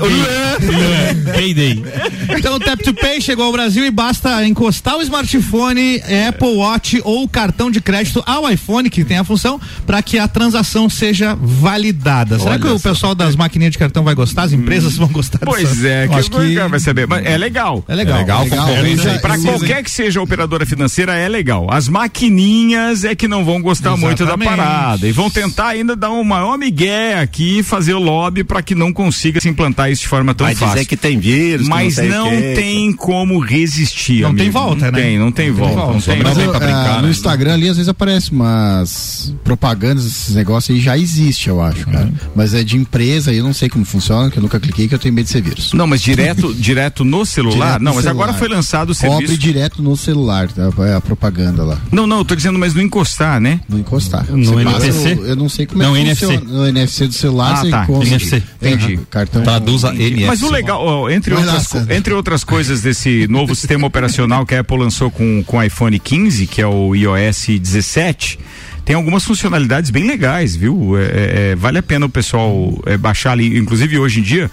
Payday. 1.33 1.83
Então 2.37 2.55
o 2.55 2.59
Tap 2.59 2.79
to 2.81 2.93
Pay 2.93 3.21
chegou 3.21 3.45
ao 3.45 3.51
Brasil 3.51 3.85
e 3.85 3.91
basta 3.91 4.45
encostar 4.45 4.95
o 4.97 5.01
smartphone, 5.01 6.01
Apple 6.27 6.55
Watch 6.55 7.01
ou 7.03 7.27
cartão 7.27 7.69
de 7.71 7.81
crédito 7.81 8.23
ao 8.25 8.49
iPhone, 8.49 8.89
que 8.89 9.03
tem 9.03 9.17
a 9.17 9.23
função, 9.23 9.59
para 9.85 10.01
que 10.01 10.17
a 10.17 10.27
transação 10.27 10.89
seja 10.89 11.35
validada. 11.39 12.37
Será 12.39 12.51
Olha 12.51 12.59
que 12.59 12.67
o 12.67 12.79
pessoal 12.79 13.13
das 13.15 13.35
maquininhas 13.35 13.71
de 13.73 13.77
cartão 13.77 14.03
vai 14.03 14.13
gostar? 14.15 14.43
As 14.43 14.53
empresas 14.53 14.95
vão 14.95 15.07
gostar 15.09 15.39
Pois 15.43 15.69
dessa- 15.69 15.87
é, 15.87 16.05
Eu 16.05 16.09
que, 16.09 16.15
acho 16.15 16.29
cara 16.31 16.67
vai 16.69 16.79
saber. 16.79 17.07
Mas 17.07 17.25
é 17.25 17.37
legal. 17.37 17.83
É 17.87 17.95
legal. 17.95 18.17
É 18.17 18.19
legal, 18.21 18.28
Legal, 18.33 18.47
concorrência. 18.47 19.09
é, 19.09 19.17
Pra 19.19 19.31
precisa, 19.31 19.51
qualquer 19.53 19.83
que 19.83 19.91
seja 19.91 20.19
a 20.19 20.23
operadora 20.23 20.65
financeira, 20.65 21.15
é 21.15 21.27
legal. 21.27 21.67
As 21.71 21.87
maquininhas 21.87 23.03
é 23.03 23.15
que 23.15 23.27
não 23.27 23.43
vão 23.43 23.61
gostar 23.61 23.95
muito 23.97 24.19
da 24.25 24.33
Exatamente. 24.33 24.49
parada. 24.49 25.07
E 25.07 25.11
vão 25.11 25.29
tentar 25.29 25.67
ainda 25.69 25.95
dar 25.95 26.11
um 26.11 26.23
maior 26.23 26.57
migué 26.57 27.19
aqui 27.19 27.59
e 27.59 27.63
fazer 27.63 27.93
o 27.93 27.99
lobby 27.99 28.43
pra 28.43 28.61
que 28.61 28.75
não 28.75 28.93
consiga 28.93 29.39
se 29.41 29.49
implantar 29.49 29.89
isso 29.91 30.01
de 30.03 30.07
forma 30.07 30.33
tão 30.33 30.45
Vai 30.45 30.55
fácil. 30.55 30.75
dizer 30.75 30.85
que 30.87 30.95
tem 30.97 31.17
vírus, 31.19 31.67
Mas 31.67 31.97
não 31.97 32.27
o 32.27 32.31
não 32.31 32.39
tem 32.55 32.91
como 32.93 33.39
resistir. 33.39 34.21
Não 34.21 34.33
tem 34.35 34.47
amigo. 34.47 34.59
volta, 34.59 34.85
não 34.85 34.91
né? 34.91 35.01
Tem, 35.01 35.19
não 35.19 35.31
tem 35.31 35.51
volta. 35.51 35.75
Não 35.93 35.99
tem, 36.01 36.23
não 36.23 36.33
tem 36.35 36.43
eu, 36.45 36.51
pra 36.51 36.59
brincar. 36.59 36.95
no 36.97 37.03
né? 37.03 37.09
Instagram 37.11 37.53
ali 37.53 37.69
às 37.69 37.77
vezes 37.77 37.89
aparece 37.89 38.31
umas 38.31 39.33
propagandas, 39.43 40.05
esses 40.05 40.35
negócios 40.35 40.75
aí 40.75 40.81
já 40.81 40.97
existe, 40.97 41.49
eu 41.49 41.61
acho, 41.61 41.85
cara. 41.87 42.11
Mas 42.35 42.53
é 42.53 42.63
de 42.63 42.77
empresa, 42.77 43.33
eu 43.33 43.43
não 43.43 43.53
sei 43.53 43.69
como 43.69 43.83
funciona, 43.85 44.29
que 44.29 44.37
eu 44.37 44.43
nunca 44.43 44.59
cliquei, 44.59 44.87
que 44.87 44.95
eu 44.95 44.99
tenho 44.99 45.13
medo 45.13 45.25
de 45.25 45.31
ser 45.31 45.41
vírus. 45.41 45.73
Não, 45.73 45.87
mas 45.87 46.01
direto, 46.01 46.53
direto 46.53 47.03
no 47.03 47.25
celular? 47.25 47.79
Direto 47.79 47.79
no 47.79 47.85
não, 47.85 47.95
mas 47.95 48.05
agora 48.23 48.37
foi 48.37 48.47
lançado 48.47 48.91
o 48.91 48.95
Cobre 48.95 49.27
serviço. 49.27 49.37
direto 49.37 49.81
no 49.81 49.95
celular, 49.97 50.51
tá? 50.51 50.69
é 50.87 50.93
a 50.95 51.01
propaganda 51.01 51.63
lá. 51.63 51.79
Não, 51.91 52.05
não, 52.07 52.19
eu 52.19 52.25
tô 52.25 52.35
dizendo, 52.35 52.57
mas 52.59 52.73
não 52.73 52.81
encostar, 52.81 53.39
né? 53.39 53.59
Não 53.69 53.79
encostar. 53.79 54.25
No 54.29 54.43
Você 54.45 54.63
passa 54.63 54.85
NFC? 54.87 55.13
o- 55.13 55.25
eu 55.25 55.35
não 55.35 55.49
sei 55.49 55.65
como 55.65 55.81
Não, 55.83 55.95
é 55.95 55.99
que 55.99 56.05
NFC. 56.05 56.25
funciona. 56.37 56.51
No 56.57 56.67
NFC 56.67 57.07
do 57.07 57.13
celular 57.13 57.53
Ah, 57.53 57.55
você 57.57 57.69
tá, 57.69 57.83
encontra. 57.83 58.07
NFC. 58.07 58.43
Entendi. 58.61 58.99
Cartão. 59.09 59.43
Traduza 59.43 59.89
NFC. 59.93 60.25
Mas 60.25 60.41
o 60.41 60.51
legal, 60.51 60.81
ó, 60.85 61.09
entre, 61.09 61.33
outras, 61.33 61.73
lá, 61.73 61.85
entre 61.95 62.13
outras 62.13 62.43
coisas 62.43 62.81
desse 62.81 63.27
novo 63.27 63.55
sistema 63.55 63.85
operacional 63.87 64.45
que 64.45 64.55
a 64.55 64.59
Apple 64.61 64.77
lançou 64.77 65.09
com, 65.11 65.43
com 65.45 65.57
o 65.57 65.63
iPhone 65.63 65.97
15, 65.99 66.47
que 66.47 66.61
é 66.61 66.67
o 66.67 66.93
iOS 66.95 67.47
17, 67.59 68.39
tem 68.89 68.95
algumas 68.95 69.23
funcionalidades 69.23 69.91
bem 69.91 70.07
legais, 70.07 70.55
viu? 70.55 70.97
É, 70.97 71.03
é, 71.03 71.49
é, 71.51 71.55
vale 71.55 71.77
a 71.77 71.83
pena 71.83 72.07
o 72.07 72.09
pessoal 72.09 72.73
é, 72.87 72.97
baixar 72.97 73.33
ali, 73.33 73.55
inclusive 73.55 73.99
hoje 73.99 74.19
em 74.19 74.23
dia, 74.23 74.49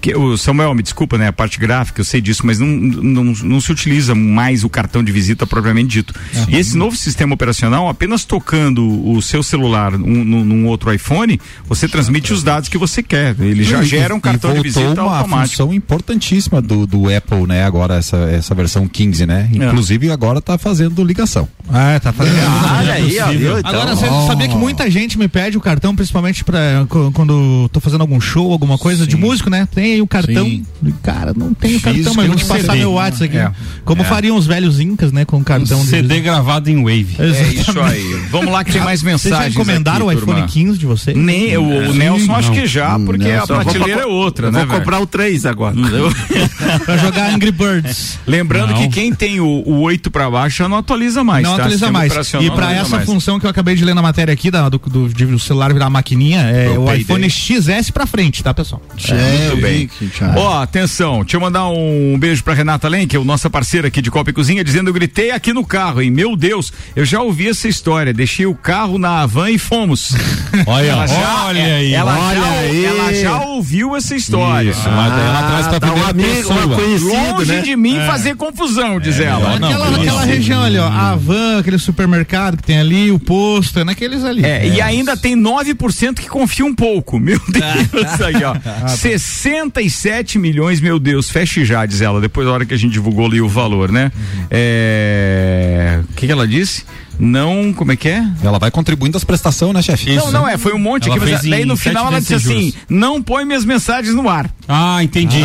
que, 0.00 0.16
o 0.16 0.38
Samuel, 0.38 0.72
me 0.74 0.82
desculpa, 0.82 1.18
né? 1.18 1.28
A 1.28 1.32
parte 1.34 1.58
gráfica, 1.58 2.00
eu 2.00 2.04
sei 2.06 2.22
disso, 2.22 2.46
mas 2.46 2.58
não, 2.58 2.66
não, 2.66 3.24
não 3.24 3.60
se 3.60 3.70
utiliza 3.70 4.14
mais 4.14 4.64
o 4.64 4.70
cartão 4.70 5.04
de 5.04 5.12
visita 5.12 5.46
propriamente 5.46 5.88
dito. 5.88 6.14
E 6.48 6.56
esse 6.56 6.78
novo 6.78 6.96
sistema 6.96 7.34
operacional, 7.34 7.86
apenas 7.86 8.24
tocando 8.24 9.06
o 9.06 9.20
seu 9.20 9.42
celular 9.42 9.94
um, 9.94 10.24
num, 10.24 10.42
num 10.42 10.66
outro 10.66 10.90
iPhone, 10.90 11.38
você 11.68 11.86
transmite 11.86 12.32
os 12.32 12.42
dados 12.42 12.70
que 12.70 12.78
você 12.78 13.02
quer. 13.02 13.36
Ele 13.38 13.64
já 13.64 13.82
E- 13.82 13.84
gera 13.84 14.14
um 14.14 14.18
e 14.18 14.20
cartão 14.22 14.54
de 14.54 14.62
visita 14.62 15.02
uma 15.02 15.18
automático. 15.18 15.58
função 15.58 15.74
importantíssima 15.74 16.62
do, 16.62 16.86
do 16.86 17.14
Apple, 17.14 17.46
né? 17.46 17.64
Agora 17.66 17.96
essa, 17.96 18.16
essa 18.16 18.54
versão 18.54 18.88
15, 18.88 19.26
né? 19.26 19.46
É. 19.52 19.56
Inclusive 19.66 20.10
agora 20.10 20.40
tá 20.40 20.56
fazendo 20.56 21.04
ligação. 21.04 21.46
Ah, 21.68 22.00
tá 22.02 22.14
fazendo. 22.14 22.36
Olha 22.78 22.92
aí, 22.94 23.18
ó, 23.20 23.26
viu? 23.30 23.58
Então, 23.58 23.73
Agora, 23.74 23.96
você 23.96 24.06
sabia 24.26 24.48
que 24.48 24.54
muita 24.56 24.90
gente 24.90 25.18
me 25.18 25.28
pede 25.28 25.56
o 25.56 25.60
cartão, 25.60 25.94
principalmente 25.94 26.44
pra, 26.44 26.86
quando 27.12 27.68
tô 27.72 27.80
fazendo 27.80 28.00
algum 28.02 28.20
show, 28.20 28.52
alguma 28.52 28.78
coisa 28.78 29.06
de 29.06 29.16
músico, 29.16 29.50
né? 29.50 29.66
Tem 29.74 29.94
aí 29.94 30.02
o 30.02 30.06
cartão. 30.06 30.44
Sim. 30.44 30.64
Cara, 31.02 31.32
não 31.36 31.52
tem 31.54 31.76
o 31.76 31.80
cartão, 31.80 32.14
mas 32.14 32.26
vou 32.26 32.34
um 32.34 32.38
te 32.38 32.44
passar 32.44 32.62
CD. 32.72 32.78
meu 32.78 32.92
WhatsApp 32.92 33.24
aqui. 33.24 33.36
É. 33.38 33.52
Como 33.84 34.02
É. 34.02 34.04
fariam 34.04 34.36
os 34.36 34.46
velhos 34.46 34.80
incas, 34.80 35.12
né? 35.12 35.24
Com 35.24 35.42
cartão 35.42 35.80
de 35.80 35.86
CD 35.88 36.20
gravado 36.20 36.70
em 36.70 36.76
Wave. 36.82 37.16
É 37.18 37.26
isso 37.52 37.78
aí. 37.80 38.20
Vamos 38.30 38.52
lá 38.52 38.64
que 38.64 38.72
tem 38.72 38.82
mais 38.82 39.00
Vocês 39.00 39.22
já 39.22 39.30
mensagens. 39.30 39.54
encomendaram 39.54 40.08
aqui, 40.08 40.18
o 40.18 40.22
iPhone 40.22 40.40
turma. 40.40 40.48
15 40.52 40.78
de 40.78 40.86
vocês? 40.86 41.16
Nem, 41.16 41.56
o, 41.56 41.62
o 41.90 41.94
Nelson 41.94 42.34
acho 42.34 42.52
que 42.52 42.66
já, 42.66 42.96
Hum, 42.96 43.04
porque 43.06 43.24
a 43.24 43.28
Nelson. 43.28 43.54
prateleira 43.54 44.02
é 44.02 44.06
outra, 44.06 44.48
eu 44.48 44.52
né? 44.52 44.58
vou 44.60 44.68
velho? 44.68 44.80
comprar 44.80 45.00
o 45.00 45.06
3 45.06 45.46
agora. 45.46 45.74
pra 46.84 46.96
jogar 46.98 47.32
Angry 47.34 47.50
Birds. 47.52 48.18
Lembrando 48.26 48.70
Não. 48.72 48.76
que 48.82 48.88
quem 48.88 49.12
tem 49.14 49.40
o, 49.40 49.46
o 49.66 49.80
8 49.80 50.10
pra 50.10 50.30
baixo 50.30 50.58
já 50.58 50.68
não 50.68 50.78
atualiza 50.78 51.24
mais. 51.24 51.44
não 51.44 51.52
tá? 51.56 51.62
atualiza 51.62 51.90
mais. 51.90 52.12
E 52.40 52.48
não 52.48 52.54
pra 52.56 52.72
essa 52.72 53.00
função 53.00 53.38
que 53.40 53.46
eu 53.46 53.50
acabei 53.50 53.63
de 53.72 53.84
ler 53.84 53.94
na 53.94 54.02
matéria 54.02 54.32
aqui, 54.34 54.50
da, 54.50 54.68
do, 54.68 54.78
do, 54.78 55.08
de 55.08 55.24
o 55.24 55.38
celular 55.38 55.72
virar 55.72 55.88
maquininha, 55.88 56.40
é 56.42 56.74
Do 56.74 56.82
o 56.82 56.86
Payday. 56.86 57.02
iPhone 57.02 57.30
XS 57.30 57.90
pra 57.90 58.06
frente, 58.06 58.42
tá, 58.42 58.52
pessoal? 58.52 58.82
É, 59.08 59.46
Muito 59.48 59.62
bem. 59.62 59.86
que 59.88 60.10
Ó, 60.36 60.60
atenção, 60.62 61.20
deixa 61.20 61.36
eu 61.36 61.40
mandar 61.40 61.68
um 61.68 62.16
beijo 62.18 62.42
pra 62.44 62.52
Renata 62.54 62.88
Lenk, 62.88 63.16
o 63.16 63.24
nossa 63.24 63.48
parceira 63.48 63.88
aqui 63.88 64.02
de 64.02 64.10
Copa 64.10 64.30
e 64.30 64.32
Cozinha, 64.32 64.62
dizendo: 64.64 64.90
eu 64.90 64.94
gritei 64.94 65.30
aqui 65.30 65.52
no 65.52 65.64
carro, 65.64 66.02
hein? 66.02 66.10
Meu 66.10 66.36
Deus, 66.36 66.72
eu 66.94 67.04
já 67.04 67.20
ouvi 67.22 67.48
essa 67.48 67.68
história. 67.68 68.12
Deixei 68.12 68.46
o 68.46 68.54
carro 68.54 68.98
na 68.98 69.20
Havan 69.22 69.50
e 69.50 69.58
fomos. 69.58 70.12
Olha, 70.66 70.86
ela 70.86 71.06
já, 71.06 71.44
olha 71.46 71.58
é, 71.58 71.76
aí. 71.76 71.94
Ela, 71.94 72.16
olha 72.18 72.40
já, 72.40 72.50
aí. 72.50 72.84
ela 72.84 73.14
já 73.14 73.40
ouviu 73.42 73.96
essa 73.96 74.14
história. 74.14 74.70
Isso, 74.70 74.88
mas 74.88 75.12
daí 75.12 75.26
ela 75.26 75.42
traz 75.42 75.66
pra 75.66 75.80
tá 75.80 75.86
um 75.92 76.00
primeira 76.04 76.10
amigo, 76.10 76.48
uma 76.48 76.60
pessoa. 76.60 76.76
conhecida, 76.76 77.32
Longe 77.32 77.52
né? 77.52 77.60
de 77.62 77.76
mim 77.76 77.96
fazer 78.06 78.36
confusão, 78.36 79.00
diz 79.00 79.18
ela. 79.20 79.58
não, 79.58 79.68
aquela 79.68 79.90
não, 79.90 80.00
aquela 80.00 80.20
não. 80.20 80.26
região 80.28 80.62
ali, 80.62 80.78
ó, 80.78 80.86
a 80.86 81.10
Havan, 81.10 81.58
aquele 81.58 81.78
supermercado 81.78 82.56
que 82.56 82.62
tem 82.62 82.78
ali, 82.78 83.10
o 83.10 83.18
posto. 83.18 83.43
É 83.76 83.84
naqueles 83.84 84.24
ali. 84.24 84.44
É, 84.44 84.66
e 84.66 84.80
ainda 84.80 85.16
tem 85.16 85.36
9% 85.36 86.14
que 86.14 86.28
confia 86.28 86.64
um 86.64 86.74
pouco. 86.74 87.18
Meu 87.18 87.40
Deus, 87.48 88.20
aí, 88.20 88.42
ó. 88.44 88.54
tá. 88.54 88.88
67 88.88 90.38
milhões, 90.38 90.80
meu 90.80 90.98
Deus, 90.98 91.30
feche 91.30 91.64
já, 91.64 91.84
diz 91.86 92.00
ela, 92.00 92.20
depois 92.20 92.46
da 92.46 92.52
hora 92.52 92.66
que 92.66 92.74
a 92.74 92.76
gente 92.76 92.92
divulgou 92.92 93.26
ali 93.26 93.40
o 93.40 93.48
valor, 93.48 93.90
né? 93.90 94.10
É. 94.50 96.00
O 96.02 96.12
que, 96.14 96.26
que 96.26 96.32
ela 96.32 96.46
disse? 96.46 96.84
Não, 97.18 97.72
como 97.72 97.92
é 97.92 97.96
que 97.96 98.08
é? 98.08 98.24
Ela 98.42 98.58
vai 98.58 98.70
contribuindo 98.70 99.16
as 99.16 99.24
prestações, 99.24 99.72
né, 99.72 99.82
chefe? 99.82 100.14
Não, 100.16 100.32
não, 100.32 100.48
é, 100.48 100.58
foi 100.58 100.72
um 100.74 100.78
monte 100.78 101.08
Ela 101.08 101.16
aqui, 101.16 101.30
mas 101.30 101.42
daí 101.42 101.64
no 101.64 101.76
final 101.76 102.08
ela 102.08 102.20
disse 102.20 102.34
assim: 102.34 102.70
juros. 102.70 102.74
não 102.88 103.22
põe 103.22 103.44
minhas 103.44 103.64
mensagens 103.64 104.14
no 104.14 104.28
ar. 104.28 104.50
Ah, 104.68 105.02
entendi. 105.02 105.40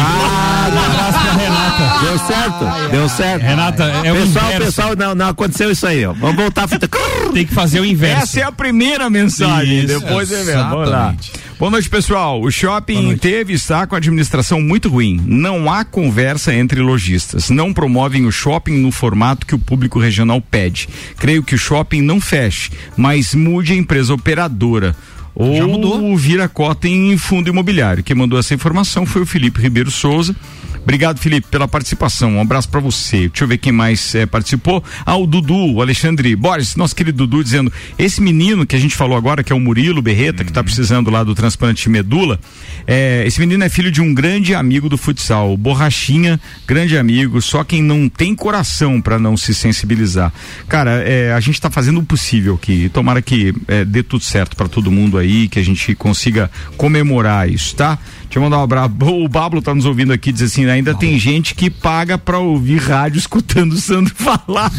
Deu 2.01 2.20
certo, 2.20 2.89
deu 2.91 3.09
certo. 3.09 3.43
Renata, 3.43 3.84
é 4.03 4.11
o 4.11 4.15
pessoal, 4.15 4.45
inverso. 4.45 4.65
pessoal, 4.65 4.95
não, 4.95 5.15
não 5.15 5.28
aconteceu 5.30 5.72
isso 5.72 5.86
aí, 5.86 6.05
ó. 6.05 6.13
Vamos 6.13 6.36
voltar 6.36 6.63
a 6.63 6.67
fita. 6.67 6.89
Tem 7.34 7.45
que 7.45 7.53
fazer 7.53 7.80
o 7.80 7.86
inverso. 7.86 8.24
Essa 8.24 8.39
é 8.41 8.43
a 8.43 8.51
primeira 8.51 9.09
mensagem. 9.09 9.80
Isso, 9.80 9.99
Depois 9.99 10.32
é 10.32 10.43
mesmo. 10.43 10.70
Vamos 10.70 10.89
lá. 10.89 11.15
Boa 11.60 11.70
noite, 11.70 11.89
pessoal. 11.89 12.41
O 12.41 12.49
shopping 12.49 13.18
teve 13.18 13.51
e 13.51 13.55
está 13.57 13.86
com 13.86 13.93
a 13.93 13.97
administração 13.97 14.62
muito 14.62 14.88
ruim. 14.88 15.22
Não 15.26 15.70
há 15.70 15.84
conversa 15.84 16.55
entre 16.55 16.80
lojistas. 16.80 17.49
Não 17.49 17.74
promovem 17.74 18.26
o 18.26 18.32
shopping 18.32 18.78
no 18.78 18.93
formato 18.93 19.45
que 19.45 19.53
o 19.53 19.60
público 19.60 19.99
regional 19.99 20.39
pede. 20.39 20.88
Creio 21.18 21.43
que 21.43 21.55
o 21.55 21.57
shopping 21.57 22.01
não 22.01 22.22
feche, 22.22 22.72
mas 22.95 23.36
mude 23.36 23.74
a 23.74 23.76
empresa 23.76 24.14
operadora. 24.14 24.95
Ou 25.36 26.16
vira 26.16 26.47
cota 26.47 26.88
em 26.88 27.18
fundo 27.18 27.49
imobiliário. 27.49 28.05
Quem 28.05 28.16
mandou 28.16 28.39
essa 28.39 28.53
informação 28.53 29.05
foi 29.05 29.24
o 29.24 29.26
Felipe 29.26 29.62
Ribeiro 29.62 29.91
Souza. 29.91 30.34
Obrigado, 30.84 31.20
Felipe, 31.20 31.48
pela 31.50 31.68
participação. 31.68 32.38
Um 32.38 32.42
abraço 32.42 32.70
pra 32.70 32.80
você. 32.80 33.28
Deixa 33.30 33.44
eu 33.44 33.48
ver 33.48 33.58
quem 33.58 33.72
mais 33.72 34.16
eh, 34.16 34.26
participou. 34.26 34.84
Ah, 35.06 35.16
o 35.16 35.28
Dudu, 35.28 35.76
o 35.76 35.82
Alexandre 35.82 36.36
Borges, 36.36 36.76
nosso 36.76 36.96
querido 36.96 37.28
Dudu, 37.28 37.44
dizendo: 37.44 37.72
esse 37.98 38.22
menino 38.22 38.66
que 38.66 38.76
a 38.76 38.80
gente 38.80 38.96
falou 38.96 39.18
agora, 39.18 39.44
que 39.44 39.54
é 39.54 39.56
o 39.56 39.60
Murilo 39.60 40.02
Berreta, 40.02 40.44
que 40.44 40.52
tá 40.52 40.64
precisando 40.64 41.12
lá 41.12 41.24
do 41.24 41.36
transplante 41.36 41.84
de 41.84 41.90
medula, 41.90 42.40
eh, 42.88 43.24
esse 43.28 43.40
menino 43.40 43.64
é 43.64 43.70
filho 43.70 43.92
de 43.92 44.02
um 44.02 44.14
grande 44.14 44.56
amigo 44.56 44.90
do 44.90 44.98
futsal, 44.98 45.56
Borrachinha, 45.56 46.40
grande 46.66 46.98
amigo, 46.98 47.42
só 47.42 47.64
quem 47.64 47.84
não 47.84 48.10
tem 48.10 48.34
coração 48.34 49.02
pra 49.02 49.20
não 49.20 49.38
se 49.38 49.54
sensibilizar. 49.54 50.34
Cara, 50.68 51.04
eh, 51.06 51.34
a 51.34 51.40
gente 51.40 51.62
tá 51.62 51.70
fazendo 51.70 52.00
o 52.00 52.04
possível 52.04 52.56
aqui. 52.56 52.90
Tomara 52.90 53.22
que 53.22 53.54
dê 53.88 54.02
tudo 54.02 54.24
certo 54.24 54.56
pra 54.56 54.68
todo 54.68 54.92
mundo 54.92 55.18
aí, 55.18 55.48
que 55.48 55.60
a 55.60 55.64
gente 55.64 55.94
consiga 55.96 56.50
comemorar 56.78 57.50
isso, 57.50 57.76
tá? 57.76 58.00
Deixa 58.30 58.38
eu 58.38 58.44
mandar 58.44 58.60
um 58.60 58.64
abraço. 58.64 58.92
O 59.02 59.28
Pablo 59.28 59.60
tá 59.60 59.74
nos 59.74 59.86
ouvindo 59.86 60.14
aqui, 60.14 60.32
diz 60.32 60.44
assim, 60.44 60.70
ainda 60.70 60.94
tem 60.94 61.18
gente 61.18 61.56
que 61.56 61.68
paga 61.68 62.16
pra 62.16 62.38
ouvir 62.38 62.78
rádio 62.80 63.18
escutando 63.18 63.74
o 63.74 63.78
Sandro 63.78 64.14
falar. 64.16 64.72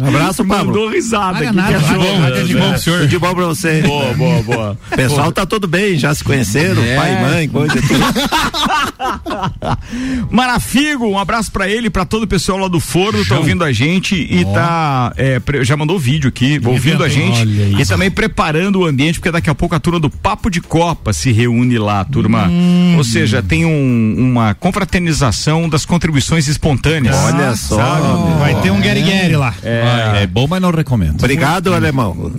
Um 0.00 0.06
abraço, 0.06 0.44
Pablo. 0.44 0.66
Mandou 0.72 0.88
risada 0.90 1.32
Paga 1.34 1.48
aqui. 1.48 1.56
nada, 1.56 1.78
que 1.78 1.84
paga 1.84 2.18
nada, 2.18 2.36
né? 2.36 2.42
de 2.44 2.54
bom, 2.56 2.78
senhor. 2.78 2.98
Tudo 3.00 3.08
de 3.08 3.18
bom 3.18 3.34
pra 3.34 3.46
você. 3.46 3.82
Boa, 3.82 4.14
boa, 4.14 4.42
boa. 4.42 4.78
O 4.92 4.96
pessoal 4.96 5.32
tá 5.32 5.44
tudo 5.44 5.66
bem, 5.66 5.98
já 5.98 6.14
se 6.14 6.22
conheceram, 6.22 6.80
É. 6.80 6.94
pai 6.96 7.12
e 7.12 7.20
mãe, 7.22 7.48
coisa 7.48 7.76
e 7.76 7.82
tudo. 7.82 7.98
Marafigo, 10.30 11.06
um 11.06 11.18
abraço 11.18 11.50
pra 11.50 11.68
ele, 11.68 11.90
pra 11.90 12.04
todo 12.04 12.22
o 12.22 12.26
pessoal 12.26 12.58
lá 12.58 12.68
do 12.68 12.78
Forno, 12.78 13.24
tá 13.24 13.36
ouvindo 13.36 13.64
a 13.64 13.72
gente 13.72 14.14
e 14.14 14.44
tá, 14.44 15.12
é, 15.16 15.40
já 15.62 15.76
mandou 15.76 15.98
vídeo 15.98 16.28
aqui, 16.28 16.60
ouvindo 16.64 17.02
a 17.02 17.08
gente 17.08 17.44
e 17.78 17.84
também 17.84 18.10
preparando 18.10 18.80
o 18.80 18.86
ambiente, 18.86 19.18
porque 19.18 19.30
daqui 19.32 19.50
a 19.50 19.54
pouco 19.54 19.74
a 19.74 19.80
turma 19.80 19.98
do 19.98 20.10
Papo 20.10 20.50
de 20.50 20.60
Copa 20.60 21.12
se 21.12 21.32
reúne 21.32 21.78
lá, 21.78 22.04
turma. 22.04 22.46
Hum. 22.46 22.75
Ou 22.96 23.04
seja, 23.04 23.42
tem 23.42 23.64
um- 23.64 24.14
uma 24.18 24.54
confraternização 24.54 25.68
das 25.68 25.84
contribuições 25.84 26.48
espontâneas. 26.48 27.14
Olha 27.16 27.54
só. 27.56 27.76
Sabe? 27.76 28.38
Vai 28.38 28.54
ter 28.62 28.70
um 28.70 28.80
Gary 28.80 29.02
Gary 29.02 29.36
lá. 29.36 29.54
É, 29.62 30.22
É 30.22 30.26
bom, 30.26 30.46
mas 30.48 30.60
não 30.60 30.70
recomendo. 30.70 31.16
Obrigado, 31.18 31.74
alemão. 31.74 32.32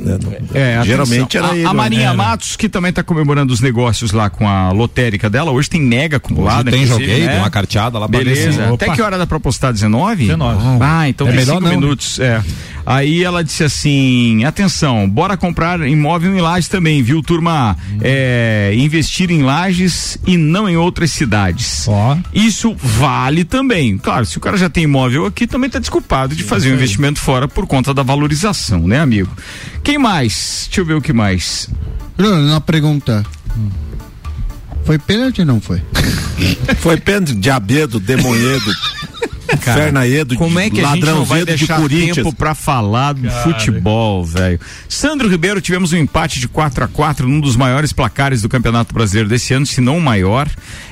É, 0.53 0.79
Geralmente 0.83 1.37
era 1.37 1.51
a, 1.51 1.55
ele. 1.55 1.65
a 1.65 1.73
Marinha 1.73 2.07
Era. 2.07 2.13
Matos, 2.13 2.55
que 2.55 2.67
também 2.69 2.89
está 2.89 3.03
comemorando 3.03 3.53
os 3.53 3.61
negócios 3.61 4.11
lá 4.11 4.29
com 4.29 4.47
a 4.47 4.71
lotérica 4.71 5.29
dela, 5.29 5.51
hoje 5.51 5.69
tem 5.69 5.81
mega 5.81 6.17
acumulada. 6.17 6.69
Hoje 6.69 6.79
tem 6.79 6.87
joguei, 6.87 7.25
né? 7.25 7.37
uma 7.39 7.49
carteada 7.49 7.97
lá 7.99 8.07
Beleza. 8.07 8.73
Até 8.73 8.85
Opa. 8.87 8.95
que 8.95 9.01
hora 9.01 9.17
dá 9.17 9.27
pra 9.27 9.39
postar? 9.39 9.71
19? 9.71 10.23
19. 10.27 10.61
Ah, 10.81 11.07
então 11.09 11.27
É 11.27 11.31
tem 11.31 11.39
melhor 11.39 11.55
cinco 11.55 11.63
não, 11.65 11.69
né? 11.71 11.75
minutos. 11.77 12.19
É. 12.19 12.41
Aí 12.85 13.21
ela 13.23 13.43
disse 13.43 13.63
assim: 13.65 14.43
atenção, 14.45 15.09
bora 15.09 15.35
comprar 15.35 15.85
imóvel 15.87 16.35
em 16.35 16.39
Lages 16.41 16.69
também, 16.69 17.03
viu, 17.03 17.21
turma? 17.21 17.75
É, 18.01 18.73
investir 18.75 19.29
em 19.29 19.43
Lages 19.43 20.17
e 20.27 20.35
não 20.35 20.67
em 20.67 20.75
outras 20.75 21.11
cidades. 21.11 21.87
Ó. 21.87 22.17
Isso 22.33 22.75
vale 22.75 23.45
também. 23.45 23.97
Claro, 23.97 24.25
se 24.25 24.37
o 24.37 24.41
cara 24.41 24.57
já 24.57 24.69
tem 24.69 24.83
imóvel 24.83 25.25
aqui, 25.25 25.47
também 25.47 25.69
tá 25.69 25.79
desculpado 25.79 26.35
de 26.35 26.43
fazer 26.43 26.69
um 26.69 26.75
investimento 26.75 27.19
fora 27.19 27.47
por 27.47 27.65
conta 27.65 27.93
da 27.93 28.03
valorização, 28.03 28.85
né, 28.85 28.99
amigo? 28.99 29.31
Quem 29.81 29.97
mais? 29.97 30.65
Deixa 30.67 30.81
eu 30.81 30.85
ver 30.85 30.95
o 30.95 31.01
que 31.01 31.13
mais. 31.13 31.69
Bruno, 32.17 32.45
uma 32.49 32.59
pergunta. 32.59 33.25
Foi 34.83 34.99
pênalti 34.99 35.39
ou 35.39 35.45
não 35.45 35.61
foi? 35.61 35.81
Foi 36.79 36.97
pênalti 36.97 37.33
de 37.35 37.49
Abedo, 37.49 37.99
Demonhedo, 37.99 38.71
Fernaedo, 39.61 40.35
Como 40.35 40.59
é 40.59 40.69
que 40.69 40.81
a 40.81 40.93
gente 40.95 41.05
não 41.05 41.23
vai 41.25 41.39
de 41.39 41.45
deixar 41.45 41.79
Corinthians. 41.79 42.15
tempo 42.17 42.33
pra 42.33 42.53
falar 42.53 43.13
do 43.13 43.29
futebol, 43.29 44.23
velho? 44.23 44.59
Sandro 44.89 45.29
Ribeiro, 45.29 45.61
tivemos 45.61 45.93
um 45.93 45.97
empate 45.97 46.39
de 46.39 46.47
4 46.47 46.83
a 46.83 46.87
4 46.87 47.27
num 47.27 47.39
dos 47.39 47.55
maiores 47.55 47.93
placares 47.93 48.41
do 48.41 48.49
Campeonato 48.49 48.93
Brasileiro 48.93 49.29
desse 49.29 49.53
ano, 49.53 49.65
se 49.65 49.79
não 49.81 49.97
o 49.97 50.01
maior. 50.01 50.49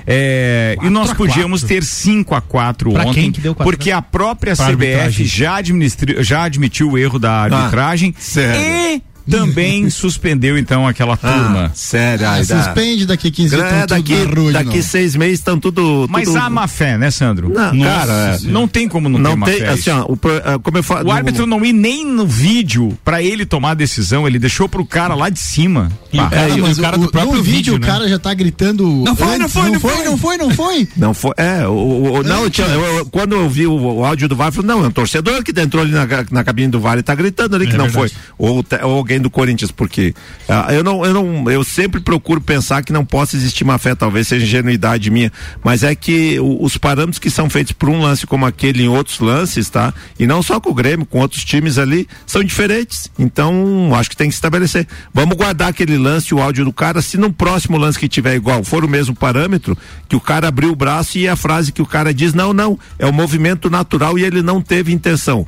É, 0.08 0.78
e 0.82 0.90
nós 0.90 1.12
podíamos 1.14 1.64
ter 1.64 1.84
5 1.84 2.36
a 2.36 2.42
4 2.42 2.92
Pra 2.92 3.04
ontem, 3.06 3.14
quem 3.24 3.32
que 3.32 3.42
deu 3.42 3.56
quatro 3.56 3.72
porque 3.72 3.92
a 3.92 4.02
própria 4.02 4.56
Pra 4.56 4.66
CBF 4.68 4.86
arbitragem. 4.94 5.26
já, 5.26 5.58
já 6.20 6.44
admitiu 6.44 6.92
o 6.92 6.98
erro 6.98 7.18
da 7.20 7.32
arbitragem 7.32 8.14
sério? 8.18 8.62
e 8.62 9.15
também 9.30 9.90
suspendeu 9.90 10.58
então 10.58 10.88
aquela 10.88 11.18
turma. 11.18 11.66
Ah, 11.66 11.72
sério, 11.74 12.28
Ah, 12.28 12.44
suspende 12.44 13.06
daqui 13.06 13.32
15 13.32 13.56
dias. 13.56 13.72
É, 13.74 13.86
daqui, 13.88 14.14
daqui 14.54 14.82
seis 14.84 15.16
meses 15.16 15.40
estão 15.40 15.60
tudo, 15.60 16.08
Mas 16.10 16.26
tudo- 16.28 16.38
há 16.40 16.50
má 16.50 16.68
fé, 16.68 16.98
né, 16.98 17.10
Sandro? 17.12 17.50
Não, 17.50 17.74
Nossa, 17.74 17.90
cara, 17.92 18.40
é. 18.44 18.48
não 18.48 18.68
tem 18.68 18.88
como 18.88 19.10
não, 19.10 19.20
não 19.20 19.32
ter 19.32 19.38
má 19.38 19.46
fé. 19.48 19.70
assim, 19.70 19.90
ó, 19.90 20.04
o, 20.04 20.20
ah, 20.44 20.60
como 20.62 20.78
eu 20.78 20.84
falo, 20.84 21.08
O 21.10 21.12
árbitro 21.12 21.46
não 21.46 21.64
ir 21.66 21.74
nem 21.74 22.06
no 22.06 22.26
vídeo 22.26 22.98
pra 23.04 23.22
ele 23.22 23.46
tomar 23.46 23.72
a 23.72 23.74
decisão, 23.74 24.28
ele 24.28 24.40
deixou 24.40 24.68
pro 24.70 24.86
cara 24.86 25.16
lá 25.16 25.30
de 25.30 25.40
cima. 25.40 25.92
E 26.12 26.18
o 26.18 26.22
Pá. 26.24 26.30
cara, 26.30 26.50
É, 26.52 26.58
mas 26.58 26.78
o 26.78 26.82
cara 26.82 26.98
do 26.98 27.10
próprio 27.12 27.36
no 27.38 27.44
vídeo, 27.44 27.56
vídeo, 27.58 27.76
o 27.76 27.80
né? 27.80 27.88
cara 27.88 28.08
já 28.08 28.20
tá 28.20 28.34
gritando. 28.34 28.86
Não 29.06 29.16
foi, 29.16 29.38
não 29.38 29.50
foi, 29.50 29.64
não 29.64 29.72
não 29.74 29.80
foi, 29.80 30.04
não 30.06 30.18
foi, 30.18 30.38
não 30.38 30.50
foi. 30.52 30.88
Não 30.98 31.14
foi, 31.14 31.34
é, 31.38 31.68
o, 31.68 31.72
o- 31.72 32.14
o- 32.20 32.24
não, 32.24 32.50
tinha, 32.50 32.68
eu- 32.68 33.06
quando 33.08 33.34
eu 33.36 33.50
vi 33.50 33.68
o, 33.68 33.74
o 33.74 34.06
áudio 34.06 34.28
do 34.28 34.36
VAR, 34.36 34.48
eu 34.48 34.52
falei, 34.54 34.68
não, 34.68 34.84
é 34.84 34.88
um 34.88 34.92
torcedor 34.92 35.44
que 35.44 35.52
entrou 35.60 35.84
ali 35.84 35.92
na, 35.92 36.06
na 36.32 36.44
cabine 36.44 36.68
do 36.70 36.80
VAR 36.80 36.98
e 36.98 37.04
tá 37.04 37.14
gritando 37.16 37.56
ali 37.56 37.68
que 37.68 37.78
não 37.78 37.90
foi. 37.90 38.10
Ou, 38.38 38.64
ou 38.84 38.92
alguém 38.98 39.15
do 39.20 39.30
Corinthians, 39.30 39.72
porque 39.72 40.14
ah, 40.48 40.68
eu 40.74 40.84
não, 40.84 41.06
eu 41.06 41.14
não, 41.14 41.50
eu 41.52 41.64
sempre 41.64 42.00
procuro 42.02 42.40
pensar 42.42 42.84
que 42.84 42.94
não 42.94 43.06
possa 43.06 43.36
existir 43.36 43.64
má 43.64 43.78
fé, 43.78 43.96
talvez 43.96 44.28
seja 44.28 44.46
ingenuidade 44.46 45.10
minha, 45.10 45.32
mas 45.64 45.84
é 45.84 45.94
que 45.96 46.40
o- 46.40 46.64
os 46.64 46.78
parâmetros 46.78 47.20
que 47.20 47.30
são 47.30 47.50
feitos 47.50 47.74
por 47.74 47.90
um 47.90 48.02
lance 48.02 48.26
como 48.28 48.46
aquele 48.46 48.84
em 48.84 48.88
outros 48.88 49.20
lances, 49.20 49.70
tá? 49.70 49.94
E 50.20 50.26
não 50.28 50.42
só 50.44 50.60
com 50.60 50.70
o 50.70 50.74
Grêmio, 50.74 51.06
com 51.06 51.20
outros 51.20 51.44
times 51.44 51.78
ali, 51.78 52.08
são 52.26 52.44
diferentes. 52.44 53.10
Então, 53.18 53.92
acho 53.96 54.10
que 54.10 54.18
tem 54.18 54.30
que 54.30 54.36
estabelecer. 54.36 54.88
Vamos 55.14 55.36
guardar 55.38 55.70
aquele 55.70 55.98
lance, 55.98 56.34
o 56.34 56.42
áudio 56.42 56.66
do 56.66 56.74
cara, 56.74 57.02
se 57.02 57.18
no 57.18 57.32
próximo 57.32 57.78
lance 57.78 58.00
que 58.00 58.08
tiver 58.08 58.36
igual 58.36 58.64
for 58.64 58.84
o 58.84 58.88
mesmo 58.88 59.16
parâmetro, 59.16 59.78
que 60.08 60.16
o 60.16 60.20
cara 60.20 60.48
abriu 60.48 60.72
o 60.72 60.76
braço 60.76 61.18
e 61.18 61.28
a 61.28 61.36
frase 61.36 61.72
que 61.72 61.82
o 61.82 61.86
cara 61.86 62.14
diz, 62.14 62.34
não, 62.34 62.54
não, 62.54 62.78
é 63.00 63.06
o 63.06 63.14
movimento 63.14 63.70
natural 63.70 64.18
e 64.18 64.24
ele 64.24 64.42
não 64.42 64.62
teve 64.62 64.94
intenção. 64.94 65.46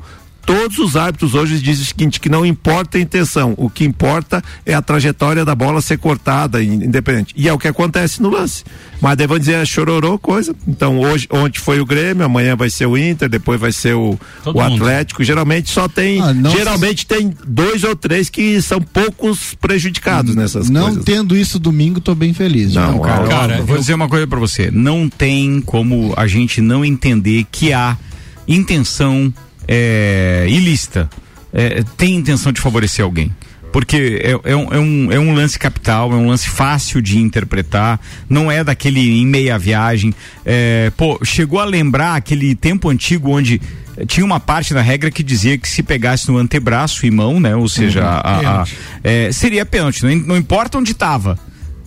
Todos 0.48 0.78
os 0.78 0.96
árbitros 0.96 1.34
hoje 1.34 1.58
dizem 1.60 1.84
o 1.84 1.86
seguinte, 1.86 2.18
que 2.18 2.30
não 2.30 2.44
importa 2.46 2.96
a 2.96 3.00
intenção, 3.02 3.52
o 3.58 3.68
que 3.68 3.84
importa 3.84 4.42
é 4.64 4.72
a 4.72 4.80
trajetória 4.80 5.44
da 5.44 5.54
bola 5.54 5.82
ser 5.82 5.98
cortada, 5.98 6.62
in- 6.64 6.84
independente. 6.84 7.34
E 7.36 7.46
é 7.46 7.52
o 7.52 7.58
que 7.58 7.68
acontece 7.68 8.22
no 8.22 8.30
lance. 8.30 8.64
Mas 8.98 9.18
vão 9.26 9.38
dizer, 9.38 9.56
é 9.56 9.64
chororô, 9.66 10.18
coisa. 10.18 10.56
Então 10.66 10.98
hoje, 11.00 11.28
ontem 11.30 11.58
foi 11.60 11.80
o 11.80 11.84
Grêmio, 11.84 12.24
amanhã 12.24 12.56
vai 12.56 12.70
ser 12.70 12.86
o 12.86 12.96
Inter, 12.96 13.28
depois 13.28 13.60
vai 13.60 13.72
ser 13.72 13.92
o, 13.94 14.18
o 14.46 14.52
mundo. 14.52 14.60
Atlético. 14.84 15.22
Geralmente 15.22 15.68
só 15.70 15.86
tem, 15.86 16.18
Ah, 16.22 16.32
não 16.32 16.50
geralmente 16.50 17.04
tem 17.06 17.30
dois 17.46 17.84
ou 17.84 17.94
três 17.94 18.30
que 18.30 18.62
são 18.62 18.80
poucos 18.80 19.52
prejudicados 19.54 20.34
nessas 20.34 20.70
Não 20.70 20.84
coisas. 20.86 21.04
tendo 21.04 21.36
isso 21.36 21.58
domingo, 21.58 22.00
tô 22.00 22.14
bem 22.14 22.32
feliz. 22.32 22.72
Não, 22.72 22.92
Não, 22.92 23.00
cara, 23.00 23.28
Cara, 23.28 23.58
eu 23.58 23.66
vou 23.66 23.76
dizer 23.76 23.92
uma 23.92 24.08
coisa 24.08 24.26
pra 24.26 24.38
você. 24.38 24.70
Não 24.70 25.10
tem 25.10 25.60
como 25.60 26.14
a 26.16 26.26
gente 26.26 26.62
não 26.62 26.82
entender 26.82 27.44
que 27.52 27.70
há 27.74 27.98
intenção 28.46 29.30
é, 29.68 30.46
ilícita. 30.48 31.08
É, 31.52 31.82
tem 31.96 32.14
intenção 32.16 32.50
de 32.52 32.60
favorecer 32.60 33.04
alguém. 33.04 33.30
Porque 33.70 34.20
é, 34.24 34.50
é 34.50 34.56
um, 34.56 34.72
é, 34.72 34.78
um, 34.78 35.12
é 35.12 35.18
um 35.20 35.34
lance 35.34 35.58
capital, 35.58 36.10
é 36.12 36.14
um 36.14 36.26
lance 36.28 36.48
fácil 36.48 37.02
de 37.02 37.18
interpretar, 37.18 38.00
não 38.28 38.50
é 38.50 38.64
daquele 38.64 39.20
em 39.20 39.26
meia 39.26 39.58
viagem. 39.58 40.14
É, 40.44 40.90
pô, 40.96 41.20
chegou 41.22 41.60
a 41.60 41.66
lembrar 41.66 42.14
aquele 42.16 42.54
tempo 42.54 42.88
antigo 42.88 43.30
onde 43.30 43.60
eh, 43.98 44.06
tinha 44.06 44.24
uma 44.24 44.40
parte 44.40 44.72
da 44.72 44.80
regra 44.80 45.10
que 45.10 45.22
dizia 45.22 45.58
que 45.58 45.68
se 45.68 45.82
pegasse 45.82 46.28
no 46.28 46.38
antebraço 46.38 47.04
e 47.04 47.10
mão, 47.10 47.38
né? 47.38 47.54
Ou 47.54 47.68
seja, 47.68 48.02
a- 48.04 48.18
a- 48.20 48.36
a- 48.36 48.38
Pênalti. 48.40 48.78
é, 49.04 49.32
seria 49.32 49.66
pênalti, 49.66 50.02
não, 50.02 50.16
não 50.16 50.36
importa 50.38 50.78
onde 50.78 50.92
estava. 50.92 51.38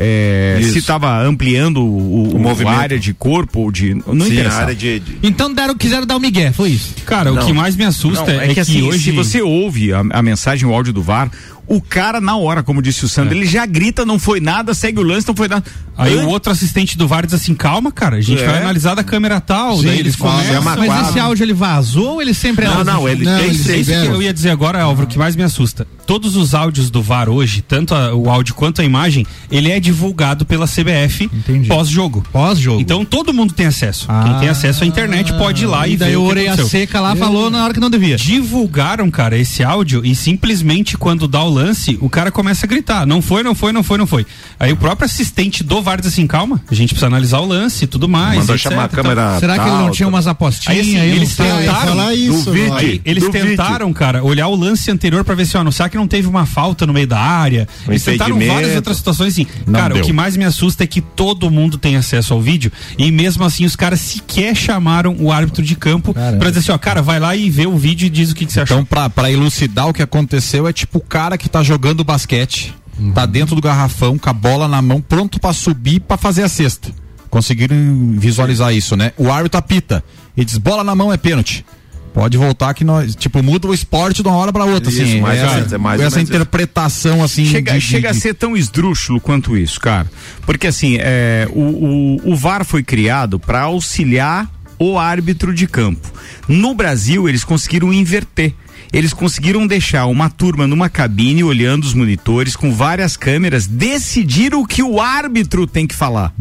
É, 0.03 0.59
se 0.63 0.79
estava 0.79 1.21
ampliando 1.21 1.77
o, 1.83 2.35
o, 2.35 2.39
movimento. 2.39 2.73
a 2.75 2.79
área 2.79 2.99
de 2.99 3.13
corpo 3.13 3.59
ou 3.61 3.71
de. 3.71 3.93
Não 3.93 4.25
Sim, 4.25 4.33
interessa. 4.33 4.57
a 4.57 4.61
área 4.61 4.75
de, 4.75 4.99
de- 4.99 5.17
Então 5.21 5.53
deram, 5.53 5.75
quiseram 5.77 6.05
dar 6.07 6.15
o 6.15 6.19
Miguel, 6.19 6.51
foi 6.53 6.69
isso. 6.71 6.95
Cara, 7.05 7.31
Não. 7.31 7.41
o 7.41 7.45
que 7.45 7.53
mais 7.53 7.75
me 7.75 7.83
assusta 7.85 8.33
Não, 8.33 8.41
é, 8.41 8.49
é 8.49 8.53
que, 8.53 8.59
assim, 8.59 8.81
hoje 8.81 9.03
se 9.03 9.11
você 9.11 9.41
ouve 9.41 9.93
a, 9.93 9.99
a 10.11 10.21
mensagem, 10.21 10.67
o 10.67 10.73
áudio 10.73 10.91
do 10.91 11.01
VAR, 11.03 11.29
o 11.67 11.81
cara, 11.81 12.19
na 12.19 12.35
hora, 12.35 12.61
como 12.63 12.81
disse 12.81 13.05
o 13.05 13.07
Sandro, 13.09 13.35
ele 13.35 13.45
já 13.45 13.65
grita, 13.65 14.05
não 14.05 14.19
foi 14.19 14.39
nada, 14.39 14.73
segue 14.73 14.99
o 14.99 15.03
lance, 15.03 15.27
não 15.27 15.35
foi 15.35 15.47
nada. 15.47 15.63
Aí 15.97 16.15
o 16.15 16.27
outro 16.29 16.51
assistente 16.51 16.97
do 16.97 17.07
VAR 17.07 17.25
diz 17.25 17.35
assim: 17.35 17.53
calma, 17.53 17.91
cara, 17.91 18.15
a 18.17 18.21
gente 18.21 18.41
É. 18.41 18.45
vai 18.45 18.57
analisar 18.61 18.95
da 18.95 19.03
câmera 19.03 19.39
tal. 19.39 19.77
Sim, 19.77 19.83
daí 19.85 19.99
eles 19.99 20.15
começam. 20.15 20.61
falam, 20.63 20.87
Mas 20.87 21.09
esse 21.09 21.19
áudio 21.19 21.43
ele 21.43 21.53
vazou 21.53 22.13
ou 22.13 22.21
ele 22.21 22.33
sempre 22.33 22.65
é 22.65 22.69
Não, 22.69 22.83
não, 22.83 23.07
ele 23.09 23.23
tem 23.25 23.39
eles 23.45 23.65
Isso 23.67 23.91
que 23.91 24.07
eu 24.07 24.21
ia 24.21 24.33
dizer 24.33 24.49
agora, 24.49 24.81
Álvaro, 24.81 25.05
o 25.05 25.09
que 25.09 25.17
mais 25.19 25.35
me 25.35 25.43
assusta. 25.43 25.85
Todos 26.07 26.35
os 26.35 26.55
áudios 26.55 26.89
do 26.89 27.01
VAR 27.01 27.29
hoje, 27.29 27.61
tanto 27.61 27.93
a- 27.93 28.13
o 28.15 28.29
áudio 28.29 28.55
quanto 28.55 28.81
a 28.81 28.83
imagem, 28.83 29.25
ele 29.51 29.69
é 29.71 29.79
divulgado 29.79 30.45
pela 30.45 30.65
CBF 30.65 31.29
pós-jogo. 31.67 32.23
Pós-jogo. 32.31 32.81
Então 32.81 33.05
todo 33.05 33.33
mundo 33.33 33.53
tem 33.53 33.67
acesso. 33.67 34.07
Quem 34.23 34.39
tem 34.39 34.49
acesso 34.49 34.83
à 34.83 34.87
internet 34.87 35.31
pode 35.33 35.63
ir 35.63 35.67
lá 35.67 35.87
e, 35.87 35.93
E 35.93 35.97
daí 35.97 36.11
ver 36.11 36.17
o 36.17 36.23
o 36.23 36.31
aconteceu. 36.31 36.67
seca 36.67 36.99
lá 36.99 37.15
falou 37.15 37.49
na 37.51 37.63
hora 37.63 37.73
que 37.73 37.79
não 37.79 37.89
devia. 37.89 38.17
Divulgaram, 38.17 39.09
cara, 39.11 39.37
esse 39.37 39.63
áudio 39.63 40.03
e 40.05 40.15
simplesmente 40.15 40.97
quando 40.97 41.27
dá 41.27 41.43
o 41.43 41.49
lance, 41.51 41.97
o 42.01 42.09
cara 42.09 42.31
começa 42.31 42.65
a 42.65 42.69
gritar: 42.69 43.05
não 43.05 43.21
foi, 43.21 43.43
não 43.43 43.53
foi, 43.53 43.71
não 43.71 43.83
foi, 43.83 43.97
não 43.97 44.07
foi. 44.07 44.25
Aí 44.59 44.71
o 44.71 44.77
próprio 44.77 45.05
assistente 45.05 45.63
do 45.63 45.81
VAR 45.81 45.99
diz 45.99 46.11
assim: 46.11 46.27
calma, 46.27 46.61
a 46.69 46.75
gente 46.75 46.89
precisa 46.89 47.07
analisar 47.07 47.39
o 47.39 47.45
lance 47.45 47.85
e 47.85 47.87
tudo 47.87 48.07
mais. 48.07 48.39
Mandou 48.39 48.55
etc. 48.55 48.69
chamar 48.69 48.85
a 48.85 48.89
câmera 48.89 49.39
Será 49.39 49.57
que 49.57 49.67
ele 49.67 49.77
não 49.77 49.91
tinha 49.91 50.07
umas 50.07 50.27
apostinhas? 50.27 50.77
Aí, 50.77 50.81
assim, 50.81 50.99
aí, 50.99 51.15
eles 51.15 51.29
sei? 51.29 51.45
tentaram, 51.45 51.95
Duvide, 52.43 52.71
Aí, 52.71 53.01
eles 53.05 53.23
duvide. 53.23 53.49
tentaram, 53.49 53.93
cara, 53.93 54.23
olhar 54.23 54.47
o 54.47 54.55
lance 54.55 54.89
anterior 54.89 55.23
pra 55.23 55.35
ver 55.35 55.45
se, 55.45 55.57
ó, 55.57 55.63
não 55.63 55.71
será 55.71 55.89
que 55.89 55.97
não 55.97 56.07
teve 56.07 56.27
uma 56.27 56.45
falta 56.45 56.85
no 56.85 56.93
meio 56.93 57.07
da 57.07 57.19
área? 57.19 57.67
Um 57.87 57.91
eles 57.91 58.03
tentaram 58.03 58.37
várias 58.39 58.75
outras 58.75 58.97
situações 58.97 59.33
assim. 59.33 59.47
Não 59.65 59.79
cara, 59.79 59.93
deu. 59.93 60.03
o 60.03 60.05
que 60.05 60.13
mais 60.13 60.37
me 60.37 60.45
assusta 60.45 60.83
é 60.83 60.87
que 60.87 61.01
todo 61.01 61.49
mundo 61.49 61.77
tem 61.77 61.95
acesso 61.95 62.33
ao 62.33 62.41
vídeo 62.41 62.71
e 62.97 63.11
mesmo 63.11 63.43
assim 63.43 63.65
os 63.65 63.75
caras 63.75 63.99
sequer 63.99 64.55
chamaram 64.55 65.15
o 65.19 65.31
árbitro 65.31 65.63
de 65.63 65.75
campo 65.75 66.13
pra 66.13 66.49
dizer 66.49 66.59
assim, 66.59 66.71
ó, 66.71 66.77
cara, 66.77 67.01
vai 67.01 67.19
lá 67.19 67.35
e 67.35 67.49
vê 67.49 67.65
o 67.67 67.77
vídeo 67.77 68.05
e 68.05 68.09
diz 68.09 68.31
o 68.31 68.35
que, 68.35 68.45
que 68.45 68.53
você 68.53 68.61
achou. 68.61 68.77
Então, 68.77 68.85
pra, 68.85 69.09
pra 69.09 69.31
elucidar 69.31 69.87
o 69.87 69.93
que 69.93 70.01
aconteceu, 70.01 70.67
é 70.67 70.73
tipo 70.73 70.97
o 70.97 71.01
cara 71.01 71.37
que 71.37 71.40
tá 71.49 71.63
jogando 71.63 72.03
basquete, 72.03 72.73
tá 73.13 73.25
dentro 73.25 73.55
do 73.55 73.61
garrafão, 73.61 74.17
com 74.17 74.29
a 74.29 74.33
bola 74.33 74.67
na 74.67 74.81
mão, 74.81 75.01
pronto 75.01 75.39
pra 75.39 75.53
subir 75.53 75.99
pra 76.01 76.17
fazer 76.17 76.43
a 76.43 76.49
cesta. 76.49 76.89
Conseguiram 77.29 77.75
visualizar 78.17 78.73
isso, 78.73 78.95
né? 78.95 79.13
O 79.17 79.31
árbitro 79.31 79.57
apita 79.57 80.03
e 80.35 80.43
diz: 80.43 80.57
bola 80.57 80.83
na 80.83 80.93
mão 80.93 81.11
é 81.13 81.17
pênalti. 81.17 81.65
Pode 82.13 82.37
voltar 82.37 82.73
que 82.73 82.83
nós, 82.83 83.15
tipo, 83.15 83.41
muda 83.41 83.69
o 83.69 83.73
esporte 83.73 84.21
de 84.21 84.27
uma 84.27 84.35
hora 84.35 84.51
pra 84.51 84.65
outra, 84.65 84.91
Isso, 84.91 85.01
assim. 85.01 85.21
mais 85.21 85.39
ou 85.39 85.45
essa, 85.45 85.55
menos, 85.55 85.71
é 85.73 85.77
mais 85.77 86.01
essa 86.01 86.15
menos 86.17 86.29
isso. 86.29 86.35
interpretação, 86.35 87.23
assim. 87.23 87.45
Chega, 87.45 87.71
de- 87.71 87.79
de- 87.79 87.85
chega 87.85 88.09
a 88.09 88.13
ser 88.13 88.33
tão 88.35 88.57
esdrúxulo 88.57 89.21
quanto 89.21 89.55
isso, 89.55 89.79
cara. 89.79 90.11
Porque 90.45 90.67
assim, 90.67 90.97
é, 90.99 91.47
o, 91.53 92.19
o, 92.25 92.33
o 92.33 92.35
VAR 92.35 92.65
foi 92.65 92.83
criado 92.83 93.39
para 93.39 93.61
auxiliar 93.61 94.51
o 94.77 94.99
árbitro 94.99 95.53
de 95.53 95.65
campo. 95.67 96.05
No 96.49 96.75
Brasil, 96.75 97.29
eles 97.29 97.45
conseguiram 97.45 97.93
inverter. 97.93 98.53
Eles 98.93 99.13
conseguiram 99.13 99.65
deixar 99.65 100.05
uma 100.05 100.29
turma 100.29 100.67
numa 100.67 100.89
cabine 100.89 101.43
olhando 101.43 101.83
os 101.83 101.93
monitores 101.93 102.55
com 102.55 102.73
várias 102.73 103.15
câmeras, 103.15 103.65
decidir 103.65 104.53
o 104.53 104.65
que 104.65 104.83
o 104.83 104.99
árbitro 104.99 105.65
tem 105.65 105.87
que 105.87 105.95
falar. 105.95 106.33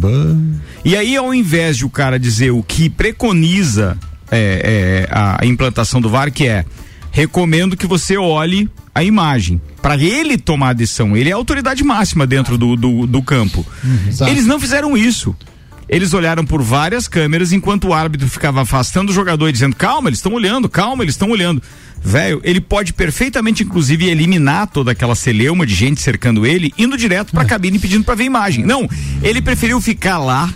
E 0.84 0.96
aí, 0.96 1.16
ao 1.16 1.32
invés 1.32 1.76
de 1.76 1.84
o 1.84 1.90
cara 1.90 2.18
dizer 2.18 2.51
o 2.51 2.62
que 2.62 2.90
preconiza 2.90 3.96
é, 4.30 5.07
é, 5.07 5.09
a 5.11 5.44
implantação 5.46 6.01
do 6.01 6.09
VAR, 6.09 6.32
que 6.32 6.46
é 6.46 6.64
recomendo 7.12 7.76
que 7.76 7.86
você 7.86 8.16
olhe 8.16 8.68
a 8.94 9.03
imagem. 9.03 9.61
Para 9.82 9.96
ele 9.96 10.36
tomar 10.36 10.70
a 10.70 10.72
decisão, 10.72 11.16
ele 11.16 11.30
é 11.30 11.32
a 11.32 11.36
autoridade 11.36 11.82
máxima 11.82 12.26
dentro 12.26 12.59
do, 12.59 12.76
do, 12.76 13.07
do 13.07 13.22
campo. 13.22 13.66
exato. 14.07 14.30
Eles 14.30 14.46
não 14.46 14.61
fizeram 14.61 14.96
isso. 14.96 15.34
Eles 15.91 16.14
olharam 16.14 16.47
por 16.47 16.62
várias 16.62 17.09
câmeras 17.09 17.53
enquanto 17.53 17.88
o 17.88 17.93
árbitro 17.93 18.28
ficava 18.28 18.62
afastando 18.62 19.11
o 19.11 19.14
jogador 19.14 19.49
e 19.49 19.53
dizendo: 19.53 19.74
calma, 19.74 20.09
eles 20.09 20.20
estão 20.20 20.32
olhando, 20.32 20.68
calma, 20.68 21.03
eles 21.03 21.14
estão 21.14 21.28
olhando. 21.28 21.61
Velho, 22.03 22.41
ele 22.45 22.61
pode 22.61 22.93
perfeitamente, 22.93 23.64
inclusive, 23.64 24.07
eliminar 24.07 24.68
toda 24.68 24.93
aquela 24.93 25.16
celeuma 25.16 25.66
de 25.66 25.74
gente 25.74 26.01
cercando 26.01 26.47
ele, 26.47 26.72
indo 26.78 26.97
direto 26.97 27.32
pra 27.32 27.45
cabine 27.45 27.78
pedindo 27.78 28.05
pra 28.05 28.14
ver 28.14 28.24
imagem. 28.24 28.64
Não, 28.64 28.88
ele 29.20 29.43
preferiu 29.43 29.80
ficar 29.80 30.18
lá, 30.18 30.49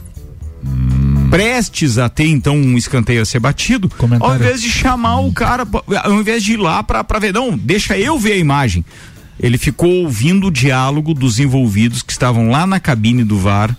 prestes 1.29 1.99
a 1.99 2.09
ter 2.09 2.29
então 2.29 2.57
um 2.57 2.79
escanteio 2.79 3.21
a 3.21 3.27
ser 3.27 3.41
batido, 3.41 3.91
ao 4.21 4.37
invés 4.37 4.63
de 4.63 4.71
chamar 4.71 5.19
o 5.21 5.33
cara, 5.33 5.67
ao 6.05 6.15
invés 6.15 6.45
de 6.45 6.53
ir 6.53 6.59
lá 6.59 6.81
pra, 6.83 7.03
pra 7.03 7.19
ver, 7.19 7.35
não, 7.35 7.59
deixa 7.59 7.99
eu 7.99 8.17
ver 8.19 8.35
a 8.35 8.39
imagem. 8.39 8.85
Ele 9.39 9.59
ficou 9.59 9.91
ouvindo 10.05 10.47
o 10.47 10.51
diálogo 10.51 11.13
dos 11.13 11.41
envolvidos 11.41 12.03
que 12.03 12.13
estavam 12.13 12.51
lá 12.51 12.67
na 12.67 12.79
cabine 12.79 13.25
do 13.25 13.37
VAR, 13.37 13.77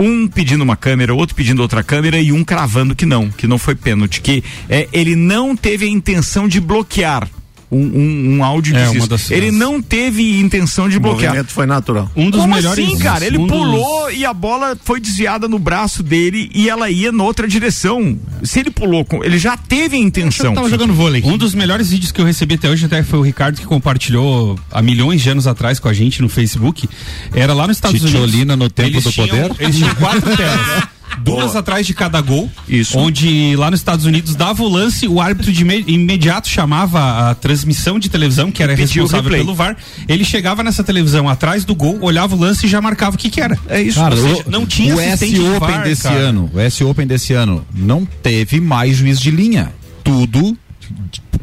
um 0.00 0.26
pedindo 0.26 0.64
uma 0.64 0.76
câmera, 0.76 1.14
outro 1.14 1.36
pedindo 1.36 1.60
outra 1.60 1.84
câmera 1.84 2.18
e 2.18 2.32
um 2.32 2.42
cravando 2.42 2.96
que 2.96 3.04
não, 3.04 3.30
que 3.30 3.46
não 3.46 3.58
foi 3.58 3.74
pênalti, 3.74 4.22
que 4.22 4.42
é, 4.68 4.88
ele 4.92 5.14
não 5.14 5.54
teve 5.54 5.84
a 5.84 5.88
intenção 5.88 6.48
de 6.48 6.58
bloquear. 6.60 7.28
Um, 7.72 7.78
um, 7.78 8.36
um 8.38 8.44
áudio 8.44 8.76
É, 8.76 8.80
diz 8.80 8.90
uma 8.90 8.98
isso. 8.98 9.06
das- 9.08 9.30
Ele 9.30 9.52
não 9.52 9.80
teve 9.80 10.40
intenção 10.40 10.88
de 10.88 10.96
O 10.96 11.00
bloquear. 11.00 11.30
movimento 11.32 11.52
foi 11.52 11.66
natural. 11.66 12.10
Um 12.16 12.28
dos 12.28 12.40
Como 12.40 12.54
melhores. 12.54 12.84
assim, 12.84 12.98
cara? 12.98 13.24
Ele 13.24 13.38
um 13.38 13.46
dos- 13.46 13.56
pulou 13.56 14.10
e 14.10 14.24
a 14.24 14.34
bola 14.34 14.76
foi 14.84 14.98
desviada 15.00 15.46
no 15.46 15.56
braço 15.58 16.02
dele 16.02 16.50
e 16.52 16.68
ela 16.68 16.90
ia 16.90 17.12
noutra 17.12 17.46
direção. 17.46 18.18
Se 18.42 18.58
ele 18.58 18.70
pulou, 18.70 19.04
com, 19.04 19.22
ele 19.22 19.38
já 19.38 19.56
teve 19.56 19.96
a 19.96 20.00
intenção. 20.00 20.52
vôlei. 20.92 21.22
Um 21.24 21.36
dos 21.38 21.54
melhores 21.54 21.90
vídeos 21.90 22.10
que 22.10 22.20
eu 22.20 22.24
recebi 22.24 22.54
até 22.56 22.68
hoje, 22.68 22.86
até 22.86 23.02
foi 23.04 23.18
o 23.20 23.22
Ricardo 23.22 23.60
que 23.60 23.66
compartilhou 23.66 24.58
há 24.70 24.82
milhões 24.82 25.20
de 25.22 25.30
anos 25.30 25.46
atrás 25.46 25.78
com 25.78 25.86
a 25.88 25.92
gente 25.92 26.20
no 26.20 26.28
Facebook. 26.28 26.88
Era 27.32 27.54
lá 27.54 27.68
nos 27.68 27.76
Estados 27.76 28.00
Unidos. 28.02 28.20
Titiolina 28.20 28.56
no 28.56 28.68
tempo 28.68 28.88
Eles 28.88 29.04
do 29.04 29.12
tinham- 29.12 29.28
poder? 29.28 29.52
Eles 29.60 29.76
tinham 29.76 29.94
quatro 29.94 30.20
telas. 30.36 30.82
Duas 31.18 31.54
atrás 31.56 31.86
de 31.86 31.92
cada 31.94 32.20
gol. 32.20 32.50
Isso. 32.68 32.96
Onde 32.98 33.54
lá 33.56 33.70
nos 33.70 33.80
Estados 33.80 34.04
Unidos 34.06 34.34
dava 34.34 34.62
o 34.62 34.68
lance, 34.68 35.06
o 35.08 35.20
árbitro 35.20 35.52
de 35.52 35.62
ime- 35.62 35.84
imediato 35.86 36.48
chamava 36.48 37.30
a 37.30 37.34
transmissão 37.34 37.98
de 37.98 38.08
televisão, 38.08 38.50
que 38.50 38.62
era 38.62 38.74
responsável 38.74 39.30
pelo 39.30 39.54
VAR. 39.54 39.76
Ele 40.08 40.24
chegava 40.24 40.62
nessa 40.62 40.82
televisão 40.84 41.28
atrás 41.28 41.64
do 41.64 41.74
gol, 41.74 41.98
olhava 42.00 42.34
o 42.34 42.38
lance 42.38 42.66
e 42.66 42.68
já 42.68 42.80
marcava 42.80 43.16
o 43.16 43.18
que 43.18 43.28
que 43.28 43.40
era. 43.40 43.58
É 43.68 43.82
isso. 43.82 43.98
Cara, 43.98 44.14
Ou 44.14 44.22
seja, 44.22 44.44
o, 44.46 44.50
não 44.50 44.64
tinha 44.66 44.94
o 44.94 44.98
assistente 45.00 45.34
S 45.34 45.42
de 45.42 45.48
Open 45.56 45.58
VAR, 45.68 45.82
desse 45.84 46.02
cara. 46.04 46.16
ano, 46.16 46.50
o 46.54 46.60
S 46.60 46.84
Open 46.84 47.06
desse 47.06 47.32
ano 47.32 47.66
não 47.74 48.04
teve 48.04 48.60
mais 48.60 48.96
juiz 48.96 49.20
de 49.20 49.30
linha. 49.30 49.72
Tudo 50.04 50.56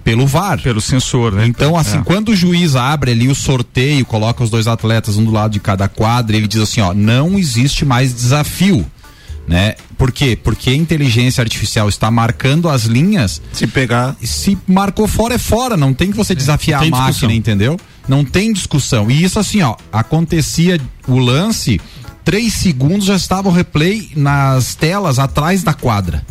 pelo 0.03 0.25
VAR. 0.25 0.61
Pelo 0.61 0.79
sensor, 0.81 1.33
né? 1.33 1.45
Então, 1.45 1.75
assim, 1.77 1.97
É. 1.97 2.01
quando 2.01 2.29
o 2.29 2.35
juiz 2.35 2.75
abre 2.75 3.11
ali 3.11 3.27
o 3.27 3.35
sorteio, 3.35 4.05
coloca 4.05 4.43
os 4.43 4.49
dois 4.49 4.67
atletas 4.67 5.17
um 5.17 5.23
do 5.25 5.31
lado 5.31 5.51
de 5.51 5.59
cada 5.59 5.87
quadra, 5.87 6.35
ele 6.37 6.47
diz 6.47 6.61
assim, 6.61 6.79
ó, 6.81 6.93
não 6.93 7.37
existe 7.37 7.83
mais 7.85 8.13
desafio, 8.15 8.85
né? 9.47 9.75
Por 9.97 10.11
quê? 10.11 10.37
Porque 10.41 10.69
a 10.69 10.75
inteligência 10.75 11.41
artificial 11.41 11.87
está 11.87 12.11
marcando 12.11 12.67
as 12.67 12.83
linhas. 12.83 13.41
Se 13.53 13.65
pegar. 13.65 14.15
Se 14.21 14.57
marcou 14.67 15.07
fora 15.07 15.35
é 15.35 15.37
fora, 15.37 15.77
não 15.77 15.93
tem 15.93 16.11
que 16.11 16.17
você 16.17 16.35
desafiar 16.35 16.81
a 16.81 16.85
máquina, 16.85 17.07
discussão. 17.07 17.31
entendeu? 17.31 17.79
Não 18.07 18.23
tem 18.25 18.51
discussão. 18.51 19.09
E 19.09 19.23
isso 19.23 19.39
assim, 19.39 19.61
ó, 19.61 19.75
acontecia 19.91 20.79
o 21.07 21.17
lance, 21.17 21.79
três 22.27 22.55
segundos 22.55 23.05
já 23.05 23.15
estava 23.15 23.47
o 23.47 23.51
replay 23.53 24.11
nas 24.13 24.75
telas 24.75 25.17
atrás 25.17 25.63
da 25.63 25.73
quadra. 25.73 26.25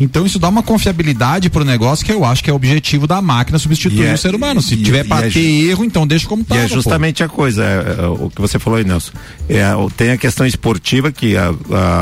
Então 0.00 0.26
isso 0.26 0.36
dá 0.36 0.48
uma 0.48 0.64
confiabilidade 0.64 1.48
pro 1.48 1.64
negócio 1.64 2.04
que 2.04 2.10
eu 2.10 2.24
acho 2.24 2.42
que 2.42 2.50
é 2.50 2.52
o 2.52 2.56
objetivo 2.56 3.06
da 3.06 3.22
máquina 3.22 3.56
substituir 3.56 4.00
E 4.00 4.06
é- 4.06 4.14
o 4.14 4.18
ser 4.18 4.34
humano. 4.34 4.60
Se 4.60 4.74
e- 4.74 4.82
tiver 4.82 5.04
pra 5.04 5.24
é 5.24 5.30
ter 5.30 5.68
erro, 5.70 5.84
então 5.84 6.04
deixa 6.04 6.26
como 6.26 6.42
tá. 6.42 6.56
E 6.56 6.58
é 6.58 6.66
justamente 6.66 7.22
a 7.22 7.28
coisa, 7.28 7.62
é, 7.62 8.02
é, 8.02 8.06
o 8.06 8.28
que 8.30 8.40
você 8.40 8.58
falou 8.58 8.80
aí, 8.80 8.84
Nelson. 8.84 9.12
É, 9.48 9.72
o- 9.76 9.88
tem 9.88 10.10
a 10.10 10.16
questão 10.18 10.44
esportiva, 10.44 11.12
que 11.12 11.36
a, 11.36 11.54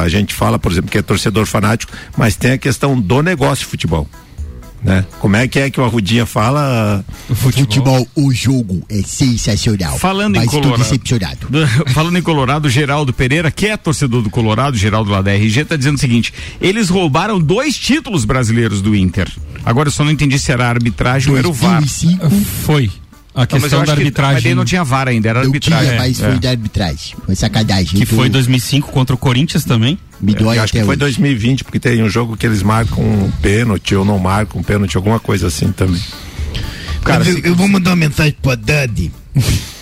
a 0.02 0.08
gente 0.08 0.32
fala, 0.32 0.58
por 0.58 0.72
exemplo, 0.72 0.90
que 0.90 0.96
é 0.96 1.02
torcedor 1.02 1.44
fanático, 1.44 1.92
mas 2.16 2.36
tem 2.36 2.52
a 2.52 2.58
questão 2.58 2.98
do 2.98 3.20
negócio 3.22 3.64
de 3.66 3.70
futebol. 3.70 4.08
Né? 4.86 5.04
Como 5.18 5.34
é 5.34 5.48
que 5.48 5.58
é 5.58 5.68
que 5.68 5.80
o 5.80 5.84
Arrudinha 5.84 6.24
fala? 6.24 7.04
Futebol, 7.34 8.06
o 8.14 8.32
jogo 8.32 8.82
é 8.88 9.02
sensacional. 9.02 9.98
Falando 9.98 10.36
em 10.36 10.46
Colorado. 10.46 10.78
decepcionado. 10.78 11.38
Falando 11.92 12.16
em 12.18 12.22
Colorado, 12.22 12.70
Geraldo 12.70 13.12
Pereira, 13.12 13.50
que 13.50 13.66
é 13.66 13.76
torcedor 13.76 14.22
do 14.22 14.30
Colorado, 14.30 14.76
Geraldo 14.76 15.10
lá 15.10 15.20
da 15.22 15.32
RG, 15.34 15.64
tá 15.64 15.76
dizendo 15.76 15.96
o 15.96 16.00
seguinte: 16.00 16.32
eles 16.60 16.88
roubaram 16.88 17.40
dois 17.40 17.76
títulos 17.76 18.24
brasileiros 18.24 18.80
do 18.80 18.94
Inter. 18.94 19.28
Agora 19.64 19.88
eu 19.88 19.92
só 19.92 20.04
não 20.04 20.10
entendi 20.12 20.38
se 20.38 20.52
era 20.52 20.66
a 20.66 20.68
arbitragem 20.68 21.32
ou 21.32 21.36
era 21.38 21.48
o 21.48 21.52
VAR. 21.52 21.80
2005 21.80 22.30
Foi. 22.64 22.90
A 23.34 23.40
Não, 23.40 23.46
questão 23.48 23.80
da 23.80 23.84
que- 23.86 23.90
arbitragem. 23.90 24.34
mas 24.34 24.44
daí 24.44 24.54
não 24.54 24.64
tinha 24.64 24.82
VAR 24.82 25.08
ainda, 25.08 25.28
era 25.28 25.40
não 25.40 25.46
arbitragem. 25.48 25.88
tinha, 25.88 25.98
mas 25.98 26.22
É. 26.22 26.30
foi 26.30 26.38
da 26.38 26.48
arbitragem. 26.50 27.16
Foi 27.26 27.34
sacanagem. 27.34 28.00
Que 28.00 28.06
foi 28.06 28.30
2005 28.30 28.90
contra 28.92 29.14
o 29.14 29.18
Corinthians 29.18 29.62
também. 29.62 29.98
Me 30.20 30.34
dói 30.34 30.56
Eu 30.56 30.62
acho 30.62 30.70
até 30.72 30.78
que 30.80 30.84
foi 30.84 30.94
hoje. 30.94 30.98
2020, 31.00 31.64
porque 31.64 31.78
tem 31.80 32.02
um 32.02 32.08
jogo 32.08 32.36
que 32.36 32.46
eles 32.46 32.62
marcam 32.62 33.02
um 33.04 33.30
pênalti 33.42 33.94
ou 33.94 34.04
não 34.04 34.18
marcam 34.18 34.60
um 34.60 34.64
pênalti, 34.64 34.96
alguma 34.96 35.20
coisa 35.20 35.46
assim 35.48 35.70
também. 35.72 36.00
Cara, 37.04 37.22
eu, 37.28 37.36
se- 37.36 37.42
eu 37.46 37.54
vou 37.54 37.68
mandar 37.68 37.90
uma 37.90 37.96
mensagem 37.96 38.34
pro 38.40 38.50
Haddad 38.52 39.12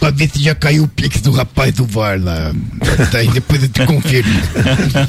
pra 0.00 0.11
ver 0.11 0.28
se 0.28 0.42
já 0.42 0.55
caiu 0.55 0.84
o 0.84 0.88
pix 0.88 1.20
do 1.20 1.30
rapaz 1.30 1.72
do 1.74 1.86
VAR 1.86 2.20
lá. 2.20 2.52
Tá 3.11 3.18
aí, 3.18 3.28
depois 3.28 3.62
eu 3.62 3.68
te 3.68 3.86
confirmo. 3.86 4.32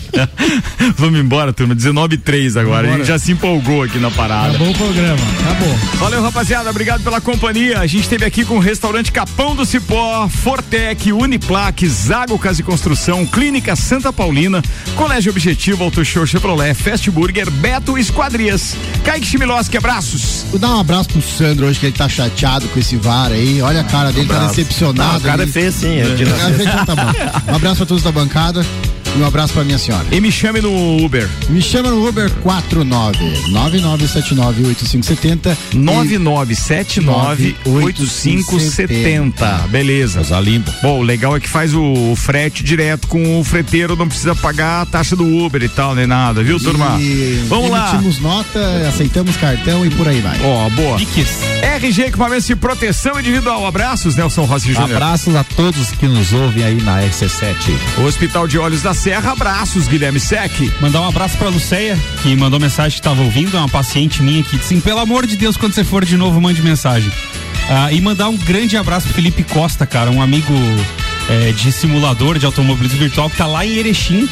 Vamos 0.98 1.20
embora, 1.20 1.52
turma. 1.52 1.76
19 1.76 2.16
e 2.16 2.18
3 2.18 2.58
agora. 2.58 2.94
A 2.94 2.98
gente 2.98 3.08
já 3.08 3.20
se 3.20 3.32
empolgou 3.32 3.84
aqui 3.84 3.98
na 4.00 4.10
parada. 4.10 4.50
Acabou 4.50 4.72
o 4.72 4.74
programa, 4.74 5.20
acabou. 5.42 5.76
Valeu, 6.00 6.22
rapaziada. 6.22 6.70
Obrigado 6.70 7.04
pela 7.04 7.20
companhia. 7.20 7.80
A 7.80 7.88
gente 7.88 8.04
esteve 8.04 8.26
aqui 8.26 8.46
com 8.46 8.56
o 8.56 8.60
restaurante 8.60 9.12
Capão 9.12 9.56
do 9.56 9.66
Cipó, 9.66 10.30
Fortec, 10.30 11.12
Uniplaque, 11.12 11.88
Zago 11.88 12.40
Casa 12.40 12.62
e 12.62 12.64
Construção, 12.64 13.26
Clínica 13.26 13.76
Santa 13.76 14.14
Paulina, 14.14 14.62
Colégio 14.96 15.32
Objetivo, 15.32 15.84
Auto 15.84 16.06
Show 16.06 16.26
Chevrolet, 16.26 16.74
Fast 16.74 17.10
Burger, 17.12 17.50
Beto 17.50 17.98
Esquadrias. 17.98 18.76
Kaique 19.04 19.26
Chimiloski, 19.26 19.78
abraços. 19.78 20.46
Vou 20.50 20.60
dar 20.60 20.76
um 20.76 20.80
abraço 20.80 21.10
pro 21.10 21.22
Sandro 21.22 21.66
hoje, 21.66 21.80
que 21.80 21.86
ele 21.88 21.98
tá 21.98 22.08
chateado 22.08 22.68
com 22.70 22.80
esse 22.80 22.96
VAR 22.96 23.32
aí. 23.32 23.62
Olha 23.62 23.82
a 23.82 23.84
cara 23.84 24.12
dele, 24.12 24.28
tá 24.40 24.48
decepcionado. 24.48 25.12
Não, 25.12 25.18
o 25.20 25.22
cara 25.22 25.42
ali. 25.44 25.50
é 25.50 25.54
feio 25.54 25.72
sim, 25.72 25.98
é 25.98 26.04
é 26.04 26.54
feio, 26.54 26.70
então 26.82 26.96
tá. 26.96 27.14
Um 27.52 27.56
abraço 27.56 27.78
pra 27.78 27.86
todos 27.86 28.04
da 28.04 28.12
bancada 28.12 28.66
e 29.16 29.22
um 29.22 29.26
abraço 29.26 29.54
pra 29.54 29.64
minha 29.64 29.78
senhora. 29.78 30.06
E 30.12 30.20
me 30.20 30.32
chame 30.32 30.62
no 30.62 31.04
Uber. 31.04 31.28
Me 31.50 31.62
chama 31.62 31.90
no 31.90 32.08
Uber 32.08 32.30
49 32.42 33.18
9979 33.50 34.68
8570 34.68 35.58
9979 35.74 37.56
8570. 37.66 39.68
Beleza. 39.70 40.20
Coisa 40.20 40.40
linda. 40.40 40.74
Bom, 40.82 41.00
o 41.00 41.04
legal 41.04 41.36
é 41.36 41.40
que 41.40 41.50
faz 41.50 41.74
o 41.74 42.16
frete 42.16 42.64
direto 42.64 43.08
com 43.08 43.40
o 43.40 43.44
freteiro, 43.44 43.96
não 43.96 44.08
precisa 44.08 44.36
pagar 44.36 44.82
a 44.82 44.86
taxa 44.86 45.16
do 45.16 45.26
Uber 45.26 45.62
e 45.64 45.70
tal, 45.70 45.96
nem 45.96 46.08
nada, 46.08 46.44
viu, 46.44 46.60
turma? 46.60 46.98
E 47.00 47.46
Vamos 47.48 47.70
lá. 47.70 47.92
Emitimos 47.92 48.20
nota, 48.20 48.60
aceitamos 48.88 49.38
cartão 49.38 49.86
e 49.86 49.90
por 49.90 50.08
aí 50.08 50.20
vai. 50.20 50.38
Ó, 50.44 50.70
boa. 50.72 50.98
RG 51.62 52.04
Equipamentos 52.04 52.48
de 52.48 52.56
Proteção 52.56 53.20
Individual. 53.20 53.66
Abraços, 53.66 54.16
Nelson 54.16 54.46
Rossi 54.46 54.74
Júnior. 54.74 54.92
Abraços 54.92 55.36
a 55.36 55.44
todos 55.44 55.92
que 55.92 56.08
nos 56.08 56.34
ouvem 56.34 56.64
aí 56.64 56.82
na 56.82 57.02
RC7. 57.02 57.56
Hospital 58.06 58.48
de 58.48 58.58
Olhos 58.58 58.82
da 58.82 58.94
Serra, 59.06 59.34
abraços, 59.34 59.88
Guilherme 59.88 60.20
Sec. 60.20 60.52
Mandar 60.82 61.02
um 61.02 61.08
abraço 61.08 61.38
pra 61.38 61.48
Luceia, 61.50 61.96
que 62.24 62.36
mandou 62.36 62.60
mensagem 62.60 62.96
que 62.96 63.02
tava 63.04 63.22
ouvindo, 63.22 63.56
é 63.56 63.60
uma 63.60 63.70
paciente 63.70 64.24
minha 64.24 64.42
que 64.42 64.58
disse 64.58 64.82
pelo 64.82 64.98
amor 64.98 65.28
de 65.28 65.38
Deus, 65.38 65.56
quando 65.56 65.74
você 65.74 65.84
for 65.84 66.04
de 66.04 66.18
novo, 66.18 66.42
mande 66.42 66.60
mensagem. 66.64 67.12
Ah, 67.70 67.92
e 67.92 68.02
mandar 68.02 68.30
um 68.30 68.36
grande 68.36 68.76
abraço 68.76 69.06
pro 69.06 69.14
Felipe 69.14 69.44
Costa, 69.44 69.86
cara, 69.86 70.10
um 70.10 70.24
amigo 70.24 70.52
eh, 71.30 71.52
de 71.52 71.72
simulador 71.72 72.40
de 72.40 72.48
automobilismo 72.48 72.98
virtual 72.98 73.30
que 73.30 73.38
tá 73.38 73.46
lá 73.46 73.64
em 73.64 73.76
Erechim, 73.76 74.28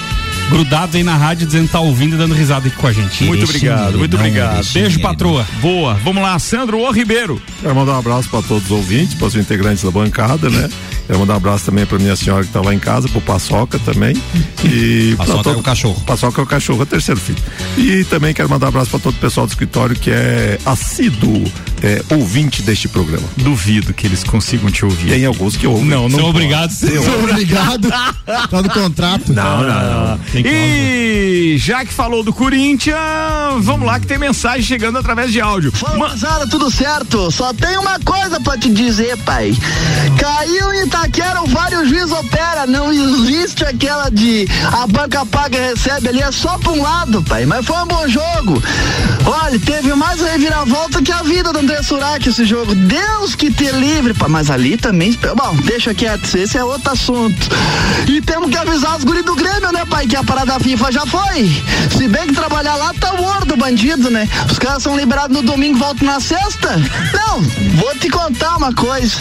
grudado 0.50 0.98
aí 0.98 1.04
na 1.04 1.16
rádio, 1.16 1.46
dizendo 1.46 1.66
que 1.66 1.72
tá 1.72 1.80
ouvindo 1.80 2.16
e 2.16 2.18
dando 2.18 2.34
risada 2.34 2.68
aqui 2.68 2.76
com 2.76 2.88
a 2.88 2.94
gente. 2.94 3.24
Muito 3.24 3.44
obrigado, 3.44 3.98
muito 3.98 4.16
obrigado. 4.16 4.66
Beijo, 4.74 5.00
patroa. 5.00 5.46
Boa. 5.62 5.96
Vamos 5.96 6.22
lá, 6.22 6.38
Sandro 6.40 6.80
O 6.80 6.92
Ribeiro. 6.92 7.42
Quero 7.62 7.76
mandar 7.76 7.94
um 7.94 8.00
abraço 8.00 8.30
para 8.30 8.42
todos 8.42 8.66
os 8.66 8.72
ouvintes, 8.72 9.16
para 9.16 9.28
os 9.28 9.36
integrantes 9.36 9.84
da 9.84 9.92
bancada, 9.92 10.50
né? 10.50 10.70
Quero 11.06 11.20
mandar 11.20 11.34
um 11.34 11.38
abraço 11.38 11.66
também 11.66 11.86
para 11.86 12.00
minha 12.00 12.16
senhora 12.16 12.44
que 12.44 12.50
está 12.50 12.62
lá 12.62 12.74
em 12.74 12.80
casa, 12.80 13.10
pro 13.10 13.20
Paçoca 13.20 13.78
também. 13.80 14.16
E 14.64 15.14
Paçoca 15.18 15.50
é 15.50 15.56
o 15.56 15.62
cachorro. 15.62 16.02
Paçoca 16.06 16.42
é 16.42 16.44
o 16.44 16.48
cachorro, 16.48 16.80
é 16.80 16.84
o 16.84 16.86
terceiro 16.86 17.20
filho. 17.20 17.40
E 17.78 18.04
também 18.06 18.34
quero 18.34 18.50
mandar 18.50 18.68
um 18.68 18.70
abraço 18.70 18.90
para 18.90 19.00
todo 19.00 19.16
o 19.16 19.20
pessoal 19.20 19.46
do 19.46 19.50
escritório 19.50 19.96
que 19.96 20.10
é 20.12 20.58
assíduo 20.66 21.44
é, 21.82 22.02
ouvinte 22.10 22.62
deste 22.62 22.88
programa. 22.88 23.28
Duvido 23.36 23.94
que 23.94 24.08
eles 24.08 24.24
consigam 24.24 24.72
te 24.72 24.86
ouvir. 24.86 25.10
Tem 25.10 25.26
alguns 25.26 25.58
que 25.58 25.68
ouvem. 25.68 25.86
Não, 25.86 26.08
não 26.08 26.20
São 26.20 26.30
obrigados. 26.30 26.78
Sou 26.78 27.20
obrigado. 27.30 27.90
Tá 27.90 28.62
no 28.62 28.70
contrato. 28.70 29.34
Não, 29.34 29.62
não, 29.62 30.08
não. 30.08 30.20
E 30.36 31.58
já 31.60 31.86
que 31.86 31.94
falou 31.94 32.24
do 32.24 32.34
Corinthians, 32.34 32.98
vamos 33.60 33.86
lá 33.86 34.00
que 34.00 34.08
tem 34.08 34.18
mensagem 34.18 34.64
chegando 34.64 34.98
através 34.98 35.32
de 35.32 35.40
áudio. 35.40 35.72
Fala, 35.72 36.16
Zara, 36.16 36.48
tudo 36.48 36.72
certo? 36.72 37.30
Só 37.30 37.54
tem 37.54 37.78
uma 37.78 38.00
coisa 38.00 38.40
pra 38.40 38.58
te 38.58 38.70
dizer, 38.70 39.16
pai. 39.20 39.56
Caiu 40.20 40.74
em 40.74 40.88
Itaquera, 40.88 41.44
o 41.44 41.48
vários 41.48 41.88
juiz 41.88 42.12
opera. 42.12 42.66
Não 42.66 42.92
existe 42.92 43.64
aquela 43.64 44.10
de 44.10 44.48
a 44.72 44.88
banca 44.88 45.26
paga 45.26 45.58
e 45.58 45.62
recebe 45.70 46.10
ali, 46.10 46.22
é 46.22 46.32
só 46.32 46.58
pra 46.58 46.72
um 46.72 46.82
lado, 46.82 47.22
pai. 47.24 47.46
Mas 47.46 47.66
foi 47.66 47.78
um 47.78 47.88
bom 47.88 48.08
jogo. 48.08 48.64
Olha, 49.26 49.60
teve 49.60 49.94
mais 49.94 50.20
reviravolta 50.20 51.02
que 51.02 51.12
a 51.12 51.22
vida 51.22 51.54
do 51.54 51.60
André 51.60 51.84
Surak 51.84 52.28
esse 52.28 52.46
jogo. 52.46 52.74
Deus 52.74 53.36
que 53.36 53.52
te 53.52 53.70
livre, 53.72 54.14
pai. 54.14 54.30
Mas 54.30 54.50
ali 54.50 54.78
também. 54.78 55.18
Bom, 55.36 55.56
deixa 55.64 55.94
quieto, 55.94 56.26
esse 56.36 56.58
é 56.58 56.64
outro 56.64 56.92
assunto. 56.92 57.50
E 58.08 58.22
temos 58.22 58.50
que 58.50 58.58
avisar 58.58 58.98
os 58.98 59.04
guris 59.04 59.24
do 59.24 59.36
Grêmio, 59.36 59.72
né, 59.72 59.86
pai? 59.86 60.08
Que 60.08 60.16
a 60.16 60.23
parada 60.24 60.60
FIFA 60.60 60.92
já 60.92 61.06
foi. 61.06 61.50
Se 61.96 62.08
bem 62.08 62.28
que 62.28 62.34
trabalhar 62.34 62.76
lá 62.76 62.94
tá 63.00 63.14
morto, 63.14 63.56
bandido, 63.58 64.10
né? 64.10 64.28
Os 64.50 64.58
caras 64.60 64.84
são 64.84 64.98
liberados 64.98 65.36
no 65.36 65.44
domingo, 65.44 65.78
voltam 65.78 66.08
na 66.08 66.20
sexta? 66.20 66.76
Não, 67.14 67.42
vou 67.76 67.94
te 68.00 68.10
contar 68.10 68.58
uma 68.58 68.74
coisa. 68.74 69.16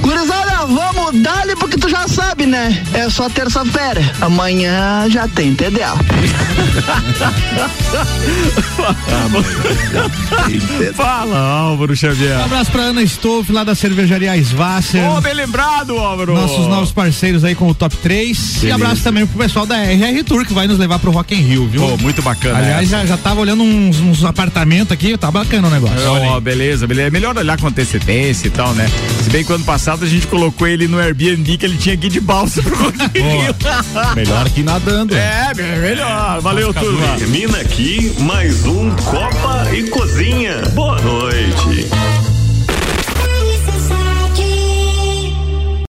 Gurizada, 0.00 0.66
vamos 0.66 1.20
dar-lhe 1.22 1.56
porque 1.56 1.76
tu 1.76 1.88
já 1.88 2.06
sabe, 2.08 2.46
né? 2.46 2.82
É 2.92 3.08
só 3.10 3.28
terça-feira. 3.28 4.02
Amanhã 4.20 5.06
já 5.08 5.26
tem 5.28 5.54
TDA. 5.54 5.94
Fala, 10.94 11.38
Álvaro 11.38 11.96
Xavier. 11.96 12.38
Um 12.38 12.44
abraço 12.44 12.70
pra 12.70 12.82
Ana 12.82 13.02
Stolf, 13.02 13.50
lá 13.50 13.64
da 13.64 13.74
cervejaria 13.74 14.34
Svasser. 14.42 15.10
Ô, 15.10 15.20
bem 15.20 15.34
lembrado, 15.34 15.96
Álvaro. 15.98 16.34
Nossos 16.34 16.66
novos 16.66 16.92
parceiros 16.92 17.44
aí 17.44 17.54
com 17.54 17.68
o 17.68 17.74
top 17.74 17.96
3. 17.98 18.62
E 18.64 18.70
abraço 18.70 19.02
também 19.02 19.26
pro 19.26 19.38
pessoal 19.38 19.66
da 19.66 19.76
RR 19.76 20.22
Tour 20.24 20.33
que 20.42 20.54
vai 20.54 20.66
nos 20.66 20.78
levar 20.78 20.98
pro 20.98 21.10
Rock 21.10 21.34
in 21.34 21.42
Rio, 21.42 21.68
viu? 21.68 21.82
Pô, 21.82 21.98
muito 21.98 22.22
bacana. 22.22 22.58
Aliás, 22.58 22.84
essa. 22.84 23.02
já, 23.02 23.06
já 23.06 23.16
tava 23.18 23.40
olhando 23.40 23.62
uns, 23.62 24.00
uns 24.00 24.24
apartamentos 24.24 24.90
aqui, 24.90 25.16
tá 25.18 25.30
bacana 25.30 25.68
o 25.68 25.70
negócio. 25.70 25.96
Ó, 26.08 26.40
beleza, 26.40 26.86
beleza. 26.86 27.08
É 27.08 27.10
melhor 27.10 27.36
olhar 27.36 27.60
com 27.60 27.66
antecedência 27.66 28.46
e 28.46 28.50
tal, 28.50 28.72
né? 28.74 28.90
Se 29.22 29.28
bem 29.28 29.44
que 29.44 29.52
ano 29.52 29.64
passado 29.64 30.04
a 30.04 30.08
gente 30.08 30.26
colocou 30.26 30.66
ele 30.66 30.88
no 30.88 30.98
Airbnb 30.98 31.58
que 31.58 31.66
ele 31.66 31.76
tinha 31.76 31.96
que 31.96 32.06
ir 32.06 32.10
de 32.10 32.20
balsa 32.20 32.62
pro 32.62 32.74
Rock 32.76 32.98
in 33.18 33.22
Rio. 33.22 33.54
Melhor 34.16 34.48
que 34.50 34.62
nadando. 34.62 35.14
É, 35.14 35.52
é 35.56 35.78
melhor. 35.78 36.40
Valeu, 36.40 36.72
turma. 36.72 37.16
Termina 37.18 37.58
aqui 37.58 38.14
mais 38.20 38.64
um 38.64 38.90
Copa 38.90 39.68
e 39.72 39.84
Cozinha. 39.88 40.62
Boa 40.74 41.00
noite. 41.00 41.88